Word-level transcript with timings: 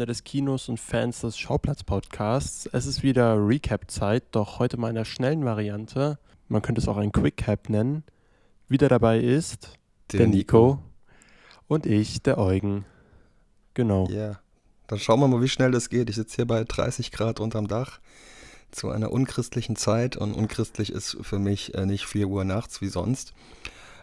Freunde 0.00 0.12
des 0.12 0.24
Kinos 0.24 0.70
und 0.70 0.80
Fans 0.80 1.20
des 1.20 1.36
Schauplatz-Podcasts. 1.36 2.64
Es 2.72 2.86
ist 2.86 3.02
wieder 3.02 3.36
Recap-Zeit, 3.36 4.24
doch 4.30 4.58
heute 4.58 4.78
mal 4.78 4.88
in 4.88 4.94
der 4.94 5.04
schnellen 5.04 5.44
Variante. 5.44 6.18
Man 6.48 6.62
könnte 6.62 6.80
es 6.80 6.88
auch 6.88 6.96
ein 6.96 7.12
Quick-Cap 7.12 7.68
nennen. 7.68 8.02
Wieder 8.66 8.88
dabei 8.88 9.20
ist 9.20 9.74
der, 10.12 10.26
Nico. 10.26 10.78
und 11.68 11.84
ich, 11.84 12.22
der 12.22 12.38
Eugen. 12.38 12.86
Genau. 13.74 14.08
Ja, 14.08 14.40
dann 14.86 14.98
schauen 14.98 15.20
wir 15.20 15.28
mal, 15.28 15.42
wie 15.42 15.48
schnell 15.48 15.70
das 15.70 15.90
geht. 15.90 16.08
Ich 16.08 16.16
sitze 16.16 16.36
hier 16.36 16.46
bei 16.46 16.64
30 16.64 17.12
Grad 17.12 17.38
unterm 17.38 17.68
Dach 17.68 18.00
zu 18.70 18.88
einer 18.88 19.12
unchristlichen 19.12 19.76
Zeit 19.76 20.16
und 20.16 20.32
unchristlich 20.32 20.92
ist 20.92 21.18
für 21.20 21.38
mich 21.38 21.74
äh, 21.74 21.84
nicht 21.84 22.06
4 22.06 22.26
Uhr 22.26 22.44
nachts 22.44 22.80
wie 22.80 22.88
sonst. 22.88 23.34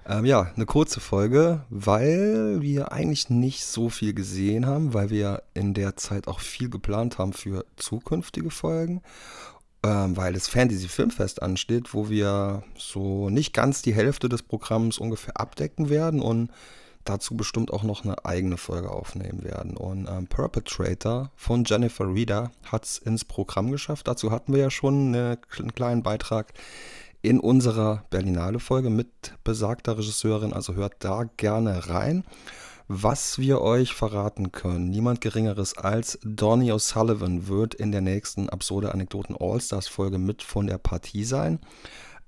Ähm, 0.09 0.23
ja, 0.23 0.51
eine 0.55 0.65
kurze 0.65 1.01
Folge, 1.01 1.65
weil 1.69 2.61
wir 2.61 2.93
eigentlich 2.93 3.29
nicht 3.29 3.65
so 3.65 3.89
viel 3.89 4.13
gesehen 4.13 4.65
haben, 4.65 4.93
weil 4.93 5.09
wir 5.09 5.43
in 5.53 5.73
der 5.73 5.97
Zeit 5.97 6.29
auch 6.29 6.39
viel 6.39 6.69
geplant 6.69 7.17
haben 7.17 7.33
für 7.33 7.65
zukünftige 7.75 8.49
Folgen, 8.49 9.01
ähm, 9.83 10.15
weil 10.15 10.31
das 10.31 10.47
Fantasy 10.47 10.87
Filmfest 10.87 11.41
ansteht, 11.41 11.93
wo 11.93 12.09
wir 12.09 12.63
so 12.77 13.29
nicht 13.29 13.53
ganz 13.53 13.81
die 13.81 13.93
Hälfte 13.93 14.29
des 14.29 14.43
Programms 14.43 14.97
ungefähr 14.97 15.37
abdecken 15.41 15.89
werden 15.89 16.21
und 16.21 16.51
dazu 17.03 17.35
bestimmt 17.35 17.71
auch 17.71 17.83
noch 17.83 18.05
eine 18.05 18.23
eigene 18.23 18.55
Folge 18.55 18.89
aufnehmen 18.89 19.43
werden. 19.43 19.75
Und 19.75 20.07
ähm, 20.09 20.27
Perpetrator 20.27 21.31
von 21.35 21.65
Jennifer 21.65 22.13
Reeder 22.13 22.51
hat 22.63 22.85
es 22.85 22.97
ins 22.97 23.25
Programm 23.25 23.71
geschafft. 23.71 24.07
Dazu 24.07 24.31
hatten 24.31 24.53
wir 24.53 24.61
ja 24.61 24.69
schon 24.69 25.09
eine, 25.09 25.37
einen 25.57 25.75
kleinen 25.75 26.03
Beitrag 26.03 26.53
in 27.21 27.39
unserer 27.39 28.05
Berlinale-Folge 28.09 28.89
mit 28.89 29.33
besagter 29.43 29.97
Regisseurin. 29.97 30.53
Also 30.53 30.75
hört 30.75 30.95
da 30.99 31.23
gerne 31.37 31.89
rein. 31.89 32.23
Was 32.89 33.37
wir 33.37 33.59
euch 33.61 33.93
verraten 33.93 34.53
können, 34.53 34.89
niemand 34.89 35.19
Geringeres 35.19 35.77
als 35.77 36.19
Donny 36.23 36.71
O'Sullivan 36.71 37.47
wird 37.47 37.73
in 37.73 37.91
der 37.91 37.99
nächsten 37.99 38.47
absurde 38.47 38.93
Anekdoten 38.93 39.35
All-Stars-Folge 39.37 40.17
mit 40.17 40.41
von 40.41 40.67
der 40.67 40.77
Partie 40.77 41.25
sein. 41.25 41.59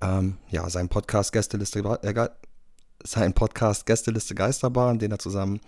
Ähm, 0.02 0.36
ja, 0.50 0.68
sein 0.68 0.90
Podcast 0.90 1.32
Gästeliste, 1.32 1.78
äh, 2.02 2.28
sein 3.02 3.32
Podcast 3.32 3.86
Gästeliste 3.86 4.34
Geisterbahn, 4.34 4.98
den 4.98 5.12
er 5.12 5.18
zusammen 5.18 5.60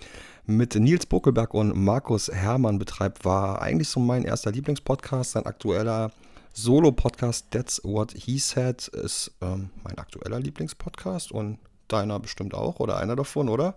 mit 0.45 0.75
Nils 0.75 1.07
Buckelberg 1.07 1.55
und 1.55 1.75
Markus 1.75 2.29
Hermann 2.29 2.79
betreibt, 2.79 3.25
war 3.25 3.63
eigentlich 3.63 3.89
so 3.89 3.99
mein 3.99 4.25
erster 4.25 4.53
Lieblingspodcast. 4.53 5.33
Sein 5.33 5.47
aktueller 5.47 6.11
Solo-Podcast 6.53 7.47
That's 7.51 7.81
What 7.85 8.13
He 8.13 8.39
Said 8.39 8.89
ist 8.89 9.33
ähm, 9.41 9.71
mein 9.83 9.99
aktueller 9.99 10.39
Lieblingspodcast 10.39 11.33
und 11.33 11.59
deiner 11.89 12.21
bestimmt 12.21 12.55
auch 12.55 12.81
oder 12.81 12.99
einer 12.99 13.17
davon, 13.17 13.49
oder? 13.49 13.77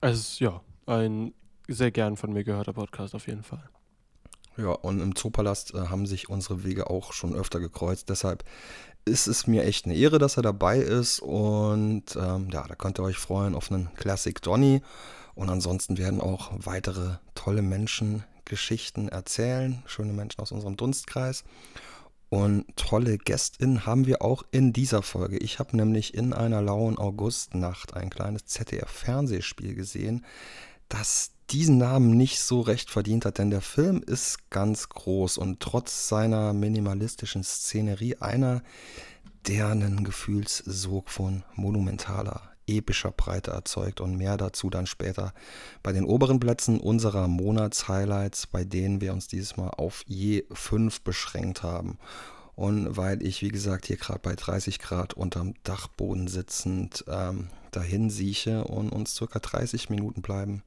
Es 0.00 0.18
ist 0.18 0.40
ja 0.40 0.60
ein 0.86 1.32
sehr 1.68 1.90
gern 1.90 2.16
von 2.16 2.32
mir 2.32 2.44
gehörter 2.44 2.72
Podcast 2.72 3.14
auf 3.14 3.26
jeden 3.26 3.42
Fall. 3.42 3.68
Ja, 4.56 4.70
und 4.70 5.00
im 5.00 5.14
Zoopalast 5.14 5.74
äh, 5.74 5.88
haben 5.88 6.06
sich 6.06 6.28
unsere 6.30 6.64
Wege 6.64 6.88
auch 6.88 7.12
schon 7.12 7.34
öfter 7.34 7.60
gekreuzt. 7.60 8.08
Deshalb 8.08 8.44
ist 9.04 9.26
es 9.26 9.46
mir 9.46 9.64
echt 9.64 9.84
eine 9.84 9.94
Ehre, 9.94 10.18
dass 10.18 10.36
er 10.36 10.42
dabei 10.42 10.78
ist. 10.78 11.20
Und 11.20 12.16
ähm, 12.16 12.48
ja, 12.50 12.66
da 12.66 12.74
könnt 12.74 12.98
ihr 12.98 13.04
euch 13.04 13.18
freuen 13.18 13.54
auf 13.54 13.70
einen 13.70 13.92
Classic 13.94 14.40
Donny. 14.40 14.82
Und 15.34 15.50
ansonsten 15.50 15.98
werden 15.98 16.20
auch 16.20 16.52
weitere 16.56 17.16
tolle 17.34 17.62
Menschen 17.62 18.24
Geschichten 18.46 19.08
erzählen. 19.08 19.82
Schöne 19.86 20.14
Menschen 20.14 20.40
aus 20.40 20.52
unserem 20.52 20.76
Dunstkreis. 20.76 21.44
Und 22.28 22.64
tolle 22.76 23.18
GästInnen 23.18 23.86
haben 23.86 24.06
wir 24.06 24.22
auch 24.22 24.42
in 24.50 24.72
dieser 24.72 25.02
Folge. 25.02 25.38
Ich 25.38 25.58
habe 25.58 25.76
nämlich 25.76 26.14
in 26.14 26.32
einer 26.32 26.60
lauen 26.60 26.98
Augustnacht 26.98 27.94
ein 27.94 28.10
kleines 28.10 28.46
ZDF-Fernsehspiel 28.46 29.74
gesehen, 29.74 30.24
das 30.88 31.32
diesen 31.50 31.78
Namen 31.78 32.16
nicht 32.16 32.40
so 32.40 32.60
recht 32.60 32.90
verdient 32.90 33.24
hat, 33.24 33.38
denn 33.38 33.50
der 33.50 33.60
Film 33.60 34.02
ist 34.04 34.50
ganz 34.50 34.88
groß 34.88 35.38
und 35.38 35.60
trotz 35.60 36.08
seiner 36.08 36.52
minimalistischen 36.52 37.44
Szenerie 37.44 38.16
einer, 38.16 38.62
der 39.46 39.68
einen 39.68 40.02
Gefühlssog 40.02 41.08
von 41.08 41.44
monumentaler 41.54 42.55
epischer 42.66 43.10
Breite 43.10 43.50
erzeugt 43.50 44.00
und 44.00 44.16
mehr 44.16 44.36
dazu 44.36 44.70
dann 44.70 44.86
später 44.86 45.32
bei 45.82 45.92
den 45.92 46.04
oberen 46.04 46.40
Plätzen 46.40 46.80
unserer 46.80 47.28
Monatshighlights, 47.28 48.46
bei 48.46 48.64
denen 48.64 49.00
wir 49.00 49.12
uns 49.12 49.28
dieses 49.28 49.56
Mal 49.56 49.70
auf 49.70 50.02
je 50.06 50.44
fünf 50.52 51.00
beschränkt 51.02 51.62
haben. 51.62 51.98
Und 52.56 52.96
weil 52.96 53.22
ich, 53.22 53.42
wie 53.42 53.50
gesagt, 53.50 53.86
hier 53.86 53.98
gerade 53.98 54.20
bei 54.20 54.34
30 54.34 54.78
Grad 54.78 55.12
unterm 55.12 55.54
Dachboden 55.62 56.26
sitzend 56.26 57.04
ähm, 57.06 57.48
dahin 57.70 58.08
sieche 58.08 58.64
und 58.64 58.88
uns 58.88 59.14
circa 59.14 59.38
30 59.38 59.90
Minuten 59.90 60.22
bleiben, 60.22 60.62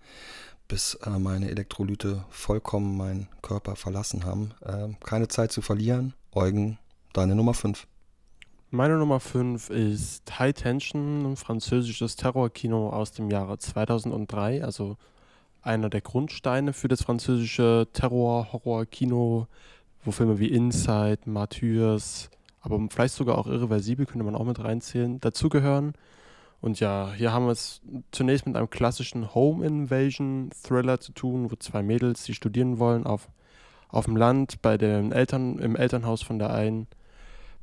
bis 0.67 0.93
äh, 1.03 1.09
meine 1.17 1.49
Elektrolyte 1.49 2.23
vollkommen 2.29 2.95
meinen 2.95 3.27
Körper 3.41 3.75
verlassen 3.75 4.23
haben. 4.23 4.51
Äh, 4.61 4.89
keine 5.03 5.29
Zeit 5.29 5.51
zu 5.51 5.63
verlieren. 5.63 6.13
Eugen, 6.31 6.77
deine 7.13 7.33
Nummer 7.33 7.55
5. 7.55 7.87
Meine 8.71 8.97
Nummer 8.97 9.19
5 9.19 9.71
ist 9.71 10.37
High 10.37 10.53
Tension, 10.53 11.25
ein 11.25 11.35
französisches 11.37 12.15
Terrorkino 12.15 12.91
aus 12.91 13.11
dem 13.11 13.31
Jahre 13.31 13.57
2003, 13.57 14.63
also 14.63 14.95
einer 15.63 15.89
der 15.89 16.01
Grundsteine 16.01 16.73
für 16.73 16.87
das 16.87 17.01
französische 17.01 17.87
Terror-Horror-Kino, 17.93 19.47
wo 20.05 20.11
Filme 20.11 20.37
wie 20.37 20.49
Inside, 20.49 21.21
Martyrs, 21.25 22.29
aber 22.61 22.79
vielleicht 22.91 23.15
sogar 23.15 23.39
auch 23.39 23.47
Irreversibel 23.47 24.05
könnte 24.05 24.23
man 24.23 24.35
auch 24.35 24.45
mit 24.45 24.63
reinzählen, 24.63 25.19
dazugehören. 25.19 25.93
Und 26.61 26.79
ja, 26.79 27.11
hier 27.11 27.33
haben 27.33 27.45
wir 27.45 27.53
es 27.53 27.81
zunächst 28.11 28.45
mit 28.45 28.55
einem 28.55 28.69
klassischen 28.69 29.33
Home 29.33 29.65
Invasion 29.65 30.51
Thriller 30.63 30.99
zu 30.99 31.11
tun, 31.13 31.49
wo 31.49 31.55
zwei 31.55 31.81
Mädels, 31.81 32.21
die 32.25 32.35
studieren 32.35 32.77
wollen, 32.77 33.07
auf, 33.07 33.29
auf 33.87 34.05
dem 34.05 34.15
Land 34.15 34.61
bei 34.61 34.77
den 34.77 35.11
Eltern, 35.11 35.57
im 35.57 35.75
Elternhaus 35.75 36.21
von 36.21 36.37
der 36.37 36.53
einen 36.53 36.85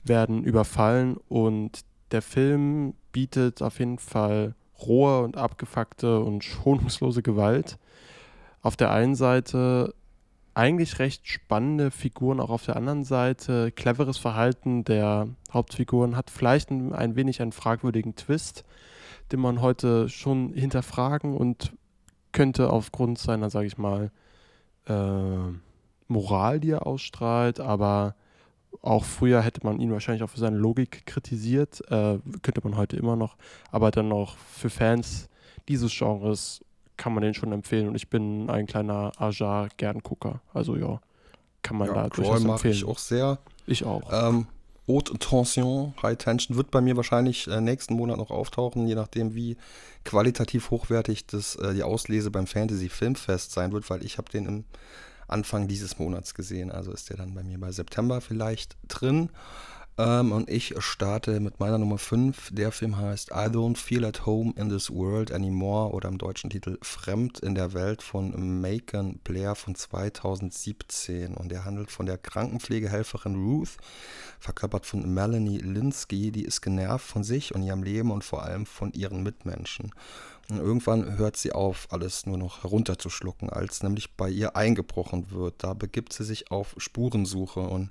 werden 0.09 0.45
überfallen 0.45 1.17
und 1.29 1.81
der 2.13 2.23
Film 2.23 2.95
bietet 3.13 3.63
auf 3.63 3.79
jeden 3.79 3.99
Fall 3.99 4.55
rohe 4.81 5.23
und 5.23 5.37
abgefuckte 5.37 6.21
und 6.21 6.45
schonungslose 6.45 7.23
Gewalt. 7.23 7.79
Auf 8.63 8.77
der 8.77 8.91
einen 8.91 9.15
Seite 9.15 9.95
eigentlich 10.55 10.99
recht 10.99 11.29
spannende 11.29 11.91
Figuren, 11.91 12.41
auch 12.41 12.51
auf 12.51 12.65
der 12.65 12.77
anderen 12.77 13.05
Seite 13.05 13.71
cleveres 13.73 14.17
Verhalten 14.17 14.85
der 14.85 15.29
Hauptfiguren, 15.53 16.17
hat 16.17 16.31
vielleicht 16.31 16.71
ein, 16.71 16.95
ein 16.95 17.15
wenig 17.15 17.43
einen 17.43 17.53
fragwürdigen 17.53 18.17
Twist, 18.17 18.65
den 19.33 19.41
man 19.41 19.61
heute 19.61 20.09
schon 20.09 20.55
hinterfragen 20.55 21.35
und 21.35 21.75
könnte 22.33 22.71
aufgrund 22.71 23.19
seiner, 23.19 23.51
sage 23.51 23.67
ich 23.67 23.77
mal, 23.77 24.11
äh, 24.87 25.53
Moral, 26.09 26.61
die 26.61 26.71
er 26.71 26.87
ausstrahlt, 26.87 27.61
aber 27.61 28.15
auch 28.87 29.05
früher 29.05 29.43
hätte 29.43 29.61
man 29.65 29.81
ihn 29.81 29.91
wahrscheinlich 29.91 30.23
auch 30.23 30.31
für 30.31 30.39
seine 30.39 30.57
Logik 30.57 31.07
kritisiert, 31.07 31.81
äh, 31.91 32.19
könnte 32.43 32.61
man 32.63 32.77
heute 32.77 32.97
immer 32.97 33.17
noch, 33.17 33.37
aber 33.71 33.91
dann 33.91 34.13
auch 34.13 34.37
für 34.37 34.71
Fans 34.71 35.29
dieses 35.69 35.93
Genres 35.97 36.65
kann 36.97 37.13
man 37.13 37.23
den 37.23 37.35
schon 37.35 37.53
empfehlen 37.53 37.89
und 37.89 37.95
ich 37.95 38.09
bin 38.09 38.49
ein 38.49 38.67
kleiner 38.67 39.13
Ajar 39.19 39.69
Gerngucker, 39.77 40.41
also 40.55 40.77
ja, 40.77 41.01
kann 41.63 41.77
man 41.77 41.89
ja, 41.89 41.95
da 41.95 42.09
durchaus 42.09 42.45
empfehlen. 42.45 42.75
ich 42.75 42.85
auch 42.85 42.99
sehr. 42.99 43.39
Ich 43.67 43.85
auch. 43.85 44.03
Ähm, 44.13 44.47
Haute 44.89 45.19
Tension, 45.19 45.95
High 46.01 46.17
Tension 46.17 46.57
wird 46.57 46.71
bei 46.71 46.81
mir 46.81 46.97
wahrscheinlich 46.97 47.49
äh, 47.49 47.61
nächsten 47.61 47.95
Monat 47.95 48.19
noch 48.19 48.31
auftauchen, 48.31 48.87
je 48.87 48.95
nachdem 48.95 49.35
wie 49.35 49.57
qualitativ 50.05 50.71
hochwertig 50.71 51.27
das 51.27 51.57
äh, 51.57 51.75
die 51.75 51.83
Auslese 51.83 52.31
beim 52.31 52.47
Fantasy 52.47 52.89
Filmfest 52.89 53.51
sein 53.51 53.73
wird, 53.73 53.91
weil 53.91 54.05
ich 54.05 54.17
habe 54.17 54.31
den 54.31 54.47
im 54.47 54.65
Anfang 55.29 55.69
dieses 55.69 55.99
Monats 55.99 56.35
gesehen. 56.35 56.71
Also 56.71 56.93
ist 56.93 57.11
der 57.11 57.17
dann 57.17 57.35
bei 57.35 57.43
mir 57.43 57.59
bei 57.59 57.73
September 57.73 58.21
vielleicht 58.21 58.77
drin. 58.89 59.31
Ähm, 59.99 60.33
und 60.33 60.51
ich 60.51 60.75
starte 60.79 61.41
mit 61.41 61.59
meiner 61.59 61.79
Nummer 61.79 61.97
5. 61.97 62.51
Der 62.53 62.71
Film 62.71 62.99
heißt 62.99 63.31
I 63.31 63.49
Don't 63.49 63.79
Feel 63.79 64.05
at 64.05 64.27
Home 64.27 64.53
in 64.57 64.69
This 64.69 64.91
World 64.91 65.33
Anymore 65.33 65.93
oder 65.93 66.09
im 66.09 66.19
deutschen 66.19 66.51
Titel 66.51 66.77
Fremd 66.83 67.39
in 67.39 67.55
der 67.55 67.73
Welt 67.73 68.03
von 68.03 68.61
Macon 68.61 69.19
Blair 69.25 69.55
von 69.55 69.75
2017. 69.75 71.35
Und 71.35 71.51
der 71.51 71.65
handelt 71.65 71.91
von 71.91 72.05
der 72.05 72.19
Krankenpflegehelferin 72.19 73.37
Ruth, 73.37 73.79
verkörpert 74.39 74.85
von 74.85 75.13
Melanie 75.15 75.59
Linsky. 75.59 76.31
Die 76.31 76.45
ist 76.45 76.61
genervt 76.61 77.07
von 77.07 77.25
sich 77.25 77.55
und 77.55 77.63
ihrem 77.63 77.83
Leben 77.83 78.11
und 78.11 78.23
vor 78.23 78.43
allem 78.43 78.67
von 78.67 78.93
ihren 78.93 79.23
Mitmenschen. 79.23 79.93
Und 80.49 80.59
irgendwann 80.59 81.19
hört 81.19 81.37
sie 81.37 81.53
auf, 81.53 81.89
alles 81.91 82.25
nur 82.25 82.39
noch 82.39 82.63
herunterzuschlucken, 82.63 83.51
als 83.51 83.83
nämlich 83.83 84.15
bei 84.15 84.29
ihr 84.29 84.55
eingebrochen 84.55 85.31
wird. 85.31 85.55
Da 85.59 85.75
begibt 85.75 86.13
sie 86.13 86.25
sich 86.25 86.53
auf 86.53 86.75
Spurensuche 86.77 87.61
und 87.61 87.91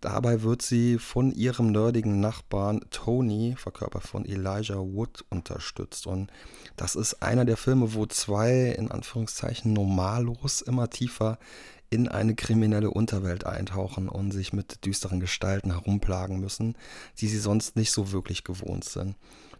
dabei 0.00 0.42
wird 0.42 0.62
sie 0.62 0.98
von 0.98 1.32
ihrem 1.32 1.72
nerdigen 1.72 2.20
Nachbarn 2.20 2.82
Tony, 2.90 3.56
verkörpert 3.58 4.04
von 4.04 4.24
Elijah 4.24 4.78
Wood, 4.78 5.24
unterstützt. 5.28 6.06
Und 6.06 6.30
das 6.76 6.94
ist 6.94 7.22
einer 7.22 7.44
der 7.44 7.56
Filme, 7.56 7.94
wo 7.94 8.06
zwei, 8.06 8.76
in 8.78 8.92
Anführungszeichen, 8.92 9.72
normallos 9.72 10.60
immer 10.60 10.88
tiefer 10.90 11.38
in 11.90 12.06
eine 12.06 12.34
kriminelle 12.34 12.90
Unterwelt 12.90 13.46
eintauchen 13.46 14.08
und 14.08 14.30
sich 14.30 14.52
mit 14.52 14.84
düsteren 14.84 15.20
Gestalten 15.20 15.72
herumplagen 15.72 16.38
müssen, 16.38 16.76
die 17.18 17.28
sie 17.28 17.38
sonst 17.38 17.76
nicht 17.76 17.90
so 17.90 18.12
wirklich 18.12 18.44
gewohnt 18.44 18.84
sind. 18.84 19.16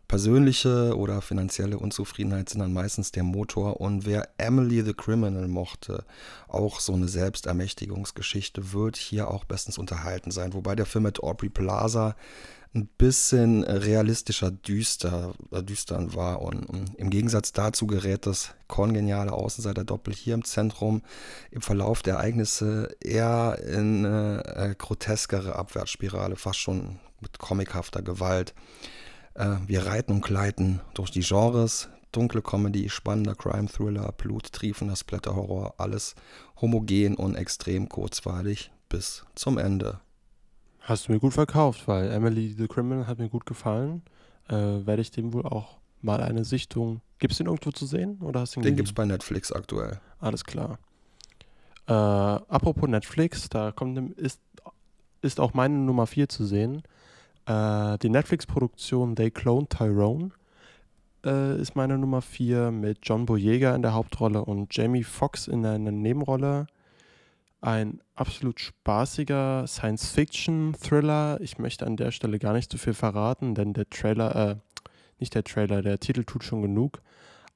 Persönliche 0.09 0.97
oder 0.97 1.21
finanzielle 1.21 1.79
Unzufriedenheit 1.79 2.49
sind 2.49 2.61
dann 2.61 2.73
meistens 2.73 3.13
der 3.13 3.23
Motor. 3.23 3.81
Und 3.81 4.07
wer 4.07 4.29
Emily 4.39 4.83
the 4.83 4.95
Criminal 4.95 5.47
mochte, 5.49 6.05
auch 6.49 6.81
so 6.81 6.95
eine 6.95 7.09
Selbstermächtigungsgeschichte, 7.09 8.73
wird 8.73 8.97
hier 8.97 9.31
auch 9.31 9.45
bestens 9.45 9.79
unterhalten 9.79 10.31
sein. 10.31 10.55
Wobei 10.55 10.75
der 10.75 10.87
Film 10.87 11.05
mit 11.05 11.23
Aubrey 11.23 11.51
Plaza 11.51 12.17
ein 12.75 12.87
bisschen 12.87 13.65
realistischer 13.65 14.51
düster, 14.51 15.35
äh, 15.53 15.63
düstern 15.63 16.15
war. 16.15 16.43
Und, 16.43 16.65
und, 16.65 16.95
im 16.97 17.11
Gegensatz 17.11 17.53
dazu 17.53 17.87
gerät 17.87 18.27
das 18.27 18.55
kongeniale 18.67 19.33
Außenseiter-Doppel 19.33 20.15
hier 20.15 20.35
im 20.35 20.45
Zentrum 20.45 21.03
im 21.51 21.61
Verlauf 21.61 22.03
der 22.03 22.15
Ereignisse 22.15 22.95
eher 23.01 23.59
in 23.67 24.05
eine 24.05 24.43
äh, 24.45 24.75
groteskere 24.77 25.57
Abwärtsspirale, 25.57 26.37
fast 26.37 26.59
schon 26.59 26.99
mit 27.21 27.39
comichafter 27.39 28.03
Gewalt. 28.03 28.55
Äh, 29.39 29.57
wir 29.67 29.87
reiten 29.87 30.13
und 30.13 30.23
gleiten 30.23 30.81
durch 30.95 31.11
die 31.11 31.21
Genres, 31.21 31.89
dunkle 32.11 32.43
Comedy, 32.43 32.91
spannender 32.91 33.37
Crime-Thriller, 33.37 34.13
bluttriefender 34.13 34.97
Splatter-Horror, 34.97 35.75
alles 35.79 36.17
homogen 36.61 37.15
und 37.15 37.37
extrem 37.37 37.89
kurzweilig 37.89 38.73
bis 38.89 39.25
zum 39.37 39.59
Ende. 39.59 40.01
Hast 40.81 41.07
du 41.07 41.13
mir 41.13 41.21
gut 41.21 41.35
verkauft, 41.35 41.87
weil 41.87 42.11
Emily 42.11 42.55
the 42.59 42.67
Criminal 42.67 43.07
hat 43.07 43.19
mir 43.19 43.29
gut 43.29 43.47
gefallen. 43.47 44.03
Äh, 44.49 44.55
Werde 44.55 45.03
ich 45.03 45.13
dem 45.13 45.33
wohl 45.33 45.45
auch 45.45 45.79
mal 46.03 46.21
eine 46.21 46.45
Sichtung. 46.45 47.01
Gibt 47.19 47.33
es 47.33 47.39
den 47.39 47.47
irgendwo 47.47 47.71
zu 47.71 47.87
sehen? 47.87 48.19
Oder 48.23 48.41
hast 48.41 48.57
du 48.57 48.61
den 48.61 48.75
gibt 48.75 48.89
es 48.89 48.95
bei 48.95 49.05
Netflix 49.05 49.53
aktuell. 49.53 50.01
Alles 50.19 50.45
klar. 50.45 50.79
Äh, 51.87 51.93
apropos 51.93 52.89
Netflix, 52.89 53.49
da 53.49 53.71
kommt, 53.71 54.19
ist, 54.19 54.41
ist 55.23 55.39
auch 55.39 55.55
meine 55.55 55.77
Nummer 55.77 56.07
4 56.07 56.29
zu 56.29 56.45
sehen. 56.45 56.83
Äh, 57.49 57.99
die 57.99 58.11
Netflix-Produktion 58.11 59.17
They 59.17 59.31
Clone 59.31 59.67
Tyrone 59.69 60.31
äh, 61.25 61.59
ist 61.59 61.75
meine 61.75 61.97
Nummer 61.97 62.21
4 62.21 62.71
mit 62.71 62.99
John 63.03 63.25
Boyega 63.25 63.75
in 63.75 63.81
der 63.81 63.95
Hauptrolle 63.95 64.45
und 64.45 64.77
Jamie 64.77 65.03
Foxx 65.03 65.49
in 65.49 65.65
einer 65.65 65.91
Nebenrolle 65.91 66.67
ein 67.61 68.01
absolut 68.15 68.61
spaßiger 68.61 69.67
Science-Fiction-Thriller. 69.67 71.41
Ich 71.41 71.59
möchte 71.59 71.87
an 71.87 71.97
der 71.97 72.13
Stelle 72.13 72.39
gar 72.39 72.53
nicht 72.53 72.71
zu 72.71 72.79
viel 72.79 72.95
verraten, 72.95 73.55
denn 73.55 73.73
der 73.73 73.89
Trailer, 73.89 74.37
äh, 74.37 74.57
nicht 75.19 75.35
der 75.35 75.43
Trailer, 75.43 75.83
der 75.83 75.99
Titel 75.99 76.25
tut 76.25 76.45
schon 76.45 76.63
genug. 76.63 77.01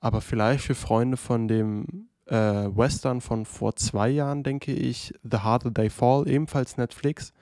Aber 0.01 0.21
vielleicht 0.21 0.65
für 0.65 0.75
Freunde 0.75 1.17
von 1.19 1.47
dem 1.47 2.09
äh, 2.27 2.35
Western 2.35 3.21
von 3.21 3.45
vor 3.45 3.77
zwei 3.77 4.09
Jahren, 4.09 4.43
denke 4.43 4.73
ich, 4.73 5.15
The 5.23 5.39
Harder 5.39 5.73
They 5.73 5.91
Fall, 5.91 6.27
ebenfalls 6.27 6.79
Netflix. 6.79 7.33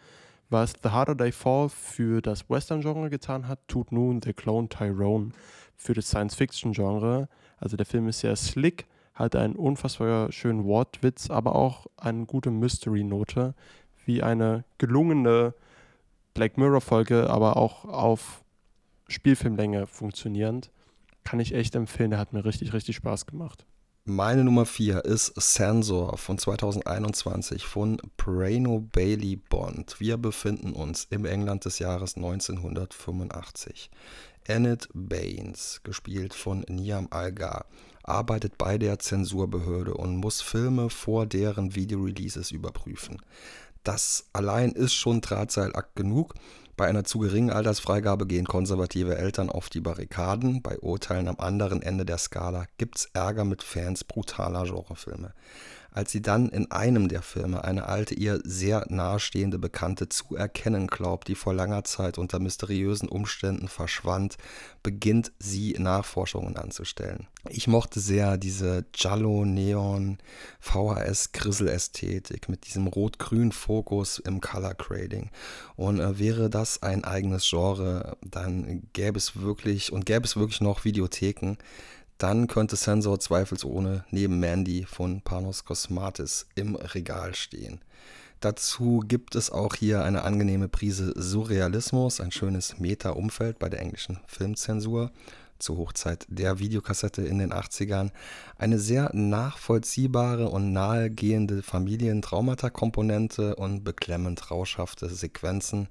Was 0.51 0.75
The 0.83 0.89
Harder 0.89 1.17
They 1.17 1.31
Fall 1.31 1.69
für 1.69 2.21
das 2.21 2.51
Western-Genre 2.51 3.09
getan 3.09 3.47
hat, 3.47 3.61
tut 3.69 3.93
nun 3.93 4.21
The 4.21 4.33
Clone 4.33 4.69
Tyrone 4.69 5.31
für 5.77 5.95
das 5.95 6.09
Science-Fiction-Genre. 6.09 7.29
Also 7.59 7.77
der 7.77 7.87
Film 7.87 8.09
ist 8.09 8.19
sehr 8.19 8.35
slick, 8.35 8.87
hat 9.15 9.37
einen 9.37 9.55
unfassbar 9.55 10.33
schönen 10.33 10.65
Wortwitz, 10.65 11.31
aber 11.31 11.55
auch 11.55 11.87
eine 11.97 12.27
gute 12.27 12.51
Mystery-Note, 12.51 13.55
wie 14.07 14.25
eine 14.25 14.65
gelungene 14.79 15.55
Black 16.35 16.59
Mirror-Folge, 16.59 17.31
aber 17.31 17.57
auch 17.57 17.85
auf 17.85 18.43
Spielfilmlänge 19.07 19.87
funktionierend. 19.87 20.73
Kann 21.23 21.39
ich 21.39 21.55
echt 21.55 21.77
empfehlen, 21.77 22.11
der 22.11 22.19
hat 22.19 22.33
mir 22.33 22.45
richtig, 22.45 22.73
richtig 22.73 22.97
Spaß 22.97 23.27
gemacht. 23.27 23.67
Meine 24.13 24.43
Nummer 24.43 24.67
4 24.67 25.05
ist 25.05 25.41
Sensor 25.41 26.19
von 26.19 26.37
2021 26.37 27.65
von 27.65 27.97
Prano 28.17 28.81
Bailey 28.81 29.37
Bond. 29.37 30.01
Wir 30.01 30.17
befinden 30.17 30.73
uns 30.73 31.07
im 31.11 31.25
England 31.25 31.65
des 31.65 31.79
Jahres 31.79 32.17
1985. 32.17 33.89
Enid 34.49 34.89
Baines, 34.93 35.83
gespielt 35.85 36.35
von 36.35 36.65
Niam 36.69 37.07
Algar, 37.11 37.67
arbeitet 38.03 38.59
bei 38.59 38.79
der 38.79 38.99
Zensurbehörde 38.99 39.95
und 39.95 40.17
muss 40.17 40.41
Filme 40.41 40.91
vor 40.91 41.27
deren 41.27 41.77
Videoreleases 41.77 42.51
überprüfen. 42.51 43.23
Das 43.85 44.27
allein 44.33 44.73
ist 44.73 44.93
schon 44.93 45.21
Drahtseilakt 45.21 45.95
genug. 45.95 46.35
Bei 46.81 46.89
einer 46.89 47.05
zu 47.05 47.19
geringen 47.19 47.51
Altersfreigabe 47.51 48.27
gehen 48.27 48.47
konservative 48.47 49.19
Eltern 49.19 49.51
auf 49.51 49.69
die 49.69 49.83
Barrikaden. 49.83 50.63
Bei 50.63 50.79
Urteilen 50.79 51.29
am 51.29 51.39
anderen 51.39 51.83
Ende 51.83 52.07
der 52.07 52.17
Skala 52.17 52.65
gibt's 52.79 53.11
Ärger 53.13 53.45
mit 53.45 53.63
Fans 53.63 54.03
brutaler 54.03 54.65
Genrefilme 54.65 55.35
als 55.93 56.13
sie 56.13 56.23
dann 56.23 56.49
in 56.49 56.71
einem 56.71 57.09
der 57.09 57.23
Filme 57.23 57.65
eine 57.65 57.87
alte, 57.87 58.15
ihr 58.15 58.41
sehr 58.45 58.87
nahestehende 58.89 59.59
Bekannte 59.59 60.09
zu 60.09 60.37
erkennen 60.37 60.87
glaubt, 60.87 61.29
die 61.29 61.35
vor 61.35 61.55
langer 61.55 61.85
Zeit 61.85 62.19
unter 62.19 62.39
mysteriösen 62.39 63.09
Umständen 63.09 63.69
verschwand, 63.69 64.37
beginnt 64.83 65.33
sie 65.39 65.75
Nachforschungen 65.79 66.57
anzustellen. 66.57 67.27
Ich 67.49 67.67
mochte 67.67 68.01
sehr 68.01 68.37
diese 68.37 68.85
Giallo-Neon 68.93 70.19
VHS-Grissel-Ästhetik 70.61 72.49
mit 72.49 72.67
diesem 72.67 72.87
rot-grün 72.87 73.53
Fokus 73.53 74.19
im 74.19 74.41
Color 74.41 74.75
Grading. 74.75 75.31
Und 75.77 76.01
äh, 76.01 76.19
wäre 76.19 76.51
das 76.51 76.83
ein 76.83 77.05
eigenes 77.05 77.49
Genre, 77.49 78.17
dann 78.23 78.83
gäbe 78.93 79.19
es 79.19 79.41
wirklich 79.41 79.93
und 79.93 80.07
gäbe 80.07 80.25
es 80.25 80.37
wirklich 80.37 80.61
noch 80.61 80.85
Videotheken, 80.85 81.57
dann 82.23 82.49
könnte 82.49 82.77
Sensor 82.77 83.19
zweifelsohne 83.19 84.05
neben 84.11 84.39
Mandy 84.41 84.85
von 84.85 85.23
Panos 85.23 85.65
Cosmatis 85.65 86.47
im 86.55 86.77
Regal 86.77 87.35
stehen. 87.35 87.81
Dazu 88.41 89.03
gibt 89.07 89.35
es 89.35 89.51
auch 89.51 89.75
hier 89.75 90.05
eine 90.05 90.23
angenehme 90.23 90.69
Prise 90.69 91.13
Surrealismus, 91.17 92.21
ein 92.21 92.31
schönes 92.31 92.79
Meta-Umfeld 92.79 93.59
bei 93.59 93.69
der 93.69 93.81
englischen 93.81 94.19
Filmzensur 94.27 95.11
zur 95.59 95.79
Hochzeit 95.79 96.27
der 96.29 96.59
Videokassette 96.59 97.23
in 97.23 97.39
den 97.39 97.53
80ern, 97.53 98.11
eine 98.59 98.79
sehr 98.79 99.11
nachvollziehbare 99.15 100.49
und 100.49 100.73
nahegehende 100.73 101.63
Familientraumata-Komponente 101.63 103.57
und 103.57 103.85
beklemmend 103.85 104.51
rauschhafte 104.51 105.09
Sequenzen 105.09 105.89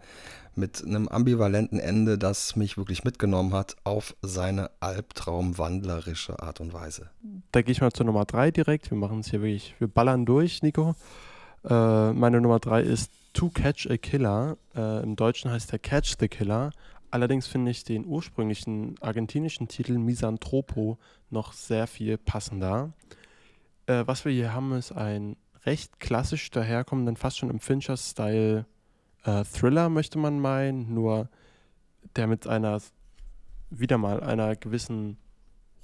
mit 0.60 0.84
einem 0.86 1.08
ambivalenten 1.08 1.80
Ende, 1.80 2.18
das 2.18 2.56
mich 2.56 2.78
wirklich 2.78 3.04
mitgenommen 3.04 3.54
hat 3.54 3.76
auf 3.84 4.16
seine 4.22 4.70
albtraumwandlerische 4.80 6.42
Art 6.42 6.60
und 6.60 6.74
Weise. 6.74 7.10
Da 7.52 7.62
gehe 7.62 7.72
ich 7.72 7.82
mal 7.82 7.92
zur 7.92 8.06
Nummer 8.06 8.26
3 8.26 8.52
direkt. 8.52 8.92
Wir 8.92 8.98
machen 8.98 9.22
es 9.22 9.30
hier 9.30 9.42
wirklich, 9.42 9.76
wir 9.80 9.88
ballern 9.88 10.26
durch, 10.26 10.62
Nico. 10.62 10.96
Äh, 11.64 12.14
meine 12.14 12.42
Nummer 12.42 12.60
3 12.60 12.82
ist 12.82 13.12
To 13.34 13.50
Catch 13.50 13.88
a 13.90 13.98
Killer. 13.98 14.58
Äh, 14.76 15.04
Im 15.04 15.16
Deutschen 15.16 15.52
heißt 15.52 15.72
der 15.72 15.80
Catch 15.80 16.16
the 16.20 16.28
Killer. 16.28 16.72
Allerdings 17.12 17.48
finde 17.48 17.72
ich 17.72 17.84
den 17.84 18.06
ursprünglichen 18.06 18.96
argentinischen 19.02 19.68
Titel 19.68 19.98
Misanthropo 19.98 20.98
noch 21.30 21.54
sehr 21.54 21.88
viel 21.88 22.18
passender. 22.18 22.94
Äh, 23.88 24.04
was 24.06 24.26
wir 24.26 24.32
hier 24.32 24.54
haben, 24.54 24.74
ist 24.74 24.92
ein 24.92 25.36
recht 25.66 26.00
klassisch 26.00 26.50
daherkommenden, 26.52 27.16
fast 27.16 27.38
schon 27.38 27.50
im 27.50 27.60
Fincher-Style 27.60 28.66
äh, 29.24 29.44
Thriller, 29.44 29.90
möchte 29.90 30.18
man 30.18 30.40
meinen, 30.40 30.94
nur 30.94 31.30
der 32.16 32.28
mit 32.28 32.48
einer, 32.48 32.82
wieder 33.70 33.98
mal 33.98 34.22
einer 34.22 34.56
gewissen 34.56 35.18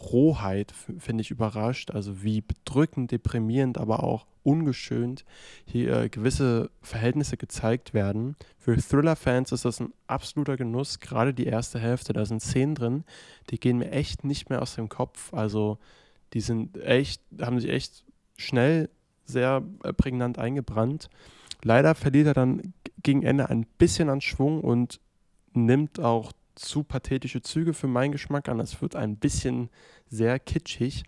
Rohheit, 0.01 0.73
finde 0.99 1.21
ich, 1.21 1.31
überrascht. 1.31 1.91
Also 1.91 2.23
wie 2.23 2.41
bedrückend, 2.41 3.11
deprimierend, 3.11 3.77
aber 3.77 4.03
auch 4.03 4.25
ungeschönt 4.43 5.25
hier 5.65 6.03
äh, 6.03 6.09
gewisse 6.09 6.69
Verhältnisse 6.81 7.35
gezeigt 7.37 7.93
werden. 7.93 8.35
Für 8.59 8.77
Thriller-Fans 8.77 9.51
ist 9.51 9.65
das 9.65 9.79
ein 9.79 9.93
absoluter 10.07 10.55
Genuss, 10.55 10.99
gerade 10.99 11.33
die 11.33 11.47
erste 11.47 11.79
Hälfte. 11.79 12.13
Da 12.13 12.25
sind 12.25 12.41
Szenen 12.41 12.75
drin, 12.75 13.03
die 13.49 13.59
gehen 13.59 13.79
mir 13.79 13.91
echt 13.91 14.23
nicht 14.23 14.49
mehr 14.49 14.61
aus 14.61 14.75
dem 14.75 14.89
Kopf. 14.89 15.33
Also 15.33 15.79
die 16.33 16.41
sind 16.41 16.77
echt, 16.77 17.21
haben 17.41 17.59
sich 17.59 17.71
echt 17.71 18.03
schnell 18.37 18.89
sehr 19.25 19.63
äh, 19.83 19.93
prägnant 19.93 20.37
eingebrannt. 20.37 21.09
Leider 21.65 21.95
verliert 21.95 22.27
er 22.27 22.35
dann 22.35 22.75
gegen 23.01 23.23
Ende 23.23 23.49
ein 23.49 23.65
bisschen 23.79 24.07
an 24.07 24.21
Schwung 24.21 24.61
und 24.61 24.99
nimmt 25.53 25.99
auch 25.99 26.31
zu 26.53 26.83
pathetische 26.83 27.41
Züge 27.41 27.73
für 27.73 27.87
meinen 27.87 28.11
Geschmack 28.11 28.49
an. 28.49 28.59
Es 28.59 28.79
wird 28.83 28.95
ein 28.95 29.17
bisschen 29.17 29.71
sehr 30.07 30.37
kitschig, 30.37 31.05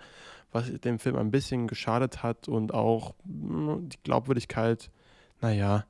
was 0.51 0.73
dem 0.81 0.97
Film 0.97 1.15
ein 1.15 1.29
bisschen 1.29 1.67
geschadet 1.67 2.23
hat 2.23 2.47
und 2.47 2.73
auch 2.73 3.13
hm, 3.23 3.87
die 3.87 3.97
Glaubwürdigkeit, 4.03 4.89
naja. 5.41 5.85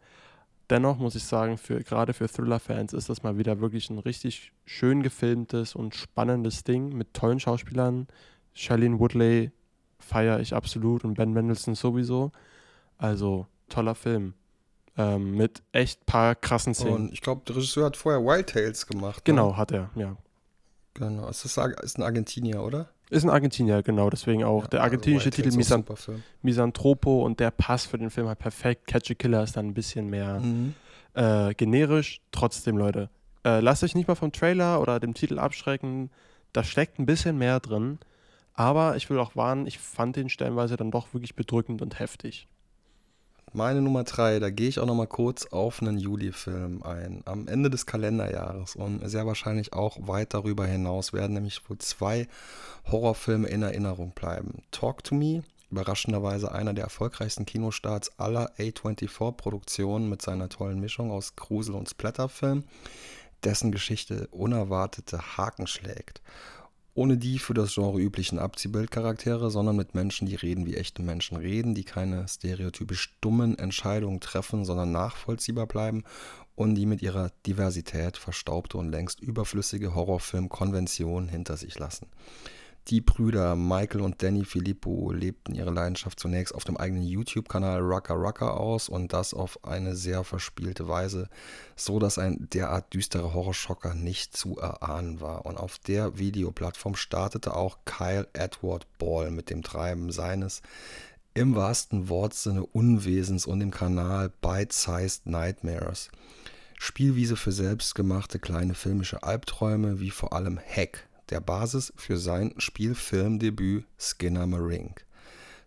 Dennoch 0.70 0.98
muss 0.98 1.16
ich 1.16 1.24
sagen, 1.24 1.58
für, 1.58 1.82
gerade 1.82 2.12
für 2.12 2.28
Thriller-Fans 2.28 2.92
ist 2.92 3.08
das 3.08 3.24
mal 3.24 3.38
wieder 3.38 3.62
wirklich 3.62 3.90
ein 3.90 4.00
richtig 4.00 4.52
schön 4.66 5.02
gefilmtes 5.02 5.76
und 5.76 5.96
spannendes 5.96 6.66
Ding 6.66 6.90
mit 6.90 7.14
tollen 7.14 7.40
Schauspielern. 7.40 8.08
Shailene 8.54 9.00
Woodley 9.00 9.52
feiere 9.98 10.42
ich 10.42 10.54
absolut 10.54 11.06
und 11.06 11.14
Ben 11.14 11.32
Mendelssohn 11.32 11.74
sowieso. 11.74 12.34
Also 12.98 13.48
toller 13.70 13.96
Film. 13.96 14.34
Ähm, 14.98 15.36
mit 15.36 15.62
echt 15.72 16.06
paar 16.08 16.34
krassen 16.34 16.74
Szenen. 16.74 16.96
Und 16.96 17.14
ich 17.14 17.22
glaube, 17.22 17.44
der 17.48 17.56
Regisseur 17.56 17.86
hat 17.86 17.98
vorher 17.98 18.22
Wild 18.24 18.48
Tales 18.50 18.88
gemacht. 18.88 19.24
Genau, 19.26 19.52
ne? 19.52 19.58
hat 19.58 19.72
er, 19.72 19.92
ja. 19.96 20.18
Genau. 20.96 21.30
Ist, 21.30 21.46
das, 21.46 21.58
ist 21.84 21.98
ein 22.00 22.04
Argentinier, 22.04 22.64
oder? 22.64 22.90
Ist 23.10 23.24
ein 23.24 23.30
Argentinier, 23.30 23.84
genau. 23.84 24.10
Deswegen 24.10 24.44
auch 24.44 24.64
ja, 24.64 24.70
der 24.70 24.82
also 24.82 24.86
argentinische 24.86 25.28
also 25.28 25.42
Titel 25.44 25.56
Misan 25.56 25.86
Misanthropo 26.42 27.24
und 27.24 27.40
der 27.40 27.52
Pass 27.52 27.86
für 27.86 27.98
den 27.98 28.10
Film 28.10 28.28
halt 28.28 28.40
perfekt. 28.40 28.88
Catch 28.88 29.12
a 29.12 29.14
Killer 29.14 29.44
ist 29.44 29.56
dann 29.56 29.68
ein 29.68 29.74
bisschen 29.74 30.10
mehr 30.10 30.40
mhm. 30.40 30.74
äh, 31.14 31.54
generisch. 31.54 32.22
Trotzdem, 32.32 32.78
Leute, 32.78 33.10
Äh, 33.46 33.60
lasst 33.62 33.84
euch 33.84 33.96
nicht 33.96 34.08
mal 34.08 34.16
vom 34.16 34.32
Trailer 34.32 34.82
oder 34.82 35.00
dem 35.00 35.14
Titel 35.14 35.40
abschrecken. 35.40 36.10
Da 36.52 36.64
steckt 36.64 37.00
ein 37.00 37.06
bisschen 37.06 37.38
mehr 37.38 37.60
drin. 37.60 38.00
Aber 38.54 38.96
ich 38.96 39.10
will 39.12 39.20
auch 39.20 39.36
warnen, 39.36 39.68
ich 39.68 39.78
fand 39.78 40.16
den 40.16 40.30
stellenweise 40.30 40.76
dann 40.76 40.90
doch 40.90 41.14
wirklich 41.14 41.36
bedrückend 41.36 41.84
und 41.84 42.00
heftig. 42.00 42.48
Meine 43.54 43.82
Nummer 43.82 44.04
drei, 44.04 44.40
da 44.40 44.50
gehe 44.50 44.68
ich 44.68 44.80
auch 44.80 44.86
noch 44.86 44.94
mal 44.94 45.08
kurz 45.08 45.46
auf 45.48 45.82
einen 45.82 45.98
Juli-Film 45.98 46.84
ein. 46.84 47.22
Am 47.24 47.48
Ende 47.48 47.70
des 47.70 47.86
Kalenderjahres 47.86 48.76
und 48.76 49.08
sehr 49.10 49.26
wahrscheinlich 49.26 49.72
auch 49.72 49.98
weit 50.02 50.34
darüber 50.34 50.66
hinaus 50.66 51.14
werden 51.14 51.34
nämlich 51.34 51.68
wohl 51.70 51.78
zwei 51.78 52.28
Horrorfilme 52.92 53.48
in 53.48 53.64
Erinnerung 53.64 54.12
bleiben. 54.12 54.64
Talk 54.72 55.04
to 55.06 55.16
Me, 55.16 55.44
überraschenderweise 55.72 56.52
einer 56.52 56.74
der 56.74 56.84
erfolgreichsten 56.84 57.46
Kinostarts 57.46 58.20
aller 58.20 58.52
A24-Produktionen 58.58 60.10
mit 60.10 60.22
seiner 60.22 60.50
tollen 60.50 60.82
Mischung 60.82 61.10
aus 61.10 61.38
Grusel- 61.38 61.76
und 61.76 61.90
Splatterfilm, 61.90 62.66
dessen 63.46 63.72
Geschichte 63.72 64.28
unerwartete 64.32 65.38
Haken 65.38 65.68
schlägt 65.68 66.22
ohne 66.98 67.16
die 67.16 67.38
für 67.38 67.54
das 67.54 67.76
Genre 67.76 68.00
üblichen 68.00 68.40
Abziehbildcharaktere, 68.40 69.52
sondern 69.52 69.76
mit 69.76 69.94
Menschen, 69.94 70.26
die 70.26 70.34
reden 70.34 70.66
wie 70.66 70.76
echte 70.76 71.04
Menschen 71.04 71.38
reden, 71.38 71.76
die 71.76 71.84
keine 71.84 72.28
stereotypisch 72.28 73.16
dummen 73.22 73.56
Entscheidungen 73.60 74.20
treffen, 74.20 74.66
sondern 74.66 74.92
nachvollziehbar 74.92 75.68
bleiben 75.68 76.04
und 76.56 76.74
die 76.74 76.88
mit 76.88 77.04
ihrer 77.04 77.30
Diversität 77.46 78.18
verstaubte 78.18 78.80
und 78.80 78.90
längst 78.90 79.20
überflüssige 79.20 79.94
Horrorfilm-Konventionen 79.94 81.30
hinter 81.30 81.56
sich 81.56 81.78
lassen. 81.78 82.08
Die 82.90 83.02
Brüder 83.02 83.58
Michael 83.58 84.00
und 84.00 84.24
Danny 84.24 84.46
Filippo 84.46 85.12
lebten 85.12 85.54
ihre 85.54 85.72
Leidenschaft 85.72 86.22
zunächst 86.22 86.56
auf 86.56 86.64
dem 86.64 86.78
eigenen 86.78 87.04
YouTube-Kanal 87.04 87.82
Rucka 87.82 88.14
Rucka 88.14 88.52
aus 88.52 88.88
und 88.88 89.12
das 89.12 89.34
auf 89.34 89.66
eine 89.66 89.94
sehr 89.94 90.24
verspielte 90.24 90.88
Weise, 90.88 91.28
so 91.76 92.00
dass 92.00 92.18
ein 92.18 92.48
derart 92.54 92.94
düsterer 92.94 93.34
Horrorschocker 93.34 93.94
nicht 93.94 94.38
zu 94.38 94.58
erahnen 94.58 95.20
war. 95.20 95.46
Und 95.46 95.58
auf 95.58 95.80
der 95.80 96.18
Videoplattform 96.18 96.96
startete 96.96 97.58
auch 97.58 97.80
Kyle 97.84 98.26
Edward 98.32 98.88
Ball 98.98 99.32
mit 99.32 99.50
dem 99.50 99.64
Treiben 99.64 100.10
seines 100.14 100.62
im 101.34 101.56
wahrsten 101.56 102.08
Wortsinne 102.08 102.66
Unwesens 102.66 103.46
und 103.46 103.60
dem 103.60 103.72
Kanal 103.72 104.32
Bite-Sized 104.40 105.26
Nightmares. 105.26 106.10
Spielwiese 106.80 107.36
für 107.36 107.52
selbstgemachte 107.52 108.40
kleine 108.40 108.76
filmische 108.76 109.24
Albträume 109.24 110.00
wie 110.00 110.12
vor 110.12 110.32
allem 110.32 110.58
Hack 110.58 111.07
der 111.30 111.40
Basis 111.40 111.94
für 111.96 112.18
sein 112.18 112.54
Spielfilmdebüt 112.58 113.86
Skinner 114.00 114.48
Marink. 114.48 115.06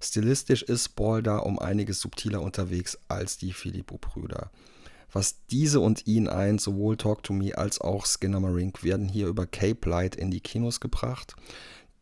Stilistisch 0.00 0.62
ist 0.62 0.96
Ball 0.96 1.22
da 1.22 1.38
um 1.38 1.58
einiges 1.58 2.00
subtiler 2.00 2.40
unterwegs 2.40 2.98
als 3.08 3.36
die 3.36 3.52
Filippo-Brüder. 3.52 4.50
Was 5.12 5.44
diese 5.50 5.80
und 5.80 6.06
ihn 6.06 6.28
eint, 6.28 6.60
sowohl 6.60 6.96
Talk 6.96 7.22
to 7.24 7.32
Me 7.32 7.56
als 7.56 7.80
auch 7.80 8.06
Skinner 8.06 8.40
Marink, 8.40 8.82
werden 8.84 9.08
hier 9.08 9.26
über 9.26 9.46
Cape 9.46 9.88
Light 9.88 10.14
in 10.14 10.30
die 10.30 10.40
Kinos 10.40 10.80
gebracht, 10.80 11.34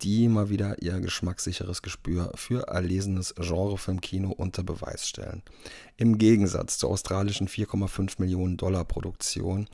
die 0.03 0.29
mal 0.29 0.49
wieder 0.49 0.81
ihr 0.83 1.01
geschmackssicheres 1.01 1.83
Gespür 1.83 2.31
für 2.37 2.69
erlesenes 2.69 3.35
Genrefilmkino 3.35 4.31
unter 4.31 4.63
Beweis 4.63 5.09
stellen. 5.09 5.43
Im 5.97 6.19
Gegensatz 6.19 6.79
zur 6.79 6.91
australischen 6.91 7.49
4,5 7.49 8.17
Millionen 8.19 8.57
Dollar 8.57 8.85
Produktion, 8.85 9.69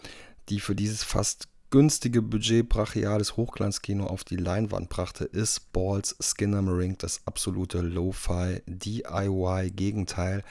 die 0.49 0.61
für 0.61 0.75
dieses 0.75 1.03
fast 1.03 1.49
günstige 1.75 2.23
Budget 2.23 2.69
brachiales 2.69 3.37
Hochglanzkino 3.37 4.07
auf 4.07 4.23
die 4.23 4.37
Leinwand 4.37 4.89
brachte, 4.89 5.25
ist 5.25 5.73
Balls 5.73 6.15
Skinnamarink 6.21 7.01
das 7.01 7.23
absolute 7.25 7.81
Lo-Fi 7.81 8.63
DIY-Gegenteil 8.67 10.45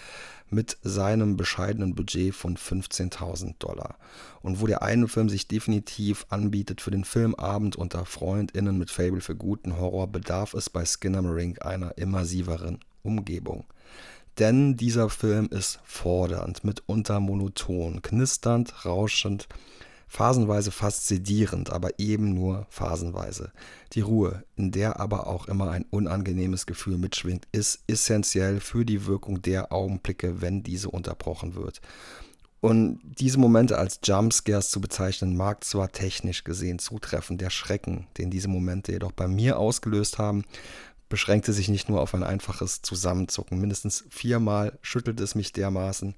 mit 0.49 0.75
seinem 0.83 1.37
bescheidenen 1.37 1.95
Budget 1.95 2.35
von 2.35 2.57
15.000 2.57 3.55
Dollar. 3.59 3.95
Und 4.41 4.59
wo 4.59 4.67
der 4.67 4.81
eine 4.81 5.07
Film 5.07 5.29
sich 5.29 5.47
definitiv 5.47 6.25
anbietet 6.27 6.81
für 6.81 6.91
den 6.91 7.05
Filmabend 7.05 7.77
unter 7.77 8.05
FreundInnen 8.05 8.77
mit 8.77 8.91
Fable 8.91 9.21
für 9.21 9.37
guten 9.37 9.77
Horror, 9.79 10.07
bedarf 10.07 10.53
es 10.53 10.69
bei 10.69 10.83
Skinnamarink 10.83 11.65
einer 11.65 11.97
immersiveren 11.97 12.79
Umgebung. 13.01 13.63
Denn 14.39 14.75
dieser 14.75 15.07
Film 15.09 15.47
ist 15.47 15.79
fordernd, 15.85 16.65
mitunter 16.65 17.21
monoton, 17.21 18.01
knisternd, 18.01 18.83
rauschend, 18.83 19.47
phasenweise 20.07 20.71
fast 20.71 21.07
sedierend, 21.07 21.71
aber 21.71 21.99
eben 21.99 22.33
nur 22.33 22.67
phasenweise. 22.69 23.51
Die 23.93 24.01
Ruhe, 24.01 24.43
in 24.55 24.71
der 24.71 24.99
aber 24.99 25.27
auch 25.27 25.47
immer 25.47 25.71
ein 25.71 25.85
unangenehmes 25.89 26.65
Gefühl 26.65 26.97
mitschwingt, 26.97 27.47
ist 27.51 27.83
essentiell 27.87 28.59
für 28.59 28.85
die 28.85 29.05
Wirkung 29.05 29.41
der 29.41 29.71
Augenblicke, 29.71 30.41
wenn 30.41 30.63
diese 30.63 30.89
unterbrochen 30.89 31.55
wird. 31.55 31.81
Und 32.63 33.01
diese 33.03 33.39
Momente 33.39 33.77
als 33.77 33.99
Jumpscares 34.01 34.69
zu 34.69 34.79
bezeichnen, 34.79 35.35
mag 35.35 35.65
zwar 35.65 35.91
technisch 35.91 36.45
gesehen 36.45 36.79
zutreffen, 36.79 37.37
der 37.37 37.49
Schrecken, 37.49 38.07
den 38.17 38.29
diese 38.29 38.47
Momente 38.47 38.93
jedoch 38.93 39.11
bei 39.11 39.27
mir 39.27 39.59
ausgelöst 39.59 40.17
haben, 40.17 40.45
beschränkte 41.09 41.51
sich 41.51 41.67
nicht 41.67 41.89
nur 41.89 41.99
auf 42.01 42.15
ein 42.15 42.23
einfaches 42.23 42.81
Zusammenzucken. 42.81 43.59
Mindestens 43.59 44.05
viermal 44.09 44.79
schüttelte 44.81 45.23
es 45.23 45.35
mich 45.35 45.51
dermaßen, 45.51 46.15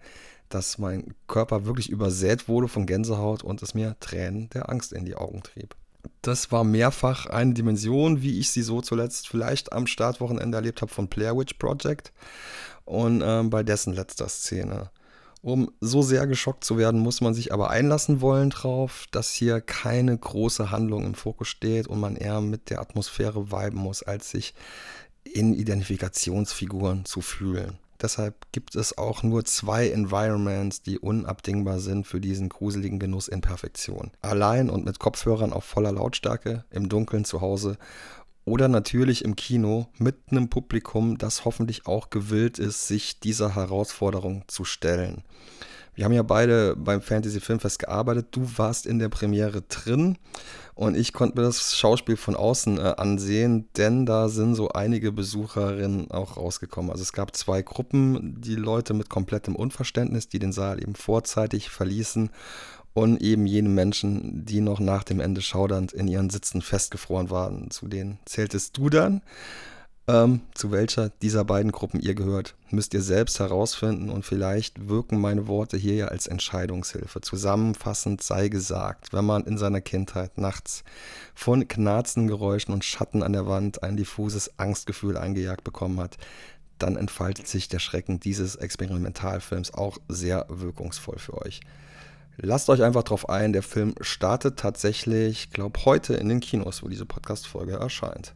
dass 0.50 0.78
mein 0.78 1.14
Körper 1.28 1.66
wirklich 1.66 1.90
übersät 1.90 2.48
wurde 2.48 2.68
von 2.68 2.86
Gänsehaut 2.86 3.44
und 3.44 3.62
es 3.62 3.74
mir 3.74 3.96
Tränen 4.00 4.50
der 4.50 4.70
Angst 4.70 4.94
in 4.94 5.06
die 5.06 5.16
Augen 5.16 5.44
trieb. 5.44 5.76
Das 6.22 6.52
war 6.52 6.64
mehrfach 6.64 7.26
eine 7.26 7.54
Dimension, 7.54 8.22
wie 8.22 8.40
ich 8.40 8.52
sie 8.52 8.62
so 8.62 8.82
zuletzt 8.82 9.28
vielleicht 9.28 9.74
am 9.74 9.88
Startwochenende 9.88 10.58
erlebt 10.58 10.82
habe 10.82 10.92
von 10.92 11.08
Blair 11.08 11.38
Witch 11.38 11.56
Project 11.56 12.14
und 12.86 13.22
ähm, 13.26 13.50
bei 13.50 13.64
dessen 13.64 13.94
letzter 13.94 14.30
Szene. 14.30 14.92
Um 15.42 15.72
so 15.80 16.02
sehr 16.02 16.26
geschockt 16.26 16.64
zu 16.64 16.80
werden, 16.80 17.00
muss 17.00 17.22
man 17.22 17.36
sich 17.36 17.54
aber 17.54 17.70
einlassen 17.70 18.20
wollen 18.20 18.50
drauf, 18.50 19.06
dass 19.12 19.32
hier 19.32 19.62
keine 19.62 20.18
große 20.18 20.72
Handlung 20.72 21.06
im 21.06 21.14
Fokus 21.14 21.50
steht 21.50 21.86
und 21.86 22.00
man 22.00 22.16
eher 22.16 22.42
mit 22.42 22.72
der 22.72 22.82
Atmosphäre 22.82 23.52
viben 23.52 23.78
muss, 23.78 24.02
als 24.02 24.32
sich 24.32 24.56
in 25.24 25.54
Identifikationsfiguren 25.54 27.06
zu 27.06 27.22
fühlen. 27.22 27.78
Deshalb 28.06 28.52
gibt 28.52 28.76
es 28.76 29.00
auch 29.00 29.24
nur 29.24 29.46
zwei 29.46 29.90
Environments, 29.90 30.84
die 30.84 31.00
unabdingbar 31.00 31.80
sind 31.80 32.06
für 32.06 32.22
diesen 32.22 32.50
gruseligen 32.50 33.00
Genuss 33.00 33.28
in 33.28 33.42
Perfektion. 33.42 34.12
Allein 34.22 34.70
und 34.70 34.86
mit 34.86 35.00
Kopfhörern 35.00 35.52
auf 35.52 35.64
voller 35.64 35.92
Lautstärke, 35.92 36.66
im 36.70 36.88
Dunkeln 36.88 37.26
zu 37.26 37.42
Hause 37.42 37.80
oder 38.46 38.68
natürlich 38.68 39.26
im 39.26 39.36
Kino 39.36 39.88
mit 39.98 40.18
einem 40.30 40.52
Publikum, 40.52 41.18
das 41.18 41.46
hoffentlich 41.46 41.88
auch 41.88 42.12
gewillt 42.12 42.60
ist, 42.60 42.88
sich 42.88 43.20
dieser 43.20 43.56
Herausforderung 43.56 44.44
zu 44.46 44.66
stellen. 44.66 45.24
Wir 45.96 46.04
haben 46.04 46.12
ja 46.12 46.24
beide 46.24 46.76
beim 46.76 47.02
Fantasy 47.02 47.40
Filmfest 47.40 47.80
gearbeitet. 47.80 48.28
Du 48.32 48.46
warst 48.58 48.86
in 48.86 49.00
der 49.00 49.10
Premiere 49.10 49.62
drin 49.62 50.18
und 50.74 50.96
ich 50.98 51.14
konnte 51.14 51.40
mir 51.40 51.46
das 51.46 51.78
Schauspiel 51.78 52.18
von 52.18 52.36
außen 52.36 52.78
äh, 52.78 52.94
ansehen, 52.98 53.70
denn 53.78 54.06
da 54.06 54.28
sind 54.28 54.56
so 54.56 54.70
einige 54.70 55.14
Besucherinnen 55.14 56.12
auch 56.12 56.36
rausgekommen. 56.36 56.92
Also 56.92 57.02
es 57.02 57.14
gab 57.14 57.36
zwei 57.36 57.62
Gruppen, 57.62 58.42
die 58.42 58.56
Leute 58.56 58.94
mit 58.94 59.10
komplettem 59.10 59.56
Unverständnis, 59.56 60.28
die 60.28 60.40
den 60.40 60.52
Saal 60.52 60.82
eben 60.82 60.96
vorzeitig 60.96 61.70
verließen 61.70 62.30
und 62.94 63.22
eben 63.22 63.46
jene 63.46 63.70
Menschen, 63.70 64.46
die 64.46 64.60
noch 64.60 64.82
nach 64.82 65.06
dem 65.06 65.22
Ende 65.22 65.42
schaudernd 65.42 65.94
in 65.94 66.10
ihren 66.10 66.30
Sitzen 66.30 66.62
festgefroren 66.62 67.30
waren. 67.30 67.72
Zu 67.72 67.88
denen 67.88 68.20
zähltest 68.26 68.78
du 68.78 68.90
dann. 68.90 69.22
Ähm, 70.08 70.42
zu 70.54 70.72
welcher 70.72 71.10
dieser 71.10 71.44
beiden 71.46 71.72
Gruppen 71.72 72.00
ihr 72.00 72.14
gehört, 72.14 72.54
müsst 72.70 72.94
ihr 72.94 73.02
selbst 73.02 73.40
herausfinden 73.40 74.12
und 74.12 74.24
vielleicht 74.24 74.88
wirken 74.88 75.20
meine 75.20 75.48
Worte 75.48 75.78
hier 75.78 75.96
ja 75.96 76.08
als 76.10 76.28
Entscheidungshilfe. 76.28 77.22
Zusammenfassend 77.22 78.22
sei 78.22 78.50
gesagt, 78.50 79.14
wenn 79.14 79.26
man 79.26 79.46
in 79.46 79.58
seiner 79.58 79.82
Kindheit 79.82 80.38
nachts 80.38 80.84
von 81.34 81.68
knarzenden 81.68 82.28
Geräuschen 82.28 82.72
und 82.72 82.86
Schatten 82.86 83.24
an 83.24 83.34
der 83.34 83.48
Wand 83.48 83.82
ein 83.82 83.98
diffuses 83.98 84.60
Angstgefühl 84.60 85.18
eingejagt 85.18 85.64
bekommen 85.64 86.00
hat, 86.00 86.18
dann 86.78 86.98
entfaltet 86.98 87.48
sich 87.48 87.68
der 87.68 87.80
Schrecken 87.80 88.20
dieses 88.20 88.56
Experimentalfilms 88.56 89.74
auch 89.74 89.98
sehr 90.08 90.46
wirkungsvoll 90.50 91.18
für 91.18 91.42
euch. 91.42 91.62
Lasst 92.38 92.70
euch 92.70 92.84
einfach 92.84 93.04
drauf 93.04 93.28
ein, 93.28 93.54
der 93.54 93.64
Film 93.64 93.96
startet 94.02 94.60
tatsächlich, 94.60 95.50
glaube 95.50 95.80
heute 95.86 96.14
in 96.14 96.30
den 96.30 96.42
Kinos, 96.42 96.84
wo 96.84 96.90
diese 96.90 97.06
Podcast-Folge 97.06 97.78
erscheint. 97.78 98.36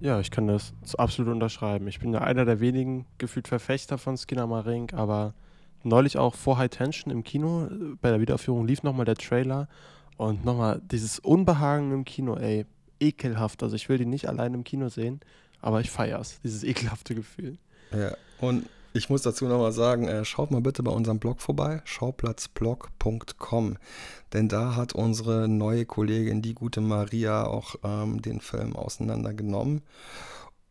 Ja, 0.00 0.18
ich 0.18 0.30
kann 0.30 0.46
das 0.46 0.72
absolut 0.96 1.32
unterschreiben. 1.32 1.86
Ich 1.86 2.00
bin 2.00 2.12
ja 2.12 2.20
einer 2.20 2.44
der 2.44 2.60
wenigen 2.60 3.06
gefühlt 3.18 3.48
Verfechter 3.48 3.98
von 3.98 4.16
Skinner 4.16 4.46
Marink, 4.46 4.94
aber 4.94 5.34
neulich 5.82 6.16
auch 6.16 6.34
vor 6.34 6.56
High 6.56 6.70
Tension 6.70 7.12
im 7.12 7.22
Kino, 7.22 7.68
bei 8.00 8.10
der 8.10 8.20
Wiederaufführung 8.20 8.66
lief 8.66 8.82
nochmal 8.82 9.04
der 9.04 9.16
Trailer 9.16 9.68
und 10.16 10.44
nochmal 10.44 10.80
dieses 10.90 11.18
Unbehagen 11.18 11.92
im 11.92 12.04
Kino, 12.04 12.36
ey, 12.36 12.66
ekelhaft. 12.98 13.62
Also 13.62 13.76
ich 13.76 13.88
will 13.88 13.98
den 13.98 14.10
nicht 14.10 14.28
allein 14.28 14.54
im 14.54 14.64
Kino 14.64 14.88
sehen, 14.88 15.20
aber 15.60 15.80
ich 15.80 15.90
feier's, 15.90 16.40
dieses 16.42 16.64
ekelhafte 16.64 17.14
Gefühl. 17.14 17.58
Ja, 17.92 18.14
und 18.40 18.66
ich 18.92 19.08
muss 19.08 19.22
dazu 19.22 19.46
nochmal 19.46 19.72
sagen, 19.72 20.08
äh, 20.08 20.24
schaut 20.24 20.50
mal 20.50 20.60
bitte 20.60 20.82
bei 20.82 20.90
unserem 20.90 21.18
Blog 21.18 21.40
vorbei, 21.40 21.82
schauplatzblog.com. 21.84 23.76
Denn 24.32 24.48
da 24.48 24.76
hat 24.76 24.94
unsere 24.94 25.48
neue 25.48 25.86
Kollegin, 25.86 26.42
die 26.42 26.54
gute 26.54 26.80
Maria, 26.80 27.44
auch 27.46 27.76
ähm, 27.84 28.22
den 28.22 28.40
Film 28.40 28.76
auseinandergenommen. 28.76 29.82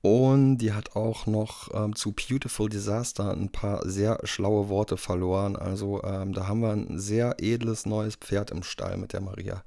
Und 0.02 0.60
die 0.60 0.72
hat 0.72 0.96
auch 0.96 1.28
noch 1.28 1.70
ähm, 1.74 1.94
zu 1.94 2.14
Beautiful 2.14 2.70
Disaster 2.70 3.32
ein 3.32 3.50
paar 3.50 3.88
sehr 3.88 4.20
schlaue 4.24 4.70
Worte 4.70 4.96
verloren. 4.96 5.58
Also 5.58 6.02
ähm, 6.04 6.34
da 6.34 6.48
haben 6.48 6.62
wir 6.62 6.72
ein 6.72 6.98
sehr 7.00 7.36
edles 7.40 7.86
neues 7.86 8.16
Pferd 8.16 8.52
im 8.52 8.64
Stall 8.64 8.98
mit 8.98 9.12
der 9.12 9.22
Maria. 9.22 9.64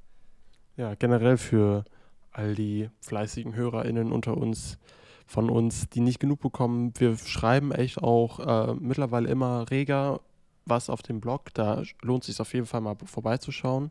Ja, 0.76 0.94
generell 0.94 1.36
für 1.36 1.84
all 2.32 2.54
die 2.54 2.88
fleißigen 3.00 3.54
HörerInnen 3.54 4.10
unter 4.10 4.36
uns, 4.36 4.78
von 5.32 5.48
uns, 5.48 5.88
die 5.88 6.00
nicht 6.00 6.20
genug 6.20 6.40
bekommen. 6.40 6.92
Wir 6.98 7.16
schreiben 7.16 7.72
echt 7.72 8.02
auch 8.02 8.38
äh, 8.38 8.74
mittlerweile 8.78 9.28
immer 9.28 9.70
reger 9.70 10.20
was 10.66 10.90
auf 10.90 11.02
dem 11.02 11.20
Blog. 11.20 11.54
Da 11.54 11.82
lohnt 12.02 12.22
es 12.22 12.26
sich 12.26 12.40
auf 12.40 12.52
jeden 12.52 12.66
Fall 12.66 12.82
mal 12.82 12.96
vorbeizuschauen. 13.04 13.90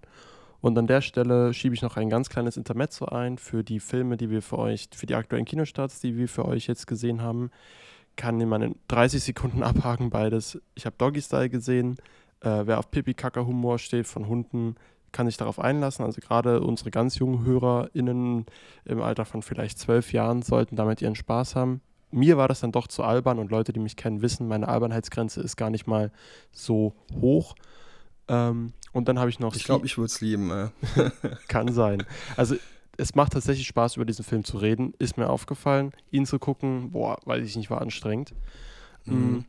Und 0.62 0.78
an 0.78 0.86
der 0.86 1.02
Stelle 1.02 1.54
schiebe 1.54 1.74
ich 1.74 1.82
noch 1.82 1.98
ein 1.98 2.10
ganz 2.12 2.30
kleines 2.30 2.58
Intermezzo 2.58 3.06
ein 3.06 3.40
für 3.40 3.64
die 3.64 3.80
Filme, 3.80 4.18
die 4.18 4.30
wir 4.30 4.44
für 4.44 4.60
euch, 4.60 4.88
für 4.94 5.08
die 5.08 5.16
aktuellen 5.16 5.46
Kinostarts, 5.46 6.00
die 6.00 6.16
wir 6.16 6.30
für 6.30 6.46
euch 6.46 6.68
jetzt 6.68 6.86
gesehen 6.86 7.24
haben. 7.24 7.50
Kann 8.16 8.40
in 8.40 8.48
meinen 8.48 8.76
30 8.90 9.24
Sekunden 9.24 9.64
abhaken 9.72 10.12
beides. 10.12 10.62
Ich 10.76 10.86
habe 10.86 10.96
Doggy 11.00 11.22
Style 11.22 11.50
gesehen. 11.50 11.98
Äh, 12.42 12.68
wer 12.68 12.78
auf 12.78 12.92
Pipi-Kaka-Humor 12.92 13.80
steht 13.80 14.06
von 14.06 14.28
Hunden, 14.28 14.76
kann 15.12 15.28
sich 15.28 15.38
darauf 15.38 15.60
einlassen. 15.60 16.06
Also 16.06 16.22
gerade 16.22 16.62
unsere 16.62 16.92
ganz 16.92 17.18
jungen 17.18 17.44
HörerInnen 17.46 18.46
im 18.86 19.02
Alter 19.02 19.26
von 19.26 19.42
vielleicht 19.42 19.80
zwölf 19.80 20.14
Jahren 20.14 20.42
sollten 20.42 20.76
damit 20.76 21.02
ihren 21.02 21.16
Spaß 21.16 21.56
haben. 21.56 21.82
Mir 22.12 22.38
war 22.38 22.48
das 22.48 22.60
dann 22.60 22.72
doch 22.72 22.88
zu 22.88 23.04
albern 23.04 23.40
und 23.40 23.52
Leute, 23.52 23.72
die 23.72 23.80
mich 23.80 23.96
kennen, 23.96 24.22
wissen, 24.22 24.48
meine 24.48 24.68
Albernheitsgrenze 24.68 25.42
ist 25.42 25.56
gar 25.56 25.70
nicht 25.70 25.88
mal 25.88 26.12
so 26.52 26.94
hoch. 27.22 27.56
Ähm, 28.28 28.74
und 28.92 29.08
dann 29.08 29.18
habe 29.20 29.30
ich 29.30 29.40
noch. 29.40 29.56
Ich 29.56 29.64
glaube, 29.64 29.86
ich 29.86 29.98
würde 29.98 30.08
es 30.08 30.20
lieben. 30.22 30.52
Äh. 30.52 30.70
Kann 31.48 31.72
sein. 31.72 32.04
Also 32.36 32.56
es 32.98 33.16
macht 33.16 33.34
tatsächlich 33.34 33.68
Spaß, 33.68 33.96
über 33.96 34.06
diesen 34.06 34.26
Film 34.26 34.44
zu 34.44 34.58
reden. 34.58 34.94
Ist 35.00 35.18
mir 35.18 35.30
aufgefallen. 35.30 35.92
Ihn 36.12 36.26
zu 36.26 36.40
gucken, 36.40 36.92
boah, 36.92 37.18
weiß 37.26 37.46
ich 37.46 37.56
nicht, 37.56 37.70
war 37.70 37.82
anstrengend. 37.82 38.34
Mhm. 39.06 39.46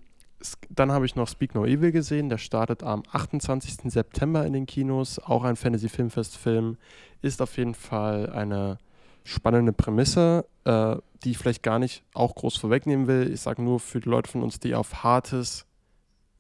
Dann 0.71 0.93
habe 0.93 1.07
ich 1.07 1.15
noch 1.15 1.29
Speak 1.29 1.55
No 1.55 1.65
Evil 1.65 1.93
gesehen. 1.93 2.29
Der 2.29 2.39
startet 2.39 2.83
am 2.83 3.03
28. 3.11 3.93
September 3.93 4.47
in 4.47 4.53
den 4.53 4.67
Kinos. 4.67 5.19
Auch 5.19 5.45
ein 5.45 5.57
Fantasy-Filmfest-Film. 5.57 6.77
Ist 7.21 7.43
auf 7.43 7.57
jeden 7.57 7.75
Fall 7.75 8.31
eine 8.31 8.79
spannende 9.25 9.73
Prämisse, 9.73 10.47
äh, 10.65 10.97
die 11.23 11.31
ich 11.31 11.39
vielleicht 11.39 11.63
gar 11.63 11.79
nicht 11.79 12.03
auch 12.15 12.35
groß 12.35 12.57
vorwegnehmen 12.57 13.07
will. 13.07 13.33
Ich 13.33 13.41
sage 13.41 13.63
nur 13.63 13.81
für 13.81 14.01
die 14.01 14.09
Leute 14.09 14.31
von 14.31 14.43
uns, 14.43 14.59
die 14.59 14.75
auf 14.75 15.05
hartes, 15.05 15.67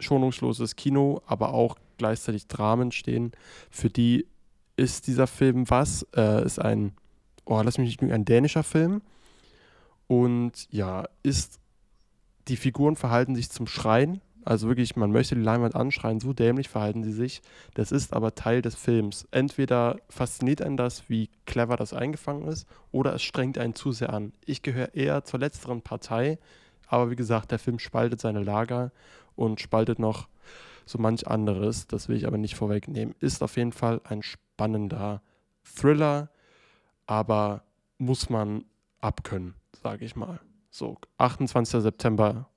schonungsloses 0.00 0.74
Kino, 0.76 1.22
aber 1.26 1.54
auch 1.54 1.76
gleichzeitig 1.98 2.48
Dramen 2.48 2.90
stehen, 2.90 3.32
für 3.70 3.88
die 3.88 4.26
ist 4.76 5.06
dieser 5.06 5.26
Film 5.26 5.68
was? 5.70 6.06
Äh, 6.16 6.44
ist 6.44 6.58
ein, 6.58 6.92
oh, 7.44 7.60
lass 7.62 7.78
mich 7.78 8.00
nicht 8.00 8.12
ein 8.12 8.24
dänischer 8.24 8.64
Film. 8.64 9.02
Und 10.08 10.66
ja, 10.70 11.04
ist, 11.22 11.60
die 12.48 12.56
Figuren 12.56 12.96
verhalten 12.96 13.34
sich 13.34 13.50
zum 13.50 13.66
Schreien. 13.66 14.20
Also 14.44 14.66
wirklich, 14.66 14.96
man 14.96 15.12
möchte 15.12 15.36
die 15.36 15.40
Leinwand 15.40 15.76
anschreien, 15.76 16.18
so 16.18 16.32
dämlich 16.32 16.68
verhalten 16.68 17.04
sie 17.04 17.12
sich. 17.12 17.42
Das 17.74 17.92
ist 17.92 18.12
aber 18.12 18.34
Teil 18.34 18.60
des 18.60 18.74
Films. 18.74 19.28
Entweder 19.30 19.98
fasziniert 20.08 20.62
einen 20.62 20.76
das, 20.76 21.08
wie 21.08 21.30
clever 21.46 21.76
das 21.76 21.92
eingefangen 21.92 22.48
ist, 22.48 22.66
oder 22.90 23.14
es 23.14 23.22
strengt 23.22 23.56
einen 23.56 23.76
zu 23.76 23.92
sehr 23.92 24.12
an. 24.12 24.32
Ich 24.44 24.62
gehöre 24.62 24.94
eher 24.94 25.24
zur 25.24 25.38
letzteren 25.38 25.82
Partei, 25.82 26.38
aber 26.88 27.10
wie 27.10 27.16
gesagt, 27.16 27.52
der 27.52 27.60
Film 27.60 27.78
spaltet 27.78 28.20
seine 28.20 28.42
Lager 28.42 28.90
und 29.36 29.60
spaltet 29.60 30.00
noch 30.00 30.28
so 30.86 30.98
manch 30.98 31.28
anderes. 31.28 31.86
Das 31.86 32.08
will 32.08 32.16
ich 32.16 32.26
aber 32.26 32.38
nicht 32.38 32.56
vorwegnehmen. 32.56 33.14
Ist 33.20 33.44
auf 33.44 33.56
jeden 33.56 33.72
Fall 33.72 34.00
ein 34.04 34.22
spannender 34.22 35.22
Thriller, 35.62 36.30
aber 37.06 37.62
muss 37.98 38.28
man 38.28 38.64
abkönnen, 39.00 39.54
sage 39.80 40.04
ich 40.04 40.16
mal. 40.16 40.40
So, 40.74 40.96
28. 41.18 41.82
September. 41.82 42.48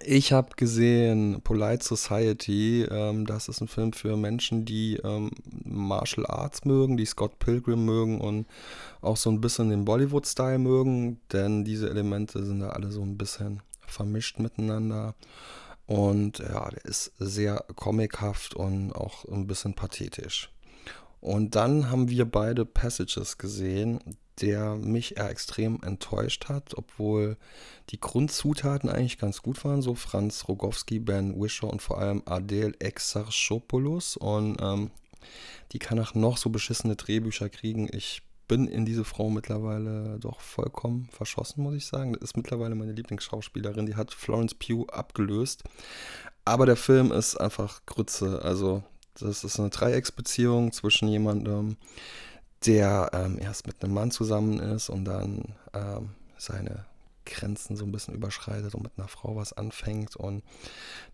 Ich 0.00 0.32
habe 0.32 0.50
gesehen 0.56 1.40
Polite 1.42 1.84
Society. 1.84 2.84
Ähm, 2.84 3.26
das 3.26 3.48
ist 3.48 3.60
ein 3.60 3.66
Film 3.66 3.92
für 3.92 4.16
Menschen, 4.16 4.64
die 4.64 4.94
ähm, 5.02 5.32
Martial 5.64 6.24
Arts 6.26 6.64
mögen, 6.64 6.96
die 6.96 7.04
Scott 7.04 7.40
Pilgrim 7.40 7.84
mögen 7.84 8.20
und 8.20 8.46
auch 9.00 9.16
so 9.16 9.28
ein 9.28 9.40
bisschen 9.40 9.70
den 9.70 9.84
Bollywood-Style 9.84 10.60
mögen, 10.60 11.20
denn 11.32 11.64
diese 11.64 11.90
Elemente 11.90 12.44
sind 12.44 12.60
da 12.60 12.68
alle 12.70 12.92
so 12.92 13.02
ein 13.02 13.18
bisschen 13.18 13.60
vermischt 13.84 14.38
miteinander. 14.38 15.16
Und 15.86 16.38
ja, 16.38 16.70
der 16.70 16.84
ist 16.84 17.12
sehr 17.18 17.64
comichaft 17.74 18.54
und 18.54 18.92
auch 18.92 19.24
ein 19.24 19.48
bisschen 19.48 19.74
pathetisch. 19.74 20.48
Und 21.20 21.56
dann 21.56 21.90
haben 21.90 22.08
wir 22.08 22.24
beide 22.24 22.64
Passages 22.64 23.36
gesehen, 23.36 23.98
der 24.40 24.74
mich 24.76 25.16
eher 25.16 25.30
extrem 25.30 25.80
enttäuscht 25.82 26.48
hat, 26.48 26.76
obwohl 26.76 27.36
die 27.90 28.00
Grundzutaten 28.00 28.88
eigentlich 28.88 29.18
ganz 29.18 29.42
gut 29.42 29.64
waren. 29.64 29.82
So 29.82 29.94
Franz 29.94 30.48
Rogowski, 30.48 30.98
Ben 30.98 31.40
Wischer 31.40 31.70
und 31.70 31.82
vor 31.82 31.98
allem 31.98 32.22
Adel 32.26 32.74
Exarchopoulos. 32.78 34.16
Und 34.16 34.56
ähm, 34.60 34.90
die 35.72 35.78
kann 35.78 35.98
auch 36.00 36.14
noch 36.14 36.36
so 36.36 36.50
beschissene 36.50 36.96
Drehbücher 36.96 37.48
kriegen. 37.48 37.88
Ich 37.92 38.22
bin 38.48 38.66
in 38.68 38.84
diese 38.84 39.04
Frau 39.04 39.30
mittlerweile 39.30 40.18
doch 40.18 40.40
vollkommen 40.40 41.08
verschossen, 41.10 41.62
muss 41.62 41.74
ich 41.74 41.86
sagen. 41.86 42.12
Das 42.12 42.22
ist 42.22 42.36
mittlerweile 42.36 42.74
meine 42.74 42.92
Lieblingsschauspielerin. 42.92 43.86
Die 43.86 43.96
hat 43.96 44.12
Florence 44.12 44.54
Pugh 44.54 44.86
abgelöst. 44.92 45.64
Aber 46.44 46.66
der 46.66 46.76
Film 46.76 47.10
ist 47.10 47.36
einfach 47.36 47.80
Grütze. 47.86 48.42
Also, 48.42 48.82
das 49.18 49.44
ist 49.44 49.58
eine 49.58 49.70
Dreiecksbeziehung 49.70 50.72
zwischen 50.72 51.08
jemandem, 51.08 51.76
der 52.66 53.10
ähm, 53.12 53.38
erst 53.38 53.66
mit 53.66 53.82
einem 53.82 53.94
Mann 53.94 54.10
zusammen 54.10 54.58
ist 54.58 54.88
und 54.88 55.04
dann 55.04 55.54
ähm, 55.74 56.10
seine 56.36 56.86
Grenzen 57.26 57.76
so 57.76 57.84
ein 57.84 57.92
bisschen 57.92 58.14
überschreitet 58.14 58.74
und 58.74 58.82
mit 58.82 58.92
einer 58.96 59.08
Frau 59.08 59.36
was 59.36 59.52
anfängt. 59.52 60.16
Und 60.16 60.42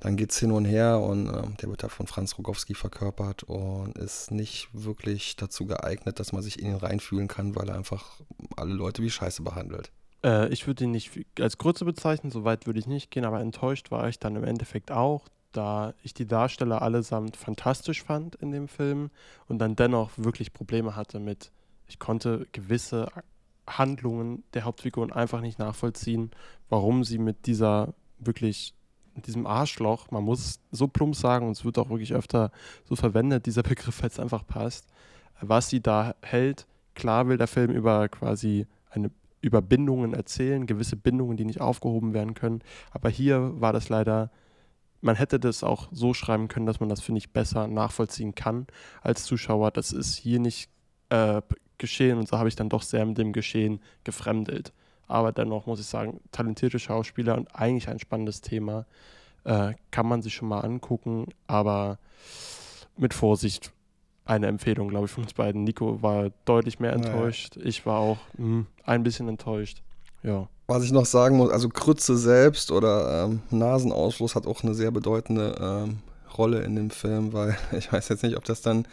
dann 0.01 0.17
geht 0.17 0.33
es 0.33 0.39
hin 0.39 0.53
und 0.53 0.65
her 0.65 1.01
und 1.01 1.29
äh, 1.29 1.43
der 1.61 1.69
wird 1.69 1.83
da 1.83 1.89
von 1.89 2.07
Franz 2.07 2.37
Rogowski 2.37 2.75
verkörpert 2.75 3.45
und 3.45 3.97
ist 3.97 4.31
nicht 4.31 4.69
wirklich 4.73 5.37
dazu 5.37 5.67
geeignet, 5.67 6.19
dass 6.19 6.33
man 6.33 6.43
sich 6.43 6.59
in 6.59 6.67
ihn 6.67 6.77
reinfühlen 6.77 7.29
kann, 7.29 7.55
weil 7.55 7.69
er 7.69 7.77
einfach 7.77 8.21
alle 8.57 8.75
Leute 8.75 9.03
wie 9.03 9.11
Scheiße 9.11 9.43
behandelt. 9.43 9.91
Äh, 10.25 10.49
ich 10.49 10.67
würde 10.67 10.85
ihn 10.85 10.91
nicht 10.91 11.11
als 11.39 11.59
Grütze 11.59 11.85
bezeichnen, 11.85 12.31
so 12.31 12.45
weit 12.45 12.67
würde 12.67 12.81
ich 12.81 12.87
nicht 12.87 13.11
gehen, 13.11 13.25
aber 13.25 13.41
enttäuscht 13.41 13.91
war 13.91 14.09
ich 14.09 14.19
dann 14.19 14.37
im 14.37 14.45
Endeffekt 14.45 14.91
auch, 14.91 15.29
da 15.53 15.95
ich 16.03 16.15
die 16.15 16.27
Darsteller 16.27 16.83
allesamt 16.83 17.37
fantastisch 17.37 18.03
fand 18.03 18.37
in 18.37 18.53
dem 18.53 18.69
Film 18.69 19.11
und 19.49 19.59
dann 19.59 19.77
dennoch 19.77 20.11
wirklich 20.17 20.53
Probleme 20.53 20.97
hatte 20.97 21.21
mit, 21.21 21.51
ich 21.89 21.99
konnte 21.99 22.47
gewisse 22.53 23.09
Handlungen 23.67 24.45
der 24.55 24.65
Hauptfiguren 24.65 25.13
einfach 25.13 25.41
nicht 25.41 25.59
nachvollziehen, 25.59 26.31
warum 26.69 27.05
sie 27.05 27.19
mit 27.19 27.47
dieser 27.47 27.95
wirklich, 28.19 28.75
mit 29.15 29.27
diesem 29.27 29.47
Arschloch, 29.47 30.11
man 30.11 30.25
muss 30.25 30.61
so 30.71 30.89
plump 30.89 31.17
sagen, 31.17 31.47
und 31.47 31.53
es 31.53 31.65
wird 31.65 31.79
auch 31.79 31.91
wirklich 31.91 32.15
öfter 32.15 32.51
so 32.85 32.97
verwendet, 32.97 33.47
dieser 33.47 33.63
Begriff, 33.65 34.03
weil 34.03 34.11
es 34.11 34.21
einfach 34.21 34.47
passt, 34.47 34.87
was 35.41 35.69
sie 35.69 35.81
da 35.81 36.15
hält. 36.23 36.67
Klar 36.95 37.29
will 37.29 37.39
der 37.39 37.47
Film 37.47 37.71
über 37.71 38.09
quasi 38.09 38.67
eine 38.91 39.11
über 39.43 39.63
Bindungen 39.63 40.13
erzählen, 40.13 40.67
gewisse 40.67 40.97
Bindungen, 40.97 41.37
die 41.37 41.45
nicht 41.45 41.61
aufgehoben 41.61 42.13
werden 42.13 42.35
können. 42.35 42.61
Aber 42.91 43.09
hier 43.09 43.61
war 43.61 43.73
das 43.73 43.89
leider, 43.89 44.31
man 45.01 45.17
hätte 45.17 45.41
das 45.41 45.65
auch 45.65 45.89
so 45.93 46.15
schreiben 46.15 46.49
können, 46.49 46.67
dass 46.67 46.81
man 46.81 46.89
das, 46.89 47.01
finde 47.01 47.19
ich, 47.19 47.33
besser 47.33 47.67
nachvollziehen 47.67 48.35
kann 48.35 48.67
als 49.03 49.25
Zuschauer. 49.25 49.71
Das 49.71 49.93
ist 49.93 50.17
hier 50.17 50.41
nicht 50.41 50.71
äh, 51.09 51.43
Geschehen 51.79 52.19
und 52.19 52.29
so 52.29 52.39
habe 52.39 52.49
ich 52.49 52.57
dann 52.57 52.69
doch 52.69 52.83
sehr 52.83 53.07
mit 53.07 53.17
dem 53.17 53.33
Geschehen 53.33 53.81
gefremdelt. 54.05 54.73
Aber 55.09 55.33
dennoch 55.33 55.67
muss 55.67 55.81
ich 55.81 55.87
sagen, 55.87 56.21
talentierte 56.31 56.79
Schauspieler 56.79 57.37
und 57.37 57.55
eigentlich 57.55 57.89
ein 57.89 57.99
spannendes 57.99 58.43
Thema. 58.43 58.87
Äh, 59.45 59.73
kann 59.91 60.07
man 60.07 60.21
sich 60.21 60.35
schon 60.35 60.49
mal 60.49 60.61
angucken, 60.61 61.27
aber 61.47 61.99
mit 62.99 63.15
Vorsicht 63.15 63.73
eine 64.27 64.47
Empfehlung, 64.47 64.89
glaube 64.89 65.07
ich, 65.07 65.11
von 65.11 65.25
uns 65.25 65.33
beiden. 65.33 65.65
Nico 65.65 66.03
war 66.03 66.31
deutlich 66.45 66.79
mehr 66.79 66.93
enttäuscht. 66.93 67.57
Ja. 67.57 67.65
Ich 67.65 67.87
war 67.87 67.99
auch 67.99 68.19
mh, 68.37 68.45
hm, 68.45 68.67
ein 68.85 69.03
bisschen 69.03 69.29
enttäuscht. 69.29 69.83
Ja. 70.23 70.49
Was 70.71 70.85
ich 70.85 70.93
noch 70.93 71.05
sagen 71.05 71.37
muss, 71.37 71.51
also 71.51 71.69
Krütze 71.69 72.17
selbst 72.17 72.71
oder 72.71 73.25
ähm, 73.25 73.41
Nasenausfluss 73.51 74.37
hat 74.37 74.47
auch 74.47 74.63
eine 74.63 74.73
sehr 74.73 74.93
bedeutende 74.93 75.57
ähm, 75.61 75.99
Rolle 76.39 76.61
in 76.61 76.77
dem 76.77 76.91
Film, 76.91 77.33
weil 77.33 77.59
ich 77.77 77.93
weiß 77.93 78.09
jetzt 78.09 78.23
nicht, 78.23 78.37
ob 78.37 78.45
das 78.45 78.63
dann 78.63 78.87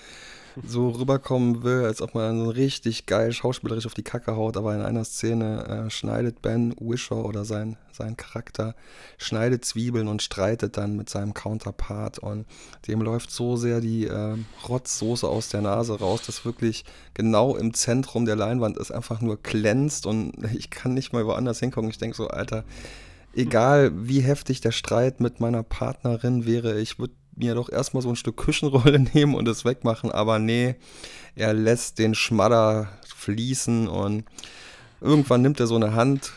so 0.66 0.90
rüberkommen 0.90 1.64
will, 1.64 1.86
als 1.86 2.02
ob 2.02 2.16
man 2.16 2.40
so 2.40 2.50
richtig 2.50 3.06
geil 3.06 3.32
schauspielerisch 3.32 3.86
auf 3.86 3.94
die 3.94 4.04
Kacke 4.04 4.36
haut, 4.36 4.58
aber 4.58 4.74
in 4.76 4.82
einer 4.82 5.04
Szene 5.04 5.66
äh, 5.88 5.90
schneidet 5.90 6.42
Ben 6.42 6.74
Wisher 6.80 7.26
oder 7.26 7.46
sein, 7.46 7.78
sein 7.92 8.18
Charakter, 8.18 8.76
schneidet 9.18 9.66
Zwiebeln 9.66 10.08
und 10.08 10.22
streitet 10.22 10.78
dann 10.78 10.96
mit 10.96 11.10
seinem 11.10 11.34
Counterpart 11.34 12.20
und 12.20 12.46
dem 12.88 13.02
läuft 13.02 13.32
so 13.32 13.56
sehr 13.56 13.82
die 13.82 14.08
äh, 14.08 14.36
Rotzsoße 14.68 15.28
aus 15.28 15.50
der 15.50 15.62
Nase 15.62 16.00
raus, 16.00 16.22
dass 16.26 16.46
wirklich 16.46 16.86
genau 17.14 17.56
im 17.56 17.74
Zentrum 17.74 18.26
der 18.26 18.36
Leinwand 18.36 18.78
es 18.78 18.92
einfach 18.92 19.22
nur 19.22 19.38
glänzt 19.38 20.06
und 20.06 20.34
ich 20.56 20.70
kann 20.70 20.94
nicht 20.94 21.14
mal 21.14 21.26
woanders 21.26 21.60
hingucken. 21.60 21.90
Ich 21.90 21.98
denke 21.98 22.18
so, 22.18 22.28
Alter, 22.28 22.64
egal 23.34 23.92
wie 23.96 24.22
heftig 24.22 24.62
der 24.62 24.72
Streit 24.72 25.20
mit 25.20 25.40
meiner 25.40 25.64
Partnerin 25.64 26.46
wäre, 26.46 26.80
ich 26.80 27.00
würde 27.00 27.14
mir 27.38 27.56
doch 27.56 27.70
erstmal 27.70 28.04
so 28.04 28.10
ein 28.10 28.16
Stück 28.16 28.38
Küchenrolle 28.38 29.00
nehmen 29.14 29.36
und 29.36 29.48
es 29.48 29.66
wegmachen, 29.66 30.12
aber 30.12 30.40
nee, 30.40 30.76
er 31.36 31.54
lässt 31.54 32.00
den 32.00 32.16
Schmadder 32.16 32.90
fließen 33.16 33.88
und 33.88 34.26
irgendwann 35.02 35.42
nimmt 35.42 35.60
er 35.60 35.68
so 35.68 35.76
eine 35.76 35.94
Hand, 35.94 36.32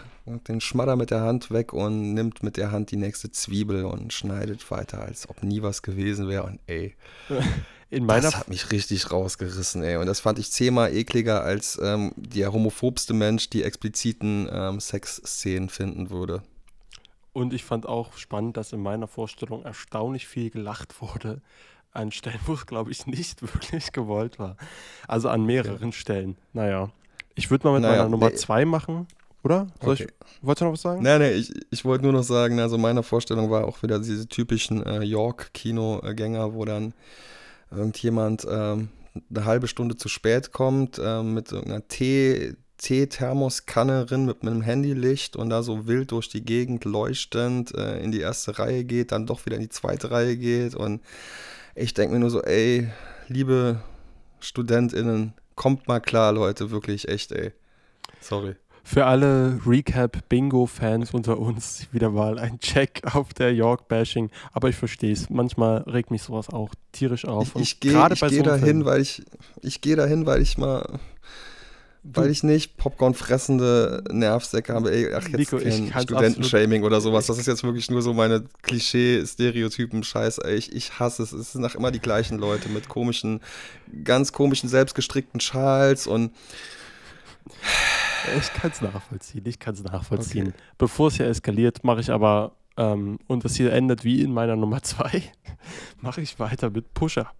den 0.49 0.61
Schmadder 0.61 0.97
mit 0.97 1.11
der 1.11 1.23
Hand 1.23 1.51
weg 1.51 1.73
und 1.73 2.15
nimmt 2.15 2.43
mit 2.43 2.57
der 2.57 2.71
Hand 2.71 2.91
die 2.91 2.97
nächste 2.97 3.31
Zwiebel 3.31 3.85
und 3.85 4.13
schneidet 4.13 4.71
weiter, 4.71 5.03
als 5.03 5.29
ob 5.29 5.43
nie 5.43 5.63
was 5.63 5.83
gewesen 5.83 6.29
wäre. 6.29 6.45
Und 6.45 6.61
ey, 6.67 6.95
In 7.91 8.07
meiner 8.07 8.23
das 8.23 8.37
hat 8.37 8.49
mich 8.49 8.71
richtig 8.71 9.11
rausgerissen, 9.11 9.83
ey. 9.83 9.97
Und 9.97 10.07
das 10.07 10.21
fand 10.21 10.39
ich 10.39 10.53
zehnmal 10.53 10.95
ekliger, 10.95 11.43
als 11.43 11.79
ähm, 11.83 12.13
der 12.17 12.53
homophobste 12.53 13.15
Mensch 13.15 13.51
die 13.51 13.65
expliziten 13.65 14.49
ähm, 14.51 14.79
Sexszenen 14.79 15.69
finden 15.69 16.09
würde. 16.09 16.43
Und 17.33 17.53
ich 17.55 17.65
fand 17.65 17.87
auch 17.87 18.17
spannend, 18.17 18.57
dass 18.57 18.73
in 18.73 18.81
meiner 18.83 19.07
Vorstellung 19.07 19.65
erstaunlich 19.65 20.27
viel 20.27 20.51
gelacht 20.51 21.01
wurde. 21.01 21.41
An 21.93 22.13
Stellen, 22.13 22.39
wo 22.47 22.55
es, 22.55 22.67
glaube 22.67 22.91
ich, 22.91 23.07
nicht 23.07 23.43
wirklich 23.55 23.93
gewollt 23.93 24.39
war. 24.39 24.57
Also 25.09 25.29
an 25.29 25.45
mehreren 25.45 25.93
Stellen. 25.93 26.37
Naja. 26.53 26.91
Ich 27.35 27.51
würde 27.51 27.67
mal 27.67 27.75
mit 27.75 27.83
Naja, 27.83 27.99
meiner 27.99 28.09
Nummer 28.11 28.31
nee. 28.31 28.35
zwei 28.37 28.65
machen, 28.65 29.07
oder? 29.43 29.67
Soll 29.81 29.95
Okay. 29.95 30.07
ich, 30.09 30.43
wolltest 30.43 30.61
du 30.61 30.65
noch 30.67 30.73
was 30.73 30.83
sagen? 30.83 31.03
Nee, 31.03 31.19
nee, 31.19 31.31
ich, 31.33 31.53
ich 31.71 31.85
wollte 31.85 32.05
nur 32.05 32.13
noch 32.13 32.23
sagen, 32.23 32.61
also 32.61 32.77
meine 32.79 33.03
Vorstellung 33.03 33.51
war 33.51 33.67
auch 33.67 33.83
wieder 33.83 33.99
diese 33.99 34.29
typischen 34.29 34.85
äh, 34.85 35.03
York-Kinogänger, 35.03 36.55
wo 36.55 36.65
dann 36.65 36.95
irgendjemand 37.71 38.47
ähm, 38.51 38.89
eine 39.35 39.45
halbe 39.45 39.67
Stunde 39.69 39.97
zu 39.97 40.09
spät 40.09 40.53
kommt 40.53 41.01
ähm, 41.03 41.35
mit 41.35 41.51
irgendeiner 41.51 41.87
Tee, 41.89 42.55
Tee-Thermoskanne 42.81 44.07
drin 44.07 44.25
mit 44.25 44.43
einem 44.43 44.63
Handylicht 44.63 45.37
und 45.37 45.51
da 45.51 45.63
so 45.63 45.87
wild 45.87 46.13
durch 46.13 46.29
die 46.29 46.45
Gegend 46.45 46.85
leuchtend 46.85 47.75
äh, 47.75 48.01
in 48.01 48.11
die 48.11 48.21
erste 48.21 48.59
Reihe 48.59 48.85
geht, 48.85 49.13
dann 49.13 49.27
doch 49.27 49.45
wieder 49.45 49.57
in 49.57 49.63
die 49.63 49.69
zweite 49.69 50.11
Reihe 50.11 50.37
geht 50.37 50.75
und 50.75 51.03
ich 51.75 51.95
denke 51.95 52.15
mir 52.15 52.21
nur 52.21 52.31
so, 52.31 52.43
ey, 52.43 52.89
liebe 53.29 53.81
StudentInnen, 54.41 55.35
kommt 55.55 55.89
mal 55.89 56.01
klar, 56.01 56.33
Leute, 56.33 56.71
wirklich 56.71 57.09
echt, 57.09 57.33
ey. 57.33 57.53
Sorry. 58.21 58.57
Für 58.83 59.05
alle 59.05 59.61
Recap-Bingo-Fans 59.67 61.13
unter 61.13 61.39
uns 61.39 61.87
wieder 61.93 62.11
mal 62.11 62.39
ein 62.39 62.59
Check 62.61 63.03
auf 63.15 63.35
der 63.35 63.55
York-Bashing. 63.55 64.31
Aber 64.53 64.71
ich 64.71 64.77
verstehe 64.77 65.13
es. 65.13 65.29
Manchmal 65.29 65.83
regt 65.83 66.11
mich 66.11 66.23
sowas 66.23 66.49
auch 66.49 66.71
tierisch 66.93 67.27
auf. 67.27 67.49
Ich, 67.49 67.55
Und 67.55 67.63
ich 67.63 67.81
gehe 67.81 67.93
geh 67.93 68.37
so 68.37 68.43
dahin, 68.43 68.87
weil 68.87 69.03
ich 69.03 69.23
ich 69.61 69.81
gehe 69.83 69.97
dahin, 69.97 70.25
weil 70.25 70.41
ich 70.41 70.57
mal 70.57 70.99
weil 72.03 72.31
ich 72.31 72.43
nicht 72.43 72.77
Popcorn 72.79 73.15
fressende 73.15 74.03
Nervsäcke 74.11 74.73
habe. 74.73 74.91
Ey, 74.91 75.13
ach 75.15 75.29
jetzt 75.29 75.37
Nico, 75.37 75.59
kein 75.59 75.91
kann's 75.91 76.05
Studentenshaming 76.05 76.83
oder 76.83 77.01
sowas. 77.01 77.27
Das 77.27 77.39
ist 77.39 77.47
jetzt 77.47 77.63
wirklich 77.63 77.91
nur 77.91 78.01
so 78.01 78.15
meine 78.15 78.45
Klischee-Stereotypen 78.63 80.03
Scheiß. 80.03 80.39
Ey, 80.39 80.57
ich, 80.57 80.75
ich 80.75 80.99
hasse 80.99 81.23
es. 81.23 81.33
Es 81.33 81.53
sind 81.53 81.61
nach 81.61 81.75
immer 81.75 81.91
die 81.91 82.01
gleichen 82.01 82.39
Leute 82.39 82.71
mit 82.71 82.89
komischen 82.89 83.41
ganz 84.05 84.33
komischen 84.33 84.69
selbstgestrickten 84.69 85.41
Schals 85.41 86.07
und 86.07 86.33
Ich 88.39 88.53
kann 88.53 88.71
es 88.71 88.81
nachvollziehen. 88.81 89.43
Ich 89.45 89.59
kann 89.59 89.75
es 89.75 89.83
nachvollziehen. 89.83 90.55
Bevor 90.79 91.09
es 91.09 91.17
hier 91.17 91.27
eskaliert, 91.27 91.85
mache 91.85 92.01
ich 92.01 92.11
aber, 92.11 92.53
ähm, 92.77 93.19
und 93.27 93.45
das 93.45 93.57
hier 93.57 93.73
endet 93.73 94.05
wie 94.05 94.23
in 94.23 94.33
meiner 94.33 94.57
Nummer 94.57 94.83
zwei, 94.83 95.23
mache 96.01 96.23
ich 96.23 96.39
weiter 96.39 96.71
mit 96.71 96.95
Pusher. 96.95 97.31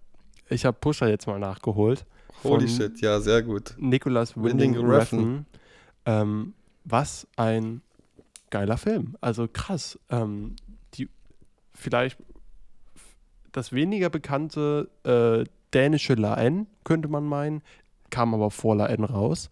Ich 0.49 0.65
habe 0.65 0.77
Pusher 0.79 1.07
jetzt 1.07 1.27
mal 1.27 1.39
nachgeholt. 1.39 2.05
Holy 2.43 2.67
shit, 2.67 3.01
ja, 3.01 3.19
sehr 3.19 3.41
gut. 3.41 3.75
Nicholas 3.77 4.35
Winding 4.35 4.75
Winding 4.75 4.89
Refn. 4.89 5.19
Refn. 5.19 5.45
Ähm, 6.05 6.53
was 6.83 7.27
ein 7.35 7.81
geiler 8.49 8.77
Film. 8.77 9.17
Also 9.21 9.47
krass. 9.51 9.99
Ähm, 10.09 10.55
die 10.93 11.09
vielleicht 11.73 12.17
das 13.51 13.71
weniger 13.73 14.09
bekannte 14.09 14.89
äh, 15.03 15.49
dänische 15.73 16.15
La 16.15 16.35
N, 16.35 16.67
könnte 16.83 17.07
man 17.07 17.25
meinen, 17.25 17.61
kam 18.09 18.33
aber 18.33 18.51
vor 18.51 18.75
La 18.75 18.87
N 18.87 19.03
raus. 19.03 19.49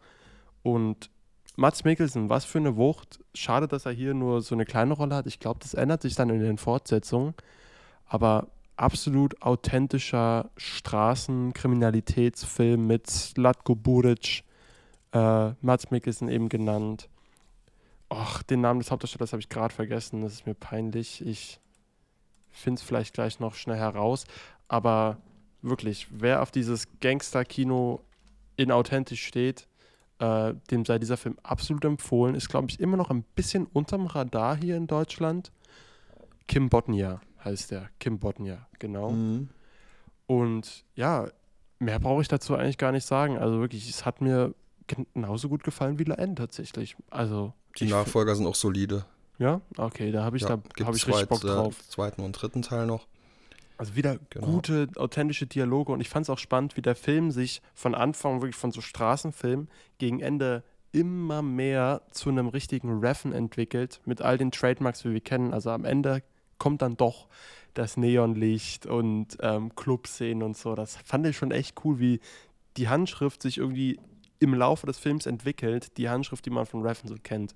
Und 0.63 1.10
Mats 1.56 1.84
Mikkelsen, 1.84 2.30
was 2.30 2.45
für 2.45 2.60
eine 2.60 2.78
Wucht. 2.78 3.19
Schade, 3.34 3.67
dass 3.67 3.86
er 3.86 3.91
hier 3.91 4.13
nur 4.13 4.41
so 4.41 4.56
eine 4.56 4.65
kleine 4.65 4.93
Rolle 4.93 5.15
hat. 5.15 5.28
Ich 5.28 5.39
glaube, 5.39 5.60
das 5.62 5.73
ändert 5.73 6.02
sich 6.02 6.15
dann 6.15 6.30
in 6.30 6.39
den 6.39 6.58
Fortsetzungen. 6.58 7.34
Aber 8.06 8.47
absolut 8.80 9.42
authentischer 9.42 10.50
Straßenkriminalitätsfilm 10.58 12.86
mit 12.88 13.08
Slatko 13.08 13.76
Buric, 13.76 14.44
äh, 15.12 15.52
Mats 15.62 15.92
Mikkelsen 15.92 16.30
eben 16.30 16.48
genannt. 16.50 17.08
Ach, 18.10 18.42
den 18.44 18.62
Namen 18.62 18.80
des 18.80 18.89
Hauptdarstellers 18.89 19.34
habe 19.34 19.42
ich 19.42 19.50
gerade 19.50 19.74
vergessen. 19.74 20.22
Das 20.22 20.32
ist 20.34 20.48
mir 20.48 20.56
peinlich. 20.56 21.24
Ich 21.26 21.60
finde 22.52 22.80
es 22.80 22.84
vielleicht 22.84 23.13
gleich 23.13 23.39
noch 23.39 23.56
schnell 23.56 23.78
heraus. 23.78 24.26
Aber 24.68 25.18
wirklich, 25.62 26.08
wer 26.10 26.42
auf 26.42 26.50
dieses 26.52 26.88
Gangster-Kino 27.02 28.02
in 28.56 28.72
authentisch 28.72 29.26
steht, 29.26 29.68
äh, 30.20 30.54
dem 30.72 30.86
sei 30.86 31.00
dieser 31.00 31.18
Film 31.18 31.38
absolut 31.44 31.84
empfohlen. 31.86 32.34
Ist, 32.34 32.50
glaube 32.50 32.68
ich, 32.70 32.80
immer 32.80 32.98
noch 32.98 33.12
ein 33.12 33.24
bisschen 33.36 33.68
unterm 33.68 34.08
Radar 34.08 34.58
hier 34.58 34.78
in 34.78 34.88
Deutschland. 34.88 35.52
Kim 36.48 36.70
Bodnia 36.70 37.22
heißt 37.43 37.71
der. 37.71 37.89
Kim 37.99 38.19
Bodnia, 38.19 38.67
genau. 38.80 39.12
Mhm. 39.12 39.49
Und 40.28 40.84
ja, 40.95 41.28
mehr 41.80 41.99
brauche 41.99 42.21
ich 42.21 42.28
dazu 42.28 42.56
eigentlich 42.56 42.78
gar 42.78 42.91
nicht 42.91 43.06
sagen. 43.06 43.38
Also 43.38 43.60
wirklich, 43.60 43.89
es 43.89 44.06
hat 44.06 44.21
mir 44.21 44.54
genauso 44.88 45.49
gut 45.49 45.63
gefallen 45.63 45.99
wie 45.99 46.04
La 46.04 46.15
N 46.15 46.36
tatsächlich. 46.36 46.95
Also, 47.10 47.54
Die 47.80 47.86
Nachfolger 47.88 48.36
sind 48.36 48.45
auch 48.47 48.56
solide. 48.56 49.06
ja, 49.38 49.62
okay, 49.78 50.12
da 50.12 50.23
habe 50.23 50.38
ich, 50.38 50.43
Ja, 50.43 50.58
da 50.78 50.86
habe 50.86 50.97
ich 50.97 51.08
richtig 51.08 51.28
Bock 51.30 51.39
zweit- 51.41 51.52
äh, 51.52 51.54
drauf. 51.56 51.88
zweiten 51.89 52.21
und 52.21 52.34
dritten 52.34 52.62
Teil 52.62 52.86
noch. 52.86 53.08
Also 53.78 53.95
wieder 53.95 54.17
Genau. 54.30 54.45
gute, 54.47 54.89
authentische 54.97 55.47
Dialoge 55.47 55.93
und 55.93 56.02
ich 56.02 56.10
fand 56.10 56.25
es 56.25 56.30
auch 56.30 56.38
spannend, 56.38 56.75
wie 56.75 56.82
der 56.82 56.95
Film 56.95 57.32
sich 57.32 57.62
von 57.73 57.95
Anfang 57.95 58.41
wirklich 58.41 58.58
von 58.58 58.71
so 58.73 58.82
Straßenfilm 58.82 59.69
gegen 59.99 60.19
Ende 60.19 60.63
immer 60.91 61.41
mehr 61.41 62.02
zu 62.12 62.30
einem 62.30 62.47
richtigen 62.49 62.99
Reffen 62.99 63.32
entwickelt, 63.32 64.02
mit 64.06 64.21
all 64.21 64.38
den 64.38 64.52
Trademarks, 64.52 65.06
wie 65.06 65.13
wir 65.13 65.21
kennen. 65.21 65.54
Also 65.54 65.69
am 65.69 65.86
Ende 65.86 66.23
kommt 66.60 66.82
dann 66.82 66.98
doch 66.98 67.28
das 67.74 67.98
Neonlicht 67.98 68.86
und 68.86 69.38
ähm, 69.41 69.76
Clubszenen 69.76 70.43
und 70.43 70.58
so. 70.58 70.76
Das 70.76 70.98
fand 70.98 71.26
ich 71.26 71.38
schon 71.38 71.52
echt 71.52 71.84
cool, 71.84 72.00
wie 72.00 72.19
die 72.78 72.89
Handschrift 72.89 73.41
sich 73.41 73.58
irgendwie 73.58 74.00
im 74.39 74.54
Laufe 74.54 74.86
des 74.86 75.00
Films 75.00 75.26
entwickelt, 75.26 75.98
die 75.98 76.10
Handschrift, 76.10 76.45
die 76.45 76.50
man 76.50 76.65
von 76.65 76.82
Reffen 76.82 77.08
so 77.08 77.15
kennt. 77.22 77.56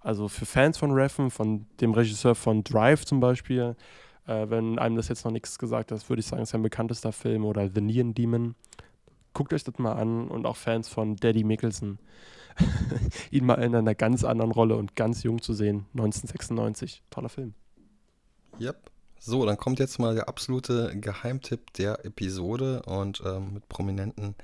Also 0.00 0.28
für 0.28 0.46
Fans 0.46 0.78
von 0.78 0.92
Reffen, 0.92 1.30
von 1.30 1.66
dem 1.80 1.92
Regisseur 1.92 2.34
von 2.34 2.64
Drive 2.64 3.04
zum 3.04 3.20
Beispiel, 3.20 3.76
äh, 4.26 4.48
wenn 4.48 4.78
einem 4.78 4.96
das 4.96 5.08
jetzt 5.08 5.24
noch 5.24 5.32
nichts 5.32 5.58
gesagt 5.58 5.92
hat, 5.92 6.08
würde 6.08 6.20
ich 6.20 6.26
sagen, 6.26 6.42
ist 6.42 6.50
sein 6.50 6.62
bekanntester 6.62 7.12
Film 7.12 7.44
oder 7.44 7.68
The 7.68 7.80
Neon 7.80 8.14
Demon. 8.14 8.54
Guckt 9.34 9.52
euch 9.52 9.64
das 9.64 9.78
mal 9.78 9.92
an 9.92 10.28
und 10.28 10.46
auch 10.46 10.56
Fans 10.56 10.88
von 10.88 11.16
Daddy 11.16 11.44
Mickelson. 11.44 11.98
Ihn 13.30 13.44
mal 13.44 13.56
in 13.56 13.74
einer 13.74 13.94
ganz 13.94 14.24
anderen 14.24 14.50
Rolle 14.50 14.76
und 14.76 14.96
ganz 14.96 15.22
jung 15.22 15.42
zu 15.42 15.52
sehen. 15.52 15.86
1996. 15.92 17.02
Toller 17.10 17.28
Film. 17.28 17.54
Yep. 18.60 18.90
So, 19.18 19.44
dann 19.44 19.56
kommt 19.56 19.80
jetzt 19.80 19.98
mal 19.98 20.14
der 20.14 20.28
absolute 20.28 20.98
Geheimtipp 20.98 21.72
der 21.74 22.04
Episode 22.04 22.82
und 22.82 23.22
ähm, 23.24 23.54
mit 23.54 23.68
prominenten 23.68 24.34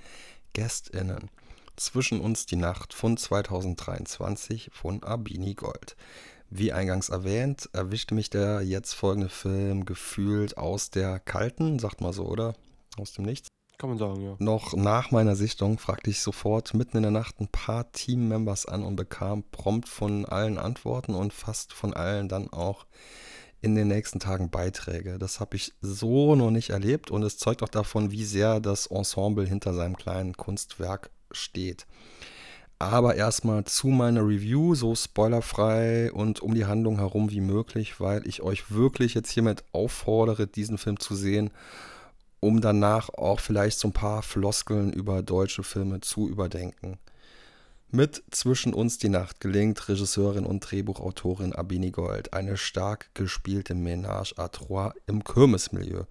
GästInnen. 0.53 1.31
Zwischen 1.77 2.21
uns 2.21 2.47
die 2.47 2.57
Nacht 2.57 2.93
von 2.93 3.17
2023 3.17 4.71
von 4.73 5.03
Abini 5.03 5.55
Gold. 5.55 5.97
Wie 6.51 6.73
eingangs 6.73 7.09
erwähnt, 7.09 7.71
erwischte 7.73 8.15
mich 8.15 8.29
der 8.29 8.61
jetzt 8.61 8.93
folgende 8.93 9.31
Film 9.31 9.87
gefühlt 9.87 10.59
aus 10.59 10.91
der 10.91 11.19
kalten, 11.19 11.79
sagt 11.79 12.03
mal 12.03 12.13
so, 12.13 12.27
oder? 12.27 12.55
Aus 12.99 13.15
dem 13.15 13.25
Nichts. 13.25 13.49
Kann 13.79 13.89
man 13.89 13.99
sagen, 13.99 14.21
ja. 14.21 14.37
Noch 14.39 14.75
nach 14.75 15.11
meiner 15.11 15.35
Sichtung 15.35 15.79
fragte 15.79 16.11
ich 16.11 16.21
sofort 16.21 16.75
mitten 16.75 16.99
in 16.99 17.05
der 17.05 17.13
Nacht 17.13 17.41
ein 17.41 17.49
paar 17.49 17.91
Teammembers 17.93 18.67
an 18.67 18.85
und 18.85 18.97
bekam 18.97 19.45
prompt 19.51 19.89
von 19.89 20.27
allen 20.27 20.59
Antworten 20.59 21.15
und 21.15 21.33
fast 21.33 21.73
von 21.73 21.95
allen 21.95 22.29
dann 22.29 22.53
auch 22.53 22.85
in 23.63 23.75
den 23.75 23.89
nächsten 23.89 24.21
Tagen 24.21 24.51
Beiträge. 24.51 25.19
Das 25.19 25.41
habe 25.41 25.57
ich 25.57 25.73
so 25.81 26.35
noch 26.35 26.51
nicht 26.51 26.71
erlebt 26.71 27.11
und 27.11 27.23
es 27.23 27.39
zeugt 27.39 27.63
auch 27.63 27.69
davon, 27.69 28.11
wie 28.11 28.25
sehr 28.25 28.61
das 28.61 28.87
Ensemble 28.87 29.47
hinter 29.47 29.73
seinem 29.73 29.97
kleinen 29.97 30.37
Kunstwerk 30.37 31.11
steht. 31.31 31.87
Aber 32.79 33.15
erstmal 33.15 33.65
zu 33.65 33.87
meiner 33.87 34.27
Review, 34.27 34.75
so 34.75 34.95
spoilerfrei 34.95 36.13
und 36.13 36.41
um 36.41 36.55
die 36.55 36.67
Handlung 36.67 36.99
herum 36.99 37.31
wie 37.31 37.41
möglich, 37.41 38.01
weil 38.01 38.27
ich 38.27 38.43
euch 38.43 38.73
wirklich 38.73 39.15
jetzt 39.15 39.31
hiermit 39.31 39.65
auffordere, 39.73 40.47
diesen 40.47 40.77
Film 40.77 40.99
zu 40.99 41.15
sehen 41.15 41.51
um 42.43 42.61
danach 42.61 43.09
auch 43.11 43.39
vielleicht 43.39 43.79
so 43.79 43.89
ein 43.89 43.93
paar 43.93 44.21
Floskeln 44.21 44.93
über 44.93 45.23
deutsche 45.23 45.63
Filme 45.63 46.01
zu 46.01 46.29
überdenken. 46.29 46.99
Mit 47.95 48.23
Zwischen 48.31 48.73
uns 48.73 48.97
die 48.97 49.11
Nacht 49.11 49.41
gelingt 49.41 49.87
Regisseurin 49.87 50.47
und 50.47 50.61
Drehbuchautorin 50.61 51.53
Abini 51.53 51.91
Gold 51.91 52.33
eine 52.33 52.57
stark 52.57 53.11
gespielte 53.13 53.75
Ménage 53.75 54.35
à 54.39 54.49
trois 54.49 54.95
im 55.07 55.23
Kirmesmilieu. 55.23 56.05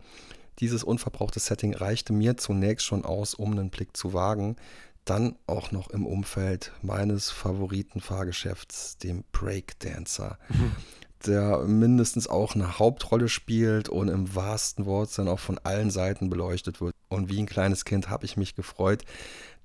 Dieses 0.60 0.84
unverbrauchte 0.84 1.40
Setting 1.40 1.74
reichte 1.74 2.14
mir 2.14 2.38
zunächst 2.38 2.86
schon 2.86 3.04
aus, 3.04 3.34
um 3.34 3.54
einen 3.54 3.72
Blick 3.72 3.98
zu 3.98 4.14
wagen, 4.14 4.58
dann 5.06 5.36
auch 5.48 5.72
noch 5.72 5.90
im 5.90 6.06
Umfeld 6.06 6.72
meines 6.84 7.32
Favoriten-Fahrgeschäfts, 7.32 9.00
dem 9.00 9.24
Breakdancer 9.32 10.38
der 11.26 11.60
mindestens 11.60 12.28
auch 12.28 12.56
eine 12.56 12.80
Hauptrolle 12.80 13.30
spielt 13.30 13.90
und 13.90 14.08
im 14.08 14.34
wahrsten 14.36 14.86
Wortsinn 14.86 15.28
auch 15.28 15.40
von 15.40 15.60
allen 15.60 15.92
Seiten 15.92 16.30
beleuchtet 16.30 16.82
wird. 16.82 16.96
Und 17.10 17.30
wie 17.30 17.40
ein 17.40 17.46
kleines 17.46 17.86
Kind 17.86 18.10
habe 18.10 18.26
ich 18.26 18.38
mich 18.38 18.56
gefreut, 18.56 19.04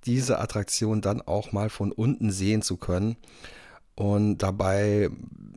diese 0.07 0.39
Attraktion 0.39 1.01
dann 1.01 1.21
auch 1.21 1.53
mal 1.53 1.71
von 1.71 1.93
unten 1.93 2.31
sehen 2.31 2.63
zu 2.63 2.77
können. 2.77 3.17
und 3.97 4.39
dabei 4.39 5.09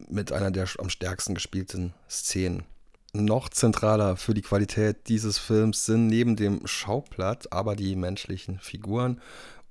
mit 0.09 0.31
einer 0.31 0.49
der 0.49 0.67
am 0.79 0.89
stärksten 0.89 1.35
gespielten 1.35 1.93
Szenen. 2.09 2.63
Noch 3.11 3.49
zentraler 3.49 4.15
für 4.17 4.33
die 4.33 4.41
Qualität 4.41 5.07
dieses 5.07 5.37
Films 5.37 5.85
sind 5.85 6.07
neben 6.07 6.35
dem 6.35 6.65
Schauplatz 6.65 7.47
aber 7.51 7.75
die 7.75 7.95
menschlichen 7.95 8.59
Figuren 8.59 9.19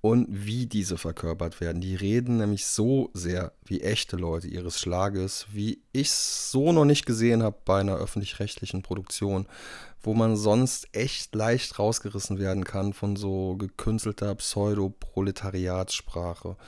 und 0.01 0.27
wie 0.29 0.67
diese 0.67 0.99
verkörpert 0.99 1.61
werden. 1.61 1.81
Die 1.81 1.95
reden 1.95 2.39
nämlich 2.39 2.67
so 2.67 3.11
sehr 3.15 3.53
wie 3.65 3.81
echte 3.81 4.17
Leute 4.17 4.49
ihres 4.49 4.79
Schlages, 4.81 5.47
wie 5.53 5.81
ich 5.93 6.09
es 6.09 6.51
so 6.51 6.73
noch 6.73 6.85
nicht 6.85 7.07
gesehen 7.07 7.43
habe 7.43 7.57
bei 7.65 7.81
einer 7.81 7.97
öffentlich-rechtlichen 7.97 8.83
Produktion, 8.83 9.47
wo 10.03 10.15
man 10.15 10.37
sonst 10.37 10.89
echt 10.93 11.35
leicht 11.35 11.79
rausgerissen 11.79 12.39
werden 12.39 12.65
kann 12.65 12.93
von 12.93 13.17
so 13.17 13.57
gekünstelter 13.57 14.35
Pseudo-Proletariatssprache. 14.35 16.59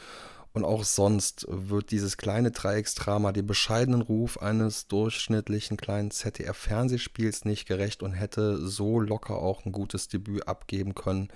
Und 0.52 0.64
auch 0.64 0.82
sonst 0.82 1.46
wird 1.48 1.92
dieses 1.92 2.16
kleine 2.16 2.50
Dreiecksdrama 2.50 3.30
dem 3.30 3.46
bescheidenen 3.46 4.02
Ruf 4.02 4.38
eines 4.38 4.88
durchschnittlichen 4.88 5.76
kleinen 5.76 6.10
ZDF-Fernsehspiels 6.10 7.44
nicht 7.44 7.66
gerecht 7.66 8.02
und 8.02 8.14
hätte 8.14 8.66
so 8.66 8.98
locker 8.98 9.36
auch 9.36 9.64
ein 9.64 9.70
gutes 9.70 10.08
Debüt 10.08 10.48
abgeben 10.48 10.96
können 10.96 11.28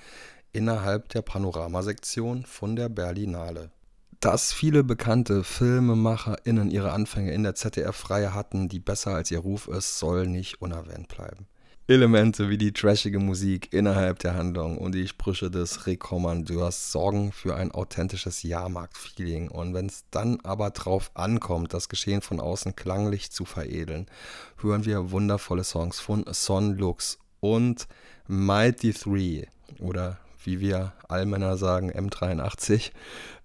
innerhalb 0.52 1.11
der 1.11 1.22
Panoramasektion 1.22 2.44
von 2.44 2.74
der 2.74 2.88
Berlinale. 2.88 3.70
Dass 4.20 4.52
viele 4.52 4.83
bekannte 4.83 5.44
FilmemacherInnen 5.44 6.70
ihre 6.70 6.92
Anfänge 6.92 7.33
in 7.33 7.42
der 7.42 7.54
ZDF-Reihe 7.54 8.35
hatten, 8.35 8.68
die 8.68 8.80
besser 8.80 9.14
als 9.14 9.30
ihr 9.30 9.40
Ruf 9.40 9.68
ist, 9.68 9.98
soll 9.98 10.26
nicht 10.26 10.62
unerwähnt 10.62 11.09
bleiben. 11.09 11.46
Elemente 11.87 12.49
wie 12.49 12.57
die 12.57 12.73
trashige 12.73 13.18
Musik 13.18 13.75
innerhalb 13.75 14.18
der 14.20 14.35
Handlung 14.35 14.79
und 14.79 14.94
die 14.94 15.07
Sprüche 15.07 15.51
des 15.51 15.87
Rekommandeurs 15.87 16.90
sorgen 16.90 17.31
für 17.31 17.57
ein 17.57 17.73
authentisches 17.73 18.42
Jahrmarkt-Feeling. 18.42 19.51
Und 19.51 19.75
wenn 19.75 19.85
es 19.85 20.05
dann 20.11 20.40
aber 20.44 20.70
drauf 20.70 21.11
ankommt, 21.12 21.75
das 21.75 21.90
Geschehen 21.90 22.23
von 22.23 22.40
außen 22.40 22.75
klanglich 22.75 23.31
zu 23.31 23.44
veredeln, 23.44 24.07
hören 24.62 24.87
wir 24.87 25.11
wundervolle 25.11 25.62
Songs 25.62 26.01
von 26.01 26.25
Son 26.33 26.79
Lux 26.79 27.18
und 27.40 27.87
Mighty 28.29 28.94
3 28.94 29.47
oder 29.79 30.18
wie 30.42 30.61
wir 30.61 30.94
Allmänner 31.07 31.59
sagen, 31.59 31.92
M83, 31.92 32.92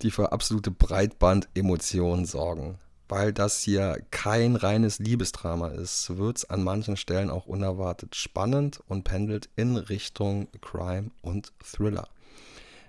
die 0.02 0.12
für 0.12 0.32
absolute 0.32 0.72
Breitband-Emotionen 0.72 2.24
sorgen 2.24 2.78
weil 3.10 3.34
das 3.34 3.62
hier 3.62 4.02
kein 4.12 4.56
reines 4.56 5.00
Liebesdrama 5.00 5.70
ist, 5.70 6.18
wird 6.18 6.38
es 6.38 6.50
an 6.50 6.64
manchen 6.64 6.96
Stellen 6.96 7.32
auch 7.32 7.48
unerwartet 7.48 8.16
spannend 8.16 8.82
und 8.88 9.04
pendelt 9.04 9.50
in 9.56 9.76
Richtung 9.76 10.48
Crime 10.62 11.10
und 11.22 11.52
Thriller. 11.64 12.08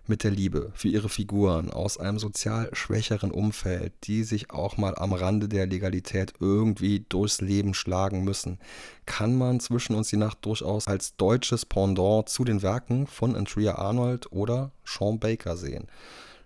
Mit 0.07 0.25
der 0.25 0.31
Liebe 0.31 0.73
für 0.75 0.89
ihre 0.89 1.09
Figuren 1.09 1.71
aus 1.71 1.97
einem 1.97 2.19
sozial 2.19 2.69
schwächeren 2.73 3.31
Umfeld, 3.31 3.93
die 4.05 4.25
sich 4.25 4.51
auch 4.51 4.77
mal 4.77 4.95
am 4.97 5.13
Rande 5.13 5.49
der 5.49 5.67
Legalität 5.67 6.35
irgendwie 6.41 7.05
durchs 7.09 7.41
Leben 7.41 7.75
schlagen 7.75 8.25
müssen, 8.25 8.59
kann 9.07 9.39
man 9.39 9.61
zwischen 9.61 9.95
uns 9.95 10.09
die 10.09 10.17
Nacht 10.17 10.39
durchaus 10.45 10.89
als 10.89 11.17
deutsches 11.17 11.65
Pendant 11.65 12.29
zu 12.29 12.45
den 12.45 12.61
Werken 12.61 13.07
von 13.07 13.37
Andrea 13.37 13.77
Arnold 13.77 14.33
oder 14.33 14.73
Sean 14.85 15.21
Baker 15.21 15.57
sehen. 15.57 15.87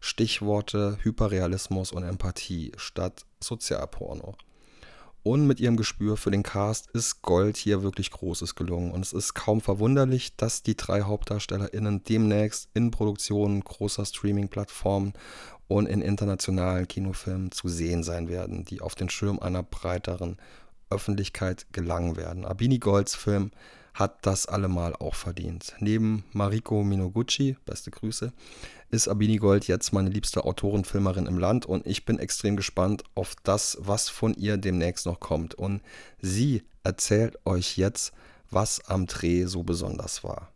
Stichworte 0.04 0.98
Hyperrealismus 1.00 1.90
und 1.90 2.02
Empathie 2.02 2.72
statt 2.76 3.24
Sozialporno. 3.42 4.36
Und 5.22 5.46
mit 5.46 5.60
ihrem 5.60 5.78
Gespür 5.78 6.18
für 6.18 6.30
den 6.30 6.42
Cast 6.42 6.90
ist 6.90 7.22
Gold 7.22 7.56
hier 7.56 7.82
wirklich 7.82 8.10
Großes 8.10 8.54
gelungen. 8.54 8.92
Und 8.92 9.00
es 9.00 9.14
ist 9.14 9.32
kaum 9.32 9.62
verwunderlich, 9.62 10.36
dass 10.36 10.62
die 10.62 10.76
drei 10.76 11.04
HauptdarstellerInnen 11.04 12.04
demnächst 12.04 12.68
in 12.74 12.90
Produktionen 12.90 13.64
großer 13.64 14.04
Streaming-Plattformen 14.04 15.14
und 15.68 15.86
in 15.86 16.02
internationalen 16.02 16.86
Kinofilmen 16.86 17.50
zu 17.50 17.68
sehen 17.68 18.02
sein 18.02 18.28
werden, 18.28 18.66
die 18.66 18.82
auf 18.82 18.94
den 18.94 19.08
Schirm 19.08 19.38
einer 19.38 19.62
breiteren 19.62 20.36
Öffentlichkeit 20.90 21.64
gelangen 21.72 22.18
werden. 22.18 22.44
Abini 22.44 22.78
Golds 22.78 23.14
Film 23.14 23.52
hat 23.94 24.26
das 24.26 24.46
allemal 24.46 24.94
auch 24.96 25.14
verdient. 25.14 25.74
Neben 25.78 26.24
Mariko 26.32 26.82
Minoguchi, 26.82 27.56
beste 27.64 27.92
Grüße, 27.92 28.32
ist 28.94 29.08
Abini 29.08 29.38
Gold 29.38 29.66
jetzt 29.66 29.92
meine 29.92 30.08
liebste 30.08 30.44
Autorenfilmerin 30.44 31.26
im 31.26 31.36
Land 31.36 31.66
und 31.66 31.84
ich 31.84 32.04
bin 32.04 32.20
extrem 32.20 32.54
gespannt 32.54 33.02
auf 33.16 33.34
das, 33.42 33.76
was 33.80 34.08
von 34.08 34.34
ihr 34.34 34.56
demnächst 34.56 35.04
noch 35.04 35.18
kommt. 35.18 35.54
Und 35.56 35.82
sie 36.20 36.62
erzählt 36.84 37.36
euch 37.44 37.76
jetzt, 37.76 38.12
was 38.50 38.88
am 38.88 39.06
Dreh 39.06 39.46
so 39.46 39.64
besonders 39.64 40.22
war. 40.22 40.52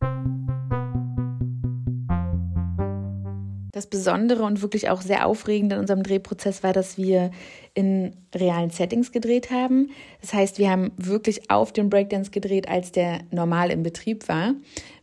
Das 3.79 3.87
Besondere 3.87 4.43
und 4.43 4.61
wirklich 4.61 4.91
auch 4.91 5.01
sehr 5.03 5.25
aufregend 5.25 5.73
in 5.73 5.79
unserem 5.79 6.03
Drehprozess 6.03 6.65
war, 6.65 6.73
dass 6.73 6.99
wir 6.99 7.31
in 7.75 8.13
realen 8.35 8.71
Settings 8.71 9.13
gedreht 9.13 9.53
haben. 9.53 9.91
Das 10.21 10.35
heißt, 10.35 10.59
wir 10.59 10.69
haben 10.69 10.91
wirklich 10.97 11.49
auf 11.49 11.73
dem 11.73 11.89
Breakdance 11.89 12.33
gedreht, 12.33 12.69
als 12.69 12.91
der 12.91 13.21
normal 13.31 13.71
im 13.71 13.85
Betrieb 13.85 14.27
war. 14.29 14.55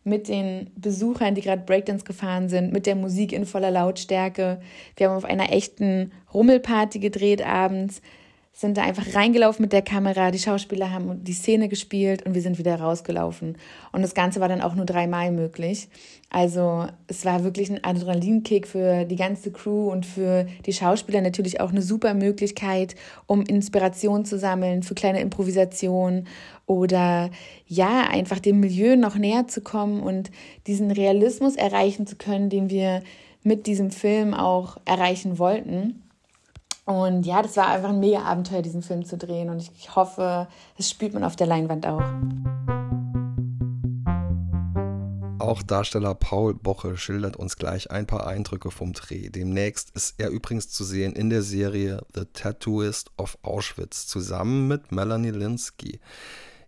Mit 0.03 0.27
den 0.27 0.71
Besuchern, 0.75 1.35
die 1.35 1.41
gerade 1.41 1.61
Breakdance 1.61 2.03
gefahren 2.03 2.49
sind, 2.49 2.73
mit 2.73 2.85
der 2.85 2.97
Musik 2.97 3.31
in 3.31 3.45
voller 3.45 3.71
Lautstärke. 3.71 4.59
Wir 4.97 5.07
haben 5.07 5.15
auf 5.15 5.23
einer 5.23 5.53
echten 5.53 6.11
Rummelparty 6.33 6.99
gedreht 6.99 7.47
abends 7.47 8.01
sind 8.57 8.77
da 8.77 8.83
einfach 8.83 9.13
reingelaufen 9.13 9.63
mit 9.63 9.73
der 9.73 9.81
Kamera. 9.81 10.31
Die 10.31 10.39
Schauspieler 10.39 10.89
haben 10.89 11.21
die 11.25 11.33
Szene 11.33 11.67
gespielt 11.67 12.25
und 12.25 12.35
wir 12.35 12.41
sind 12.41 12.57
wieder 12.57 12.79
rausgelaufen. 12.79 13.57
Und 13.91 14.01
das 14.01 14.13
Ganze 14.13 14.39
war 14.39 14.47
dann 14.47 14.61
auch 14.61 14.75
nur 14.75 14.85
dreimal 14.85 15.29
möglich. 15.33 15.89
Also 16.29 16.87
es 17.07 17.25
war 17.25 17.43
wirklich 17.43 17.69
ein 17.69 17.83
Adrenalinkick 17.83 18.65
für 18.65 19.03
die 19.03 19.17
ganze 19.17 19.51
Crew 19.51 19.91
und 19.91 20.05
für 20.05 20.47
die 20.65 20.71
Schauspieler 20.71 21.19
natürlich 21.19 21.59
auch 21.59 21.71
eine 21.71 21.81
super 21.81 22.13
Möglichkeit, 22.13 22.95
um 23.27 23.41
Inspiration 23.41 24.23
zu 24.23 24.39
sammeln 24.39 24.83
für 24.83 24.95
kleine 24.95 25.19
Improvisationen 25.19 26.25
oder 26.65 27.31
ja, 27.67 28.07
einfach 28.09 28.39
dem 28.39 28.61
Milieu 28.61 28.95
noch 28.95 29.15
näher 29.15 29.49
zu 29.49 29.59
kommen 29.59 30.01
und 30.01 30.31
diesen 30.65 30.91
Realismus 30.91 31.57
erreichen 31.57 32.07
zu 32.07 32.15
können, 32.15 32.49
den 32.49 32.69
wir 32.69 33.03
mit 33.43 33.67
diesem 33.67 33.91
Film 33.91 34.33
auch 34.33 34.77
erreichen 34.85 35.39
wollten. 35.39 36.04
Und 36.85 37.25
ja, 37.25 37.41
das 37.41 37.57
war 37.57 37.67
einfach 37.67 37.89
ein 37.89 37.99
mega 37.99 38.21
Abenteuer, 38.21 38.61
diesen 38.61 38.83
Film 38.83 39.05
zu 39.05 39.17
drehen. 39.17 39.49
Und 39.49 39.59
ich 39.59 39.95
hoffe, 39.95 40.47
das 40.77 40.89
spürt 40.89 41.13
man 41.13 41.23
auf 41.23 41.35
der 41.35 41.47
Leinwand 41.47 41.87
auch. 41.87 42.03
Auch 45.39 45.63
Darsteller 45.63 46.15
Paul 46.15 46.53
Boche 46.53 46.97
schildert 46.97 47.37
uns 47.37 47.57
gleich 47.57 47.91
ein 47.91 48.05
paar 48.05 48.25
Eindrücke 48.27 48.71
vom 48.71 48.93
Dreh. 48.93 49.29
Demnächst 49.29 49.91
ist 49.91 50.15
er 50.19 50.29
übrigens 50.29 50.69
zu 50.69 50.83
sehen 50.83 51.13
in 51.13 51.29
der 51.29 51.41
Serie 51.41 52.03
The 52.13 52.25
Tattooist 52.33 53.11
of 53.17 53.37
Auschwitz 53.41 54.07
zusammen 54.07 54.67
mit 54.67 54.91
Melanie 54.91 55.31
Linsky 55.31 55.99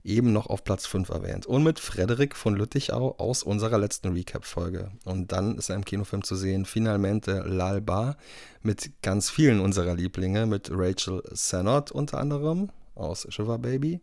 eben 0.08 0.34
noch 0.34 0.48
auf 0.48 0.64
Platz 0.64 0.86
5 0.86 1.10
erwähnt. 1.10 1.46
Und 1.46 1.64
mit 1.64 1.80
Frederik 1.80 2.36
von 2.36 2.56
Lüttichau 2.56 3.16
aus 3.18 3.44
unserer 3.44 3.78
letzten 3.78 4.14
Recap-Folge. 4.14 4.92
Und 5.06 5.32
dann 5.32 5.58
ist 5.58 5.70
er 5.70 5.76
im 5.76 5.86
Kinofilm 5.86 6.24
zu 6.24 6.36
sehen, 6.36 6.66
Finalmente 6.66 7.44
L'Alba, 7.44 8.16
mit 8.62 9.02
ganz 9.02 9.30
vielen 9.30 9.60
unserer 9.60 9.96
Lieblinge, 9.96 10.46
mit 10.46 10.70
Rachel 10.72 11.22
Sennott 11.32 11.92
unter 11.92 12.20
anderem 12.20 12.70
aus 12.96 13.28
Shiver 13.30 13.60
Baby, 13.60 14.00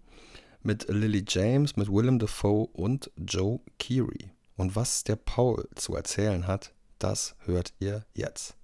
mit 0.62 0.88
Lily 0.88 1.24
James, 1.26 1.76
mit 1.76 1.88
Willem 1.88 2.18
Dafoe 2.18 2.68
und 2.72 3.10
Joe 3.16 3.60
Keery. 3.78 4.30
Und 4.56 4.76
was 4.76 5.04
der 5.04 5.16
Paul 5.16 5.68
zu 5.74 5.96
erzählen 5.96 6.46
hat, 6.46 6.72
das 6.98 7.34
hört 7.44 7.72
ihr 7.80 8.04
jetzt. 8.14 8.56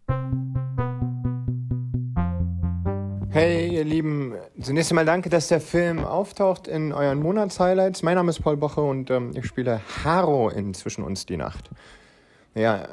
Hey, 3.32 3.68
ihr 3.68 3.84
Lieben, 3.84 4.34
zunächst 4.60 4.90
einmal 4.90 5.04
danke, 5.04 5.30
dass 5.30 5.46
der 5.46 5.60
Film 5.60 6.04
auftaucht 6.04 6.66
in 6.66 6.92
euren 6.92 7.20
Monatshighlights. 7.20 8.02
Mein 8.02 8.16
Name 8.16 8.30
ist 8.30 8.40
Paul 8.42 8.56
Boche 8.56 8.80
und 8.80 9.08
ähm, 9.08 9.30
ich 9.36 9.46
spiele 9.46 9.80
Haro 10.02 10.48
in 10.48 10.74
Zwischen 10.74 11.04
uns 11.04 11.26
die 11.26 11.36
Nacht. 11.36 11.70
Ja, 12.56 12.88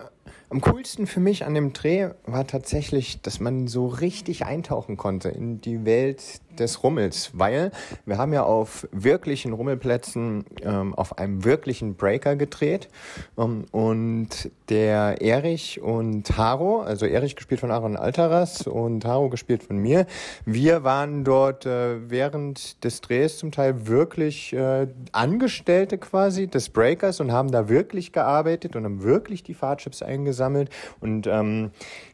am 0.49 0.61
coolsten 0.61 1.07
für 1.07 1.19
mich 1.19 1.45
an 1.45 1.53
dem 1.53 1.73
Dreh 1.73 2.09
war 2.25 2.47
tatsächlich, 2.47 3.21
dass 3.21 3.39
man 3.39 3.67
so 3.67 3.87
richtig 3.87 4.45
eintauchen 4.45 4.95
konnte 4.95 5.29
in 5.29 5.59
die 5.59 5.83
Welt 5.83 6.41
des 6.57 6.83
Rummels, 6.83 7.31
weil 7.33 7.71
wir 8.05 8.17
haben 8.17 8.33
ja 8.33 8.43
auf 8.43 8.87
wirklichen 8.91 9.53
Rummelplätzen 9.53 10.45
ähm, 10.63 10.95
auf 10.95 11.17
einem 11.17 11.43
wirklichen 11.43 11.95
Breaker 11.95 12.35
gedreht 12.35 12.89
ähm, 13.37 13.65
und 13.71 14.51
der 14.69 15.21
Erich 15.21 15.81
und 15.81 16.37
Haro, 16.37 16.81
also 16.81 17.05
Erich 17.05 17.35
gespielt 17.35 17.59
von 17.59 17.71
Aaron 17.71 17.95
Altaras 17.95 18.67
und 18.67 19.05
Haro 19.05 19.29
gespielt 19.29 19.63
von 19.63 19.77
mir, 19.77 20.07
wir 20.45 20.83
waren 20.83 21.23
dort 21.23 21.65
äh, 21.65 22.09
während 22.09 22.83
des 22.83 23.01
Drehs 23.01 23.37
zum 23.37 23.51
Teil 23.51 23.87
wirklich 23.87 24.53
äh, 24.53 24.87
Angestellte 25.11 25.97
quasi 25.97 26.47
des 26.47 26.69
Breakers 26.69 27.19
und 27.19 27.31
haben 27.31 27.51
da 27.51 27.69
wirklich 27.69 28.11
gearbeitet 28.11 28.75
und 28.75 28.83
haben 28.83 29.03
wirklich 29.03 29.43
die 29.43 29.53
Fahrtchips 29.53 30.01
eingesammelt 30.37 30.69
und 30.99 31.27
ähm, 31.27 31.71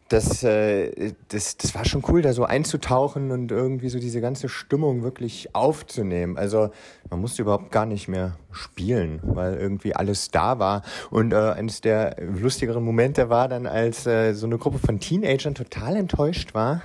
das, 0.09 0.43
äh, 0.43 1.13
das, 1.29 1.57
das 1.57 1.73
war 1.73 1.85
schon 1.85 2.03
cool, 2.07 2.21
da 2.21 2.33
so 2.33 2.43
einzutauchen 2.43 3.31
und 3.31 3.51
irgendwie 3.51 3.89
so 3.89 3.99
diese 3.99 4.21
ganze 4.21 4.47
Stimmung 4.47 5.01
wirklich 5.01 5.55
aufzunehmen. 5.55 6.37
Also 6.37 6.69
man 7.09 7.19
musste 7.19 7.41
überhaupt 7.41 7.71
gar 7.71 7.85
nicht 7.85 8.07
mehr 8.07 8.37
spielen, 8.51 9.21
weil 9.23 9.55
irgendwie 9.55 9.95
alles 9.95 10.29
da 10.29 10.59
war. 10.59 10.83
Und 11.09 11.33
äh, 11.33 11.37
eines 11.37 11.81
der 11.81 12.17
lustigeren 12.19 12.83
Momente 12.83 13.29
war 13.29 13.47
dann, 13.47 13.65
als 13.65 14.05
äh, 14.05 14.33
so 14.33 14.45
eine 14.45 14.59
Gruppe 14.59 14.77
von 14.77 14.99
Teenagern 14.99 15.55
total 15.55 15.95
enttäuscht 15.95 16.53
war, 16.53 16.83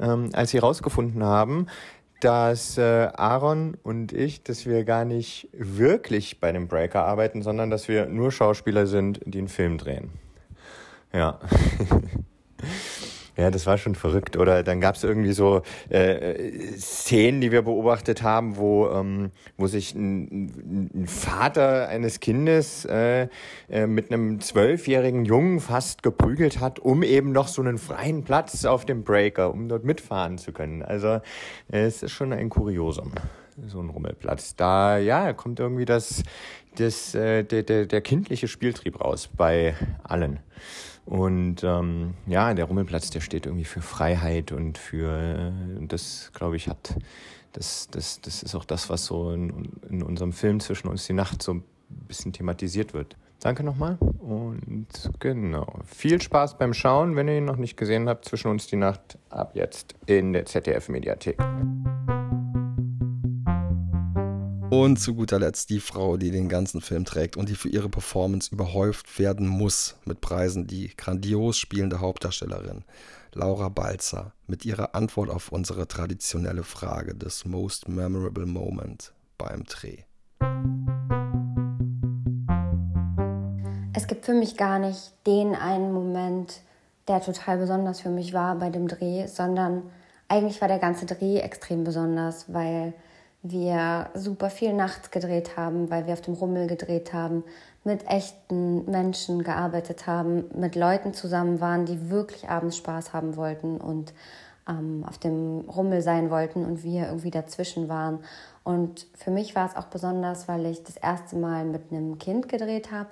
ähm, 0.00 0.30
als 0.32 0.50
sie 0.50 0.58
herausgefunden 0.58 1.22
haben, 1.22 1.66
dass 2.20 2.78
äh, 2.78 3.08
Aaron 3.14 3.76
und 3.82 4.12
ich, 4.12 4.42
dass 4.42 4.66
wir 4.66 4.84
gar 4.84 5.04
nicht 5.04 5.48
wirklich 5.52 6.40
bei 6.40 6.50
dem 6.50 6.66
Breaker 6.66 7.04
arbeiten, 7.04 7.42
sondern 7.42 7.70
dass 7.70 7.88
wir 7.88 8.06
nur 8.06 8.32
Schauspieler 8.32 8.86
sind, 8.86 9.20
die 9.24 9.38
einen 9.38 9.48
Film 9.48 9.78
drehen. 9.78 10.25
Ja. 11.12 11.38
Ja, 13.36 13.50
das 13.50 13.66
war 13.66 13.76
schon 13.76 13.94
verrückt. 13.94 14.36
Oder 14.36 14.62
dann 14.62 14.80
gab 14.80 14.94
es 14.94 15.04
irgendwie 15.04 15.32
so 15.32 15.62
äh, 15.90 16.72
Szenen, 16.78 17.42
die 17.42 17.52
wir 17.52 17.62
beobachtet 17.62 18.22
haben, 18.22 18.56
wo, 18.56 18.88
ähm, 18.88 19.30
wo 19.58 19.66
sich 19.66 19.94
ein, 19.94 20.90
ein 20.94 21.06
Vater 21.06 21.88
eines 21.88 22.20
Kindes 22.20 22.86
äh, 22.86 23.28
äh, 23.68 23.86
mit 23.86 24.10
einem 24.10 24.40
zwölfjährigen 24.40 25.26
Jungen 25.26 25.60
fast 25.60 26.02
geprügelt 26.02 26.60
hat, 26.60 26.78
um 26.78 27.02
eben 27.02 27.32
noch 27.32 27.48
so 27.48 27.60
einen 27.60 27.76
freien 27.76 28.24
Platz 28.24 28.64
auf 28.64 28.86
dem 28.86 29.04
Breaker, 29.04 29.52
um 29.52 29.68
dort 29.68 29.84
mitfahren 29.84 30.38
zu 30.38 30.52
können. 30.52 30.82
Also 30.82 31.20
es 31.68 32.02
ist 32.02 32.12
schon 32.12 32.32
ein 32.32 32.48
Kuriosum, 32.48 33.12
so 33.66 33.80
ein 33.80 33.90
Rummelplatz. 33.90 34.56
Da 34.56 34.96
ja 34.96 35.34
kommt 35.34 35.60
irgendwie 35.60 35.84
das, 35.84 36.22
das 36.76 37.14
äh, 37.14 37.44
der, 37.44 37.64
der, 37.64 37.84
der 37.84 38.00
kindliche 38.00 38.48
Spieltrieb 38.48 38.98
raus 38.98 39.28
bei 39.36 39.74
allen. 40.04 40.40
Und 41.06 41.62
ähm, 41.62 42.14
ja, 42.26 42.52
der 42.52 42.64
Rummelplatz, 42.64 43.10
der 43.10 43.20
steht 43.20 43.46
irgendwie 43.46 43.64
für 43.64 43.80
Freiheit 43.80 44.50
und 44.50 44.76
für 44.76 45.52
äh, 45.52 45.86
das, 45.86 46.32
glaube 46.34 46.56
ich, 46.56 46.68
hat 46.68 46.96
das, 47.52 47.88
das, 47.90 48.20
das 48.20 48.42
ist 48.42 48.54
auch 48.54 48.64
das, 48.64 48.90
was 48.90 49.06
so 49.06 49.30
in, 49.30 49.70
in 49.88 50.02
unserem 50.02 50.32
Film 50.32 50.60
zwischen 50.60 50.88
uns 50.88 51.06
die 51.06 51.12
Nacht 51.12 51.42
so 51.42 51.54
ein 51.54 51.64
bisschen 51.88 52.32
thematisiert 52.32 52.92
wird. 52.92 53.16
Danke 53.40 53.62
nochmal 53.62 53.98
und 54.18 54.88
genau. 55.20 55.78
Viel 55.84 56.20
Spaß 56.20 56.58
beim 56.58 56.74
Schauen, 56.74 57.14
wenn 57.16 57.28
ihr 57.28 57.38
ihn 57.38 57.44
noch 57.44 57.56
nicht 57.56 57.76
gesehen 57.76 58.08
habt, 58.08 58.24
zwischen 58.24 58.48
uns 58.50 58.66
die 58.66 58.76
Nacht 58.76 59.18
ab 59.30 59.52
jetzt 59.54 59.94
in 60.06 60.32
der 60.32 60.46
ZDF-Mediathek. 60.46 61.38
Und 64.78 64.98
zu 64.98 65.14
guter 65.14 65.38
Letzt 65.38 65.70
die 65.70 65.80
Frau, 65.80 66.18
die 66.18 66.30
den 66.30 66.50
ganzen 66.50 66.82
Film 66.82 67.06
trägt 67.06 67.38
und 67.38 67.48
die 67.48 67.54
für 67.54 67.70
ihre 67.70 67.88
Performance 67.88 68.52
überhäuft 68.52 69.18
werden 69.18 69.48
muss 69.48 69.96
mit 70.04 70.20
Preisen, 70.20 70.66
die 70.66 70.94
grandios 70.94 71.56
spielende 71.56 72.00
Hauptdarstellerin 72.00 72.84
Laura 73.32 73.70
Balzer 73.70 74.34
mit 74.46 74.66
ihrer 74.66 74.94
Antwort 74.94 75.30
auf 75.30 75.50
unsere 75.50 75.88
traditionelle 75.88 76.62
Frage 76.62 77.14
des 77.14 77.46
Most 77.46 77.88
Memorable 77.88 78.44
Moment 78.44 79.14
beim 79.38 79.64
Dreh. 79.64 80.00
Es 83.94 84.06
gibt 84.06 84.26
für 84.26 84.34
mich 84.34 84.58
gar 84.58 84.78
nicht 84.78 85.14
den 85.26 85.54
einen 85.54 85.94
Moment, 85.94 86.60
der 87.08 87.22
total 87.22 87.56
besonders 87.56 88.02
für 88.02 88.10
mich 88.10 88.34
war 88.34 88.56
bei 88.56 88.68
dem 88.68 88.88
Dreh, 88.88 89.26
sondern 89.26 89.84
eigentlich 90.28 90.60
war 90.60 90.68
der 90.68 90.80
ganze 90.80 91.06
Dreh 91.06 91.38
extrem 91.38 91.82
besonders, 91.82 92.52
weil 92.52 92.92
wir 93.42 94.10
super 94.14 94.50
viel 94.50 94.72
nachts 94.72 95.10
gedreht 95.10 95.56
haben, 95.56 95.90
weil 95.90 96.06
wir 96.06 96.14
auf 96.14 96.20
dem 96.20 96.34
Rummel 96.34 96.66
gedreht 96.66 97.12
haben, 97.12 97.44
mit 97.84 98.08
echten 98.08 98.90
Menschen 98.90 99.44
gearbeitet 99.44 100.06
haben, 100.06 100.44
mit 100.54 100.74
Leuten 100.74 101.14
zusammen 101.14 101.60
waren, 101.60 101.86
die 101.86 102.10
wirklich 102.10 102.48
abends 102.48 102.76
Spaß 102.76 103.12
haben 103.12 103.36
wollten 103.36 103.76
und 103.78 104.12
ähm, 104.68 105.04
auf 105.06 105.18
dem 105.18 105.60
Rummel 105.68 106.02
sein 106.02 106.30
wollten 106.30 106.64
und 106.64 106.82
wir 106.82 107.06
irgendwie 107.06 107.30
dazwischen 107.30 107.88
waren. 107.88 108.18
Und 108.64 109.06
für 109.14 109.30
mich 109.30 109.54
war 109.54 109.68
es 109.68 109.76
auch 109.76 109.86
besonders, 109.86 110.48
weil 110.48 110.66
ich 110.66 110.82
das 110.82 110.96
erste 110.96 111.36
Mal 111.36 111.64
mit 111.64 111.92
einem 111.92 112.18
Kind 112.18 112.48
gedreht 112.48 112.90
habe 112.90 113.10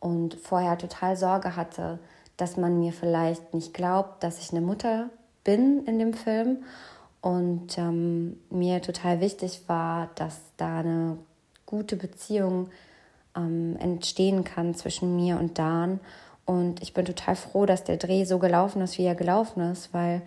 und 0.00 0.34
vorher 0.34 0.78
total 0.78 1.16
Sorge 1.16 1.56
hatte, 1.56 1.98
dass 2.38 2.56
man 2.56 2.78
mir 2.78 2.92
vielleicht 2.92 3.52
nicht 3.52 3.74
glaubt, 3.74 4.22
dass 4.22 4.40
ich 4.40 4.52
eine 4.52 4.60
Mutter 4.60 5.10
bin 5.44 5.84
in 5.84 5.98
dem 5.98 6.14
Film 6.14 6.64
und 7.26 7.76
ähm, 7.76 8.36
mir 8.50 8.80
total 8.82 9.20
wichtig 9.20 9.62
war, 9.66 10.10
dass 10.14 10.40
da 10.58 10.78
eine 10.78 11.18
gute 11.64 11.96
Beziehung 11.96 12.68
ähm, 13.34 13.76
entstehen 13.80 14.44
kann 14.44 14.76
zwischen 14.76 15.16
mir 15.16 15.36
und 15.36 15.58
Dan. 15.58 15.98
Und 16.44 16.80
ich 16.82 16.94
bin 16.94 17.04
total 17.04 17.34
froh, 17.34 17.66
dass 17.66 17.82
der 17.82 17.96
Dreh 17.96 18.24
so 18.26 18.38
gelaufen 18.38 18.80
ist, 18.80 18.96
wie 18.96 19.02
er 19.02 19.16
gelaufen 19.16 19.60
ist, 19.72 19.92
weil 19.92 20.22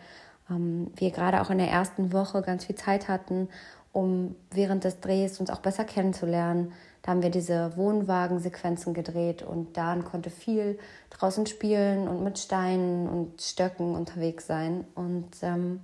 ähm, 0.50 0.92
wir 0.98 1.12
gerade 1.12 1.40
auch 1.40 1.50
in 1.50 1.60
der 1.60 1.72
ersten 1.72 2.12
Woche 2.12 2.42
ganz 2.42 2.66
viel 2.66 2.76
Zeit 2.76 3.08
hatten, 3.08 3.48
um 3.94 4.36
während 4.52 4.84
des 4.84 5.00
Drehs 5.00 5.40
uns 5.40 5.50
auch 5.52 5.62
besser 5.62 5.86
kennenzulernen. 5.86 6.74
Da 7.02 7.12
haben 7.12 7.24
wir 7.24 7.32
diese 7.32 7.78
Wohnwagensequenzen 7.78 8.94
gedreht 8.94 9.42
und 9.42 9.78
Dan 9.78 10.04
konnte 10.04 10.30
viel 10.30 10.78
draußen 11.12 11.46
spielen 11.46 12.10
und 12.10 12.26
mit 12.26 12.40
Steinen 12.40 13.08
und 13.08 13.42
Stöcken 13.42 13.96
unterwegs 13.96 14.48
sein. 14.48 14.84
Und 14.96 15.30
ähm, 15.44 15.80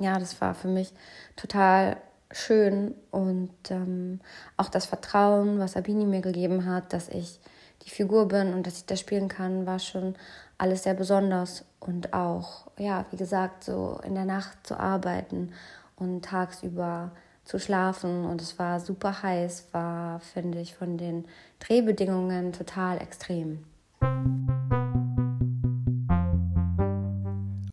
ja, 0.00 0.18
das 0.18 0.40
war 0.40 0.54
für 0.54 0.68
mich 0.68 0.92
total 1.36 1.98
schön 2.32 2.94
und 3.10 3.50
ähm, 3.70 4.20
auch 4.56 4.68
das 4.68 4.86
Vertrauen, 4.86 5.58
was 5.58 5.72
Sabini 5.72 6.06
mir 6.06 6.22
gegeben 6.22 6.64
hat, 6.64 6.92
dass 6.92 7.08
ich 7.08 7.38
die 7.84 7.90
Figur 7.90 8.28
bin 8.28 8.52
und 8.52 8.66
dass 8.66 8.78
ich 8.78 8.86
das 8.86 9.00
spielen 9.00 9.28
kann, 9.28 9.66
war 9.66 9.78
schon 9.78 10.14
alles 10.58 10.82
sehr 10.84 10.94
besonders 10.94 11.64
und 11.80 12.12
auch, 12.12 12.66
ja, 12.78 13.04
wie 13.10 13.16
gesagt, 13.16 13.64
so 13.64 14.00
in 14.04 14.14
der 14.14 14.24
Nacht 14.24 14.66
zu 14.66 14.78
arbeiten 14.78 15.52
und 15.96 16.24
tagsüber 16.24 17.12
zu 17.44 17.58
schlafen 17.58 18.24
und 18.24 18.40
es 18.40 18.58
war 18.58 18.80
super 18.80 19.22
heiß, 19.22 19.68
war, 19.72 20.20
finde 20.20 20.60
ich, 20.60 20.74
von 20.74 20.98
den 20.98 21.26
Drehbedingungen 21.58 22.52
total 22.52 22.98
extrem. 22.98 23.64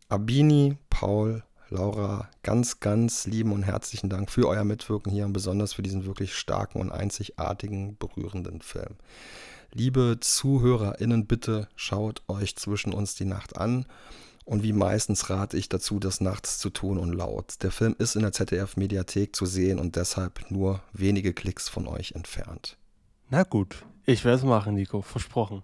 Abini, 0.08 0.78
Paul, 0.88 1.42
Laura, 1.70 2.28
ganz, 2.42 2.80
ganz 2.80 3.26
lieben 3.26 3.52
und 3.52 3.62
herzlichen 3.62 4.08
Dank 4.08 4.30
für 4.30 4.48
euer 4.48 4.64
Mitwirken 4.64 5.12
hier 5.12 5.26
und 5.26 5.34
besonders 5.34 5.74
für 5.74 5.82
diesen 5.82 6.06
wirklich 6.06 6.34
starken 6.34 6.80
und 6.80 6.90
einzigartigen, 6.90 7.96
berührenden 7.98 8.62
Film. 8.62 8.96
Liebe 9.72 10.16
ZuhörerInnen, 10.18 11.26
bitte 11.26 11.68
schaut 11.76 12.22
euch 12.26 12.56
zwischen 12.56 12.94
uns 12.94 13.16
die 13.16 13.26
Nacht 13.26 13.58
an. 13.58 13.84
Und 14.46 14.62
wie 14.62 14.72
meistens 14.72 15.28
rate 15.28 15.58
ich 15.58 15.68
dazu, 15.68 15.98
das 15.98 16.22
nachts 16.22 16.58
zu 16.58 16.70
tun 16.70 16.96
und 16.96 17.12
laut. 17.12 17.62
Der 17.62 17.70
Film 17.70 17.94
ist 17.98 18.16
in 18.16 18.22
der 18.22 18.32
ZDF-Mediathek 18.32 19.36
zu 19.36 19.44
sehen 19.44 19.78
und 19.78 19.96
deshalb 19.96 20.50
nur 20.50 20.80
wenige 20.94 21.34
Klicks 21.34 21.68
von 21.68 21.86
euch 21.86 22.12
entfernt. 22.12 22.78
Na 23.28 23.42
gut, 23.42 23.84
ich 24.06 24.24
werde 24.24 24.38
es 24.38 24.44
machen, 24.44 24.74
Nico, 24.74 25.02
versprochen. 25.02 25.62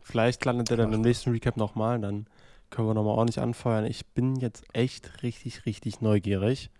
Vielleicht 0.00 0.42
landet 0.46 0.70
er 0.70 0.78
dann 0.78 0.94
im 0.94 1.02
nächsten 1.02 1.32
Recap 1.32 1.58
nochmal, 1.58 2.00
dann 2.00 2.26
können 2.70 2.88
wir 2.88 2.94
nochmal 2.94 3.16
ordentlich 3.16 3.40
anfeuern. 3.40 3.86
Ich 3.86 4.06
bin 4.06 4.36
jetzt 4.36 4.64
echt 4.72 5.22
richtig, 5.22 5.66
richtig 5.66 6.00
neugierig. 6.00 6.70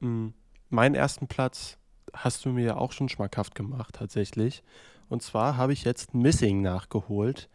Mhm. 0.00 0.34
Meinen 0.68 0.94
ersten 0.94 1.26
Platz 1.26 1.78
hast 2.14 2.44
du 2.44 2.50
mir 2.50 2.64
ja 2.64 2.76
auch 2.76 2.92
schon 2.92 3.08
schmackhaft 3.08 3.54
gemacht, 3.54 3.96
tatsächlich. 3.96 4.62
Und 5.08 5.22
zwar 5.22 5.56
habe 5.56 5.72
ich 5.72 5.84
jetzt 5.84 6.14
Missing 6.14 6.62
nachgeholt. 6.62 7.48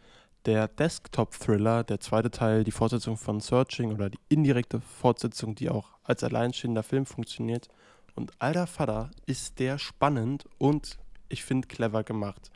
Der 0.45 0.67
Desktop-Thriller, 0.67 1.83
der 1.83 1.99
zweite 1.99 2.29
Teil, 2.29 2.63
die 2.63 2.71
Fortsetzung 2.71 3.17
von 3.17 3.39
Searching 3.39 3.93
oder 3.93 4.09
die 4.09 4.19
indirekte 4.29 4.79
Fortsetzung, 4.79 5.55
die 5.55 5.69
auch 5.69 5.89
als 6.03 6.23
alleinstehender 6.23 6.83
Film 6.83 7.05
funktioniert. 7.05 7.69
Und 8.13 8.31
alter 8.39 8.67
Vater, 8.67 9.09
ist 9.25 9.59
der 9.59 9.77
spannend 9.77 10.45
und 10.57 10.99
ich 11.29 11.43
finde 11.43 11.67
clever 11.67 12.03
gemacht. 12.03 12.51